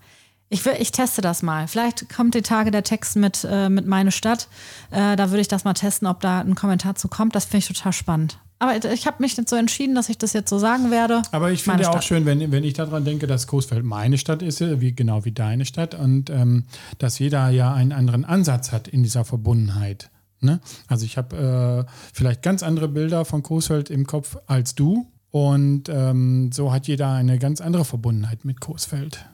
Ich, 0.50 0.64
will, 0.66 0.76
ich 0.80 0.92
teste 0.92 1.22
das 1.22 1.42
mal. 1.42 1.68
Vielleicht 1.68 2.08
kommt 2.14 2.36
die 2.36 2.42
Tage 2.42 2.70
der 2.72 2.84
Text 2.84 3.16
mit, 3.16 3.46
äh, 3.50 3.68
mit 3.68 3.88
meine 3.88 4.12
Stadt. 4.12 4.48
Äh, 4.92 5.16
da 5.16 5.32
würde 5.32 5.42
ich 5.42 5.48
das 5.48 5.64
mal 5.64 5.74
testen, 5.74 6.08
ob 6.08 6.22
da 6.22 6.42
ein 6.42 6.56
Kommentar 6.56 6.96
zu 6.96 7.08
kommt. 7.08 7.36
Das 7.36 7.46
finde 7.46 7.58
ich 7.58 7.68
total 7.68 7.94
spannend. 7.94 8.40
Aber 8.60 8.76
ich 8.92 9.06
habe 9.06 9.18
mich 9.20 9.36
jetzt 9.36 9.50
so 9.50 9.56
entschieden, 9.56 9.96
dass 9.96 10.08
ich 10.08 10.18
das 10.18 10.34
jetzt 10.34 10.50
so 10.50 10.60
sagen 10.60 10.90
werde. 10.90 11.24
Aber 11.32 11.52
ich 11.52 11.64
finde 11.64 11.90
auch 11.90 11.94
Stadt. 11.94 12.06
schön, 12.06 12.26
wenn, 12.26 12.52
wenn 12.52 12.64
ich 12.64 12.74
daran 12.74 13.04
denke, 13.04 13.28
dass 13.28 13.48
Coesfeld 13.48 13.84
meine 13.84 14.18
Stadt 14.18 14.42
ist, 14.42 14.62
äh, 14.62 14.80
wie, 14.80 14.94
genau 14.94 15.26
wie 15.26 15.32
deine 15.32 15.66
Stadt, 15.66 15.96
und 15.96 16.30
ähm, 16.30 16.66
dass 17.00 17.20
jeder 17.20 17.50
ja 17.50 17.74
einen 17.74 17.92
anderen 17.92 18.24
Ansatz 18.24 18.72
hat 18.72 18.88
in 18.88 19.04
dieser 19.04 19.26
Verbundenheit. 19.26 20.10
Ne? 20.40 20.62
Also 20.88 21.06
ich 21.06 21.18
habe 21.18 21.86
äh, 21.88 21.92
vielleicht 22.14 22.44
ganz 22.44 22.64
andere 22.64 22.88
Bilder 22.88 23.26
von 23.26 23.44
Coesfeld 23.44 23.90
im 23.90 24.08
Kopf 24.08 24.38
als 24.48 24.76
du. 24.76 25.08
Und 25.32 25.90
ähm, 25.90 26.52
so 26.54 26.72
hat 26.72 26.88
jeder 26.88 27.12
eine 27.12 27.40
ganz 27.40 27.60
andere 27.60 27.84
Verbundenheit 27.84 28.46
mit 28.46 28.62
Coesfeld. 28.62 29.26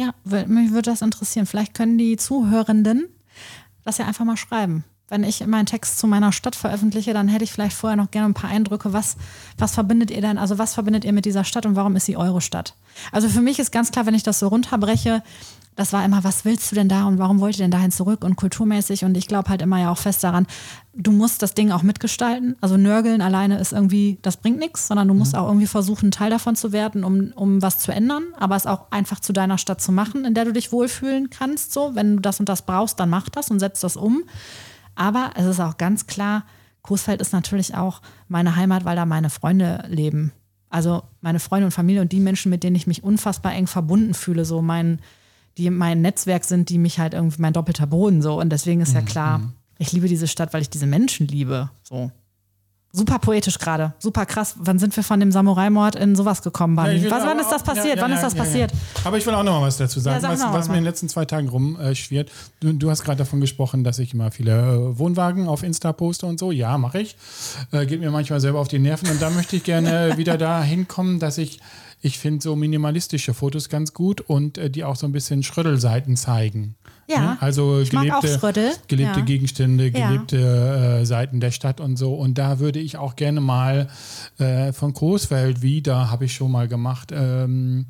Ja, 0.00 0.14
mich 0.24 0.70
würde 0.70 0.90
das 0.90 1.02
interessieren. 1.02 1.44
Vielleicht 1.44 1.74
können 1.74 1.98
die 1.98 2.16
Zuhörenden 2.16 3.06
das 3.84 3.98
ja 3.98 4.06
einfach 4.06 4.24
mal 4.24 4.38
schreiben. 4.38 4.84
Wenn 5.10 5.24
ich 5.24 5.46
meinen 5.46 5.66
Text 5.66 5.98
zu 5.98 6.06
meiner 6.06 6.32
Stadt 6.32 6.56
veröffentliche, 6.56 7.12
dann 7.12 7.28
hätte 7.28 7.44
ich 7.44 7.52
vielleicht 7.52 7.76
vorher 7.76 7.98
noch 7.98 8.10
gerne 8.10 8.28
ein 8.28 8.34
paar 8.34 8.48
Eindrücke. 8.48 8.94
Was, 8.94 9.16
was 9.58 9.74
verbindet 9.74 10.10
ihr 10.10 10.22
denn? 10.22 10.38
Also 10.38 10.56
was 10.56 10.72
verbindet 10.72 11.04
ihr 11.04 11.12
mit 11.12 11.26
dieser 11.26 11.44
Stadt 11.44 11.66
und 11.66 11.76
warum 11.76 11.96
ist 11.96 12.06
sie 12.06 12.16
eure 12.16 12.40
Stadt? 12.40 12.76
Also 13.12 13.28
für 13.28 13.42
mich 13.42 13.58
ist 13.58 13.72
ganz 13.72 13.90
klar, 13.90 14.06
wenn 14.06 14.14
ich 14.14 14.22
das 14.22 14.38
so 14.38 14.48
runterbreche, 14.48 15.22
das 15.76 15.92
war 15.92 16.04
immer, 16.04 16.24
was 16.24 16.44
willst 16.44 16.70
du 16.70 16.74
denn 16.74 16.88
da 16.88 17.06
und 17.06 17.18
warum 17.18 17.40
wollt 17.40 17.56
ihr 17.56 17.64
denn 17.64 17.70
dahin 17.70 17.90
zurück 17.90 18.24
und 18.24 18.36
kulturmäßig? 18.36 19.04
Und 19.04 19.16
ich 19.16 19.28
glaube 19.28 19.48
halt 19.48 19.62
immer 19.62 19.80
ja 19.80 19.90
auch 19.90 19.98
fest 19.98 20.22
daran, 20.22 20.46
du 20.94 21.12
musst 21.12 21.42
das 21.42 21.54
Ding 21.54 21.70
auch 21.72 21.82
mitgestalten. 21.82 22.56
Also 22.60 22.76
nörgeln 22.76 23.22
alleine 23.22 23.58
ist 23.58 23.72
irgendwie, 23.72 24.18
das 24.22 24.36
bringt 24.36 24.58
nichts, 24.58 24.88
sondern 24.88 25.08
du 25.08 25.14
musst 25.14 25.34
auch 25.34 25.46
irgendwie 25.46 25.66
versuchen, 25.66 26.10
Teil 26.10 26.30
davon 26.30 26.56
zu 26.56 26.72
werden, 26.72 27.04
um, 27.04 27.32
um 27.34 27.62
was 27.62 27.78
zu 27.78 27.92
ändern, 27.92 28.24
aber 28.38 28.56
es 28.56 28.66
auch 28.66 28.90
einfach 28.90 29.20
zu 29.20 29.32
deiner 29.32 29.58
Stadt 29.58 29.80
zu 29.80 29.92
machen, 29.92 30.24
in 30.24 30.34
der 30.34 30.44
du 30.44 30.52
dich 30.52 30.72
wohlfühlen 30.72 31.30
kannst. 31.30 31.72
So, 31.72 31.94
wenn 31.94 32.16
du 32.16 32.22
das 32.22 32.40
und 32.40 32.48
das 32.48 32.62
brauchst, 32.62 33.00
dann 33.00 33.08
mach 33.08 33.28
das 33.28 33.50
und 33.50 33.60
setz 33.60 33.80
das 33.80 33.96
um. 33.96 34.24
Aber 34.96 35.30
es 35.36 35.46
ist 35.46 35.60
auch 35.60 35.78
ganz 35.78 36.06
klar, 36.06 36.44
Coesfeld 36.82 37.20
ist 37.20 37.32
natürlich 37.32 37.74
auch 37.74 38.02
meine 38.28 38.56
Heimat, 38.56 38.84
weil 38.84 38.96
da 38.96 39.06
meine 39.06 39.30
Freunde 39.30 39.84
leben. 39.88 40.32
Also 40.68 41.02
meine 41.20 41.40
Freunde 41.40 41.66
und 41.66 41.72
Familie 41.72 42.02
und 42.02 42.12
die 42.12 42.20
Menschen, 42.20 42.50
mit 42.50 42.62
denen 42.62 42.76
ich 42.76 42.86
mich 42.86 43.02
unfassbar 43.02 43.52
eng 43.54 43.66
verbunden 43.66 44.14
fühle, 44.14 44.44
so 44.44 44.62
mein, 44.62 45.00
die 45.60 45.70
mein 45.70 46.00
Netzwerk 46.00 46.44
sind, 46.44 46.70
die 46.70 46.78
mich 46.78 46.98
halt 46.98 47.14
irgendwie 47.14 47.42
mein 47.42 47.52
doppelter 47.52 47.86
Boden 47.86 48.22
so. 48.22 48.40
Und 48.40 48.50
deswegen 48.50 48.80
ist 48.80 48.94
ja 48.94 49.02
klar, 49.02 49.40
ich 49.78 49.92
liebe 49.92 50.08
diese 50.08 50.26
Stadt, 50.26 50.54
weil 50.54 50.62
ich 50.62 50.70
diese 50.70 50.86
Menschen 50.86 51.26
liebe. 51.28 51.70
So. 51.82 52.10
Super 52.92 53.20
poetisch 53.20 53.58
gerade, 53.58 53.92
super 54.00 54.26
krass. 54.26 54.56
Wann 54.58 54.80
sind 54.80 54.96
wir 54.96 55.04
von 55.04 55.20
dem 55.20 55.30
Samurai-Mord 55.30 55.94
in 55.94 56.16
sowas 56.16 56.42
gekommen, 56.42 56.74
Bunny? 56.74 56.96
Ja, 56.96 57.10
was, 57.10 57.24
wann 57.24 57.38
ist 57.38 57.48
das 57.48 57.62
passiert? 57.62 57.84
ja, 57.86 57.94
ja, 57.94 58.02
wann 58.02 58.12
ist 58.12 58.22
das 58.22 58.34
passiert? 58.34 58.72
Aber 59.04 59.16
ich 59.16 59.24
will 59.24 59.34
auch 59.34 59.44
noch 59.44 59.60
mal 59.60 59.66
was 59.66 59.76
dazu 59.76 60.00
sagen, 60.00 60.20
sag 60.20 60.32
was, 60.32 60.42
was 60.42 60.68
mir 60.68 60.74
in 60.74 60.80
den 60.80 60.86
letzten 60.86 61.08
zwei 61.08 61.24
Tagen 61.24 61.48
rumschwirrt. 61.48 62.32
Du, 62.58 62.72
du 62.72 62.90
hast 62.90 63.04
gerade 63.04 63.18
davon 63.18 63.40
gesprochen, 63.40 63.84
dass 63.84 64.00
ich 64.00 64.12
immer 64.12 64.32
viele 64.32 64.52
äh, 64.52 64.98
Wohnwagen 64.98 65.46
auf 65.46 65.62
Insta 65.62 65.92
poste 65.92 66.26
und 66.26 66.40
so. 66.40 66.50
Ja, 66.50 66.78
mache 66.78 67.00
ich. 67.00 67.16
Äh, 67.70 67.86
geht 67.86 68.00
mir 68.00 68.10
manchmal 68.10 68.40
selber 68.40 68.58
auf 68.58 68.66
die 68.66 68.80
Nerven. 68.80 69.08
Und 69.08 69.22
da 69.22 69.30
möchte 69.30 69.54
ich 69.54 69.62
gerne 69.62 70.14
wieder 70.16 70.36
da 70.36 70.60
hinkommen, 70.60 71.20
dass 71.20 71.38
ich, 71.38 71.60
ich 72.02 72.18
finde 72.18 72.42
so 72.42 72.56
minimalistische 72.56 73.34
Fotos 73.34 73.68
ganz 73.68 73.92
gut 73.92 74.20
und 74.22 74.56
äh, 74.58 74.70
die 74.70 74.84
auch 74.84 74.96
so 74.96 75.06
ein 75.06 75.12
bisschen 75.12 75.42
Schrödelseiten 75.42 76.16
zeigen. 76.16 76.74
Ja, 77.08 77.20
Ne? 77.20 77.36
Also 77.40 77.80
ich 77.80 77.90
gelebte, 77.90 78.38
gelebte 78.88 79.18
ja. 79.20 79.24
Gegenstände, 79.24 79.88
Ja. 79.88 80.08
gelebte 80.10 81.00
äh, 81.00 81.04
Seiten 81.04 81.40
der 81.40 81.50
Stadt 81.50 81.80
und 81.80 81.96
so. 81.96 82.14
Und 82.14 82.38
da 82.38 82.58
würde 82.60 82.78
ich 82.78 82.96
auch 82.96 83.16
gerne 83.16 83.40
mal 83.40 83.88
äh, 84.38 84.72
von 84.72 84.92
Großfeld 84.92 85.60
wieder, 85.60 86.10
habe 86.10 86.24
ich 86.26 86.34
schon 86.34 86.52
mal 86.52 86.68
gemacht. 86.68 87.10
Ähm, 87.12 87.86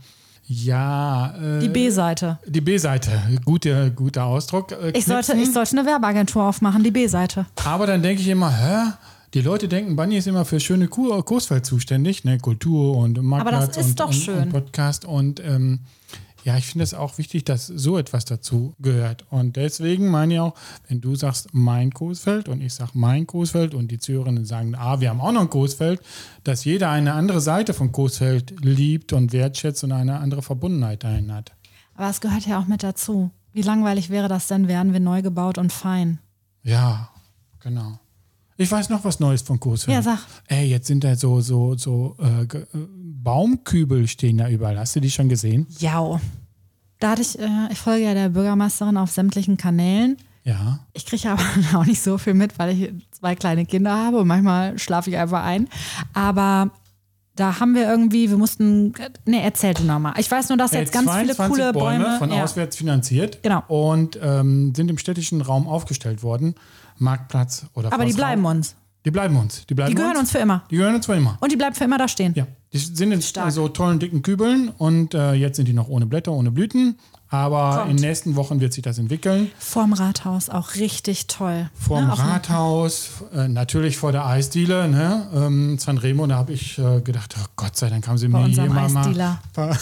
ja. 0.47 1.35
Äh, 1.37 1.61
Die 1.61 1.69
B-Seite. 1.69 2.39
Die 2.47 2.61
B-Seite, 2.61 3.11
guter, 3.45 3.91
guter 3.91 4.25
Ausdruck. 4.25 4.73
Äh, 4.73 4.91
Ich 4.99 5.05
sollte, 5.05 5.35
ich 5.37 5.53
sollte 5.53 5.79
eine 5.79 5.87
Werbeagentur 5.87 6.43
aufmachen, 6.43 6.83
die 6.83 6.91
B-Seite. 6.91 7.47
Aber 7.65 7.87
dann 7.87 8.03
denke 8.03 8.23
ich 8.23 8.29
immer, 8.29 8.51
hä? 8.51 8.93
Die 9.33 9.43
Leute 9.43 9.69
denken, 9.69 9.95
Bunny 9.95 10.17
ist 10.17 10.27
immer 10.27 10.45
für 10.45 10.59
schöne 10.59 10.89
Ku- 10.89 11.23
Kursfeld 11.23 11.65
zuständig, 11.65 12.25
ne? 12.25 12.39
Kultur 12.39 12.97
und 12.97 13.23
Marktplatz 13.23 13.77
ist 13.77 13.91
und, 13.91 14.01
doch 14.01 14.07
und, 14.09 14.15
schön. 14.15 14.43
und 14.43 14.49
Podcast. 14.51 15.05
Und 15.05 15.39
ähm, 15.39 15.81
ja, 16.43 16.57
ich 16.57 16.67
finde 16.67 16.83
es 16.83 16.95
auch 16.95 17.17
wichtig, 17.17 17.45
dass 17.45 17.69
so 17.69 17.97
etwas 17.97 18.25
dazu 18.25 18.75
gehört. 18.81 19.25
Und 19.31 19.55
deswegen 19.55 20.09
meine 20.09 20.35
ich 20.35 20.41
auch, 20.41 20.55
wenn 20.89 21.01
du 21.01 21.15
sagst 21.15 21.51
mein 21.53 21.93
Coesfeld 21.93 22.49
und 22.49 22.61
ich 22.61 22.75
sage 22.75 22.91
mein 22.95 23.25
Coesfeld 23.29 23.73
und 23.73 23.93
die 23.93 23.99
Zuhörerinnen 23.99 24.45
sagen, 24.47 24.75
ah, 24.75 25.01
wir 25.01 25.11
haben 25.11 25.21
auch 25.21 25.31
noch 25.31 25.43
ein 25.43 25.51
Coesfeld, 25.51 26.01
dass 26.43 26.65
jeder 26.65 26.91
eine 26.91 27.13
andere 27.13 27.41
Seite 27.41 27.73
von 27.73 27.93
Coesfeld 27.93 28.65
liebt 28.65 29.13
und 29.13 29.33
wertschätzt 29.33 29.85
und 29.85 29.93
eine 29.93 30.19
andere 30.19 30.43
Verbundenheit 30.43 31.05
dahin 31.05 31.33
hat. 31.33 31.53
Aber 31.95 32.11
es 32.11 32.21
gehört 32.21 32.47
ja 32.49 32.59
auch 32.59 32.67
mit 32.67 32.83
dazu. 32.83 33.31
Wie 33.53 33.63
langweilig 33.63 34.11
wäre 34.11 34.27
das 34.27 34.49
denn, 34.49 34.67
wären 34.67 34.93
wir 34.93 35.01
neu 35.01 35.23
gebaut 35.23 35.57
und 35.57 35.73
fein? 35.73 36.19
Ja, 36.65 37.11
genau. 37.61 38.00
Ich 38.61 38.71
weiß 38.71 38.91
noch 38.91 39.03
was 39.05 39.21
Neues 39.21 39.41
von 39.41 39.59
Coesfeld. 39.59 39.95
Ja, 39.95 40.03
sag. 40.03 40.19
Ey, 40.47 40.67
jetzt 40.69 40.87
sind 40.87 41.03
da 41.03 41.17
so, 41.17 41.41
so, 41.41 41.77
so 41.79 42.15
äh, 42.21 42.43
äh, 42.43 42.67
Baumkübel 43.23 44.07
stehen 44.07 44.37
da 44.37 44.49
überall. 44.51 44.79
Hast 44.79 44.95
du 44.95 45.01
die 45.01 45.11
schon 45.11 45.31
gesehen? 45.31 45.67
Ja. 45.79 46.21
Da 46.99 47.11
hatte 47.13 47.23
ich, 47.23 47.39
äh, 47.39 47.49
ich 47.71 47.79
folge 47.79 48.05
ja 48.05 48.13
der 48.13 48.29
Bürgermeisterin 48.29 48.99
auf 48.99 49.11
sämtlichen 49.11 49.57
Kanälen. 49.57 50.19
Ja. 50.45 50.81
Ich 50.93 51.07
kriege 51.07 51.31
aber 51.31 51.43
auch 51.75 51.87
nicht 51.87 52.03
so 52.03 52.19
viel 52.19 52.35
mit, 52.35 52.59
weil 52.59 52.77
ich 52.79 52.93
zwei 53.13 53.35
kleine 53.35 53.65
Kinder 53.65 53.95
habe 53.97 54.19
und 54.19 54.27
manchmal 54.29 54.79
schlafe 54.79 55.09
ich 55.09 55.17
einfach 55.17 55.43
ein. 55.43 55.67
Aber 56.13 56.71
da 57.37 57.61
haben 57.61 57.75
wir 57.75 57.89
irgendwie, 57.89 58.29
wir 58.29 58.37
mussten, 58.37 58.93
nee, 59.25 59.41
erzähl 59.43 59.73
du 59.73 59.85
nochmal. 59.85 60.13
Ich 60.19 60.31
weiß 60.31 60.51
nur, 60.51 60.59
dass 60.59 60.75
Äh, 60.75 60.81
jetzt 60.81 60.93
ganz 60.93 61.11
viele 61.11 61.35
22 61.35 61.49
coole 61.49 61.73
Bäume. 61.73 62.19
von 62.19 62.31
ja. 62.31 62.45
auswärts 62.45 62.77
finanziert. 62.77 63.43
Genau. 63.43 63.63
Und 63.69 64.19
ähm, 64.23 64.75
sind 64.75 64.91
im 64.91 64.99
städtischen 64.99 65.41
Raum 65.41 65.67
aufgestellt 65.67 66.23
worden. 66.23 66.55
Marktplatz 67.01 67.67
oder 67.75 67.93
Aber 67.93 68.05
die 68.05 68.13
bleiben 68.13 68.45
uns. 68.45 68.77
Die 69.05 69.11
bleiben 69.11 69.37
uns. 69.37 69.65
Die, 69.67 69.75
bleiben 69.75 69.91
Die 69.91 69.95
gehören 69.95 70.19
uns 70.19 70.31
für 70.31 70.39
immer. 70.39 70.65
Die 70.71 70.77
gehören 70.77 70.95
uns 70.95 71.07
für 71.07 71.15
immer. 71.15 71.39
Und 71.41 71.51
die 71.51 71.57
bleiben 71.57 71.75
für 71.75 71.85
immer 71.85 71.97
da 71.97 72.07
stehen. 72.07 72.35
Ja, 72.37 72.47
die 72.73 72.79
sind 72.79 73.13
in 73.13 73.23
Stark. 73.23 73.51
so 73.53 73.69
tollen 73.69 73.99
dicken 73.99 74.21
Kübeln 74.23 74.69
und 74.69 75.15
äh, 75.15 75.33
jetzt 75.33 75.57
sind 75.57 75.67
die 75.67 75.73
noch 75.73 75.89
ohne 75.89 76.07
Blätter, 76.07 76.33
ohne 76.33 76.51
Blüten. 76.51 76.99
Aber 77.33 77.77
Kommt. 77.79 77.91
in 77.93 77.97
den 77.97 78.07
nächsten 78.09 78.35
Wochen 78.35 78.61
wird 78.61 78.73
sich 78.73 78.83
das 78.83 78.99
entwickeln. 78.99 79.53
Vorm 79.57 79.93
Rathaus 79.93 80.49
auch 80.51 80.75
richtig 80.75 81.29
toll. 81.29 81.71
Vorm 81.75 82.09
Ne, 82.09 82.19
Rathaus, 82.19 83.11
äh, 83.33 83.47
natürlich 83.47 83.97
vor 83.97 84.11
der 84.11 84.27
Eisdiele, 84.27 84.89
ne? 84.89 85.29
ähm, 85.33 85.79
Sanremo, 85.79 86.27
da 86.27 86.35
habe 86.37 86.53
ich 86.53 86.77
äh, 86.79 87.01
gedacht, 87.01 87.37
oh 87.41 87.45
Gott 87.55 87.77
sei 87.77 87.89
Dank 87.89 88.09
haben 88.09 88.19
sie 88.19 88.27
mir 88.27 88.45
hier 88.47 88.65
mal, 88.69 88.87
ein 88.87 88.95
paar, 89.53 89.77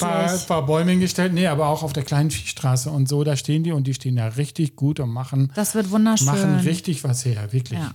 paar, 0.00 0.38
paar 0.48 0.66
Bäume 0.66 0.90
hingestellt. 0.90 1.32
Nee, 1.32 1.46
aber 1.46 1.68
auch 1.68 1.84
auf 1.84 1.92
der 1.92 2.02
kleinen 2.02 2.30
Viehstraße 2.30 2.90
und 2.90 3.08
so, 3.08 3.22
da 3.22 3.36
stehen 3.36 3.62
die 3.62 3.70
und 3.72 3.86
die 3.86 3.94
stehen 3.94 4.16
da 4.16 4.26
richtig 4.26 4.74
gut 4.74 4.98
und 5.00 5.10
machen, 5.10 5.52
Das 5.54 5.74
wird 5.76 5.90
wunderschön. 5.92 6.26
machen 6.26 6.56
richtig 6.56 7.04
was 7.04 7.24
her, 7.24 7.52
wirklich. 7.52 7.78
Ja. 7.78 7.92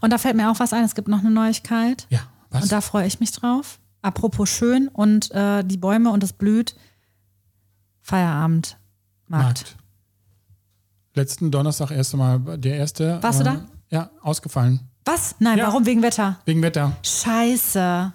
Und 0.00 0.10
da 0.12 0.16
fällt 0.18 0.36
mir 0.36 0.50
auch 0.50 0.58
was 0.58 0.72
ein, 0.72 0.84
es 0.84 0.94
gibt 0.94 1.08
noch 1.08 1.20
eine 1.20 1.30
Neuigkeit. 1.30 2.06
Ja, 2.08 2.20
was? 2.50 2.62
Und 2.64 2.72
da 2.72 2.80
freue 2.80 3.06
ich 3.06 3.20
mich 3.20 3.32
drauf. 3.32 3.78
Apropos 4.02 4.48
schön 4.48 4.88
und 4.88 5.30
äh, 5.32 5.64
die 5.64 5.76
Bäume 5.76 6.10
und 6.12 6.22
es 6.22 6.32
blüht. 6.32 6.76
Feierabend. 8.06 8.78
Markt. 9.26 9.44
Markt. 9.44 9.76
Letzten 11.14 11.50
Donnerstag 11.50 11.90
erste 11.90 12.16
Mal, 12.16 12.38
der 12.56 12.76
erste. 12.76 13.20
Warst 13.20 13.40
du 13.40 13.44
da? 13.44 13.56
Ja, 13.90 14.10
ausgefallen. 14.22 14.78
Was? 15.04 15.34
Nein, 15.40 15.58
Ja. 15.58 15.66
warum? 15.66 15.86
Wegen 15.86 16.02
Wetter. 16.02 16.36
Wegen 16.44 16.62
Wetter. 16.62 16.92
Scheiße. 17.02 18.12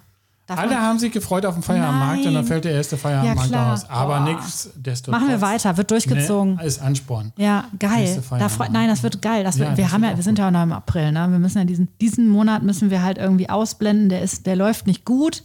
Darf 0.48 0.60
Alle 0.60 0.80
haben 0.82 0.98
sich 0.98 1.12
gefreut 1.12 1.46
auf 1.46 1.56
den 1.56 1.64
Feierabendmarkt 1.64 2.26
und 2.26 2.34
dann 2.34 2.46
fällt 2.46 2.64
der 2.66 2.72
erste 2.72 2.98
Feierabendmarkt 2.98 3.50
klar. 3.50 3.74
aus. 3.74 3.90
Aber 3.90 4.20
Boah. 4.20 4.34
nichtsdestotrotz. 4.34 5.20
Machen 5.20 5.30
wir 5.30 5.42
weiter, 5.42 5.76
wird 5.76 5.92
durchgezogen. 5.92 6.56
Ne, 6.56 6.64
ist 6.64 6.82
Ansporn. 6.82 7.34
Ja, 7.38 7.66
geil. 7.78 8.22
Da 8.30 8.50
nein, 8.70 8.88
das 8.88 9.04
wird 9.04 9.22
geil. 9.22 9.44
Das 9.44 9.58
Ja, 9.58 9.68
wird, 9.68 9.78
wir 9.78 9.84
das 9.86 9.94
haben 9.94 10.04
ja, 10.06 10.16
wir 10.16 10.24
sind 10.24 10.40
ja 10.40 10.48
auch 10.48 10.52
noch 10.52 10.64
im 10.64 10.72
April, 10.72 11.12
ne? 11.12 11.28
Wir 11.30 11.40
müssen 11.40 11.58
ja 11.58 11.66
diesen, 11.66 11.90
diesen 12.00 12.30
Monat 12.30 12.64
müssen 12.64 12.90
wir 12.90 13.04
halt 13.04 13.18
irgendwie 13.18 13.50
ausblenden. 13.50 14.08
Der 14.08 14.22
ist, 14.22 14.46
der 14.46 14.56
läuft 14.56 14.88
nicht 14.88 15.04
gut. 15.04 15.44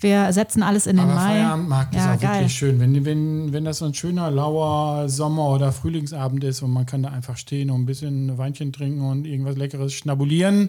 Wir 0.00 0.32
setzen 0.32 0.62
alles 0.62 0.86
in 0.86 0.96
den 0.96 1.06
Aber 1.06 1.14
Mai. 1.14 1.34
Feierabendmarkt 1.34 1.94
ja, 1.94 2.12
ist 2.12 2.18
auch 2.18 2.22
geil. 2.22 2.34
wirklich 2.40 2.54
schön. 2.54 2.80
Wenn, 2.80 3.04
wenn, 3.04 3.52
wenn 3.52 3.64
das 3.64 3.78
so 3.78 3.84
ein 3.86 3.94
schöner, 3.94 4.30
lauer 4.30 5.08
Sommer- 5.08 5.48
oder 5.50 5.72
Frühlingsabend 5.72 6.44
ist 6.44 6.62
und 6.62 6.72
man 6.72 6.84
kann 6.84 7.02
da 7.02 7.10
einfach 7.10 7.36
stehen 7.36 7.70
und 7.70 7.82
ein 7.82 7.86
bisschen 7.86 8.28
ein 8.30 8.38
Weinchen 8.38 8.72
trinken 8.72 9.00
und 9.02 9.24
irgendwas 9.24 9.56
Leckeres 9.56 9.94
schnabulieren. 9.94 10.68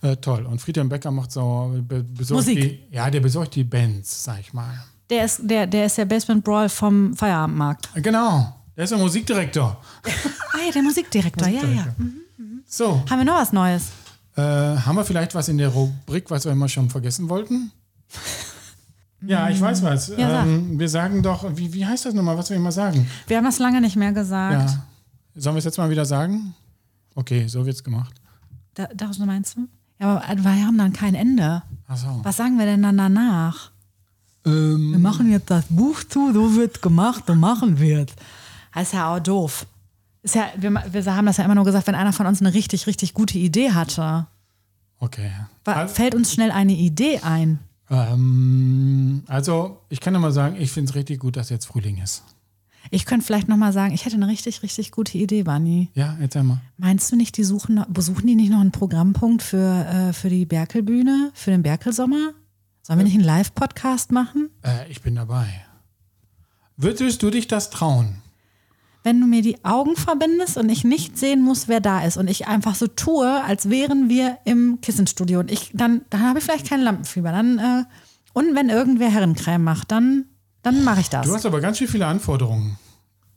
Äh, 0.00 0.16
toll. 0.16 0.46
Und 0.46 0.60
Friedhelm 0.60 0.88
Becker 0.88 1.10
macht 1.10 1.32
so, 1.32 1.74
be, 1.86 2.02
besorgt 2.02 2.46
Musik. 2.46 2.60
Die, 2.90 2.94
ja, 2.96 3.10
der 3.10 3.20
besorgt 3.20 3.54
die 3.56 3.64
Bands, 3.64 4.24
sag 4.24 4.40
ich 4.40 4.52
mal. 4.52 4.84
Der 5.10 5.24
ist, 5.24 5.40
der, 5.42 5.66
der 5.66 5.86
ist 5.86 5.98
der 5.98 6.04
Basement 6.06 6.42
Brawl 6.42 6.68
vom 6.68 7.14
Feierabendmarkt. 7.14 7.90
Genau. 7.96 8.54
Der 8.76 8.84
ist 8.84 8.90
der 8.90 8.98
Musikdirektor. 8.98 9.80
Ah 10.54 10.66
ja, 10.66 10.70
der 10.72 10.82
Musikdirektor, 10.82 11.48
ja, 11.48 11.64
ja. 11.64 11.86
So, 12.66 13.02
Haben 13.08 13.20
wir 13.20 13.24
noch 13.24 13.36
was 13.36 13.52
Neues? 13.54 13.84
Äh, 14.36 14.42
haben 14.42 14.96
wir 14.96 15.04
vielleicht 15.04 15.34
was 15.34 15.48
in 15.48 15.56
der 15.58 15.68
Rubrik, 15.68 16.30
was 16.30 16.44
wir 16.44 16.52
immer 16.52 16.68
schon 16.68 16.90
vergessen 16.90 17.28
wollten? 17.30 17.72
Ja, 19.26 19.48
ich 19.48 19.60
weiß 19.60 19.82
was. 19.82 20.08
Ja, 20.16 20.42
ähm, 20.44 20.78
wir 20.78 20.88
sagen 20.88 21.22
doch, 21.22 21.44
wie, 21.56 21.72
wie 21.72 21.86
heißt 21.86 22.06
das 22.06 22.14
nochmal, 22.14 22.36
was 22.36 22.50
wir 22.50 22.56
immer 22.56 22.72
sagen? 22.72 23.06
Wir 23.26 23.36
haben 23.36 23.44
das 23.44 23.58
lange 23.58 23.80
nicht 23.80 23.96
mehr 23.96 24.12
gesagt. 24.12 24.70
Ja. 24.70 24.84
Sollen 25.34 25.54
wir 25.56 25.58
es 25.58 25.64
jetzt 25.64 25.78
mal 25.78 25.90
wieder 25.90 26.04
sagen? 26.04 26.54
Okay, 27.14 27.46
so 27.46 27.64
wird's 27.64 27.82
gemacht. 27.84 28.14
Da, 28.74 28.88
das 28.94 29.18
meinst 29.18 29.56
du? 29.56 29.68
Ja, 30.00 30.20
aber 30.26 30.42
wir 30.42 30.66
haben 30.66 30.78
dann 30.78 30.92
kein 30.92 31.14
Ende. 31.14 31.62
Achso. 31.86 32.20
Was 32.22 32.36
sagen 32.36 32.58
wir 32.58 32.66
denn 32.66 32.82
dann 32.82 32.96
danach? 32.98 33.70
Ähm, 34.44 34.92
Wir 34.92 34.98
machen 34.98 35.30
jetzt 35.30 35.50
das 35.50 35.66
Buch 35.68 36.02
zu, 36.04 36.32
so 36.32 36.56
wird 36.56 36.82
gemacht 36.82 37.28
und 37.30 37.38
machen 37.38 37.78
wird. 37.78 38.12
Das 38.74 38.84
ist 38.84 38.94
ja 38.94 39.14
auch 39.14 39.20
doof. 39.20 39.66
Ist 40.22 40.34
ja, 40.34 40.46
wir, 40.56 40.70
wir 40.90 41.16
haben 41.16 41.26
das 41.26 41.36
ja 41.36 41.44
immer 41.44 41.54
nur 41.54 41.64
gesagt, 41.64 41.86
wenn 41.86 41.94
einer 41.94 42.12
von 42.12 42.26
uns 42.26 42.40
eine 42.40 42.52
richtig, 42.54 42.86
richtig 42.86 43.14
gute 43.14 43.38
Idee 43.38 43.70
hatte. 43.72 44.26
okay. 44.98 45.30
Wa- 45.64 45.72
Al- 45.74 45.88
Fällt 45.88 46.14
uns 46.16 46.32
schnell 46.32 46.50
eine 46.50 46.72
Idee 46.72 47.20
ein? 47.20 47.60
Ähm, 47.92 49.22
also, 49.28 49.80
ich 49.90 50.00
kann 50.00 50.14
ja 50.14 50.20
mal 50.20 50.32
sagen, 50.32 50.56
ich 50.58 50.72
finde 50.72 50.90
es 50.90 50.94
richtig 50.96 51.20
gut, 51.20 51.36
dass 51.36 51.50
jetzt 51.50 51.66
Frühling 51.66 51.98
ist. 52.02 52.22
Ich 52.90 53.04
könnte 53.06 53.24
vielleicht 53.24 53.48
nochmal 53.48 53.72
sagen, 53.72 53.94
ich 53.94 54.04
hätte 54.04 54.16
eine 54.16 54.26
richtig, 54.26 54.62
richtig 54.62 54.90
gute 54.90 55.16
Idee, 55.16 55.44
Bunny. 55.44 55.88
Ja, 55.94 56.16
erzähl 56.20 56.42
mal. 56.42 56.60
Meinst 56.78 57.12
du 57.12 57.16
nicht, 57.16 57.36
die 57.36 57.44
suchen, 57.44 57.76
noch- 57.76 57.86
besuchen 57.86 58.26
die 58.26 58.34
nicht 58.34 58.50
noch 58.50 58.60
einen 58.60 58.72
Programmpunkt 58.72 59.42
für, 59.42 59.86
äh, 59.86 60.12
für 60.12 60.28
die 60.30 60.46
Berkelbühne, 60.46 61.30
für 61.34 61.50
den 61.52 61.62
Berkelsommer? 61.62 62.32
Sollen 62.82 62.98
wir 62.98 63.04
nicht 63.04 63.14
einen 63.14 63.22
Live-Podcast 63.24 64.10
machen? 64.10 64.50
Äh, 64.64 64.90
ich 64.90 65.00
bin 65.02 65.14
dabei. 65.14 65.46
Würdest 66.76 67.22
du 67.22 67.30
dich 67.30 67.46
das 67.46 67.70
trauen? 67.70 68.16
Wenn 69.04 69.20
du 69.20 69.26
mir 69.26 69.42
die 69.42 69.64
Augen 69.64 69.96
verbindest 69.96 70.56
und 70.56 70.68
ich 70.68 70.84
nicht 70.84 71.18
sehen 71.18 71.42
muss, 71.42 71.66
wer 71.66 71.80
da 71.80 72.04
ist 72.04 72.16
und 72.16 72.28
ich 72.30 72.46
einfach 72.46 72.74
so 72.76 72.86
tue, 72.86 73.42
als 73.44 73.68
wären 73.68 74.08
wir 74.08 74.38
im 74.44 74.80
Kissenstudio 74.80 75.40
und 75.40 75.50
ich, 75.50 75.70
dann, 75.74 76.02
dann 76.10 76.22
habe 76.22 76.38
ich 76.38 76.44
vielleicht 76.44 76.68
kein 76.68 76.80
Lampenfieber. 76.82 77.32
Dann, 77.32 77.58
äh, 77.58 77.84
und 78.32 78.54
wenn 78.54 78.68
irgendwer 78.68 79.10
Herrencreme 79.10 79.62
macht, 79.64 79.90
dann, 79.90 80.26
dann 80.62 80.84
mache 80.84 81.00
ich 81.00 81.10
das. 81.10 81.26
Du 81.26 81.34
hast 81.34 81.44
aber 81.46 81.60
ganz 81.60 81.78
schön 81.78 81.88
viele 81.88 82.06
Anforderungen. 82.06 82.78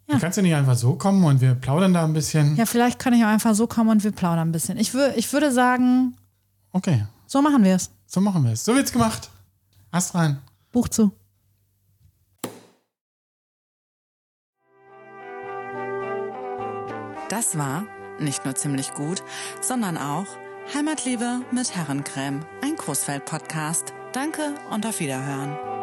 Ja. 0.08 0.16
Du 0.16 0.22
kannst 0.22 0.38
ja 0.38 0.44
nicht 0.44 0.54
einfach 0.54 0.76
so 0.76 0.94
kommen 0.96 1.24
und 1.24 1.42
wir 1.42 1.56
plaudern 1.56 1.94
da 1.96 2.04
ein 2.06 2.14
bisschen. 2.14 2.56
Ja, 2.58 2.68
vielleicht 2.68 3.00
kann 3.00 3.14
ich 3.14 3.24
auch 3.24 3.30
einfach 3.30 3.56
so 3.56 3.66
kommen 3.66 3.90
und 3.90 4.04
wir 4.04 4.12
plaudern 4.12 4.50
ein 4.50 4.52
bisschen. 4.52 4.78
Ich, 4.78 4.94
wür, 4.94 5.18
ich 5.18 5.34
würde 5.34 5.52
sagen, 5.52 6.16
Okay, 6.72 7.06
so 7.26 7.42
machen 7.42 7.64
wir 7.64 7.76
es. 7.76 7.90
so 8.06 8.22
machen 8.22 8.44
wir 8.44 8.52
es. 8.52 8.64
So 8.66 8.76
wird's 8.76 8.92
gemacht. 8.92 9.32
Ast 9.92 10.14
rein. 10.14 10.38
Buch 10.72 10.90
zu. 10.90 11.12
Das 17.36 17.58
war 17.58 17.86
nicht 18.18 18.46
nur 18.46 18.56
ziemlich 18.56 18.94
gut, 18.94 19.22
sondern 19.60 19.98
auch 19.98 20.26
Heimatliebe 20.74 21.42
mit 21.52 21.76
Herrencreme, 21.76 22.46
ein 22.64 22.78
Großfeld-Podcast. 22.78 23.94
Danke 24.14 24.56
und 24.72 24.86
auf 24.86 25.02
Wiederhören. 25.02 25.75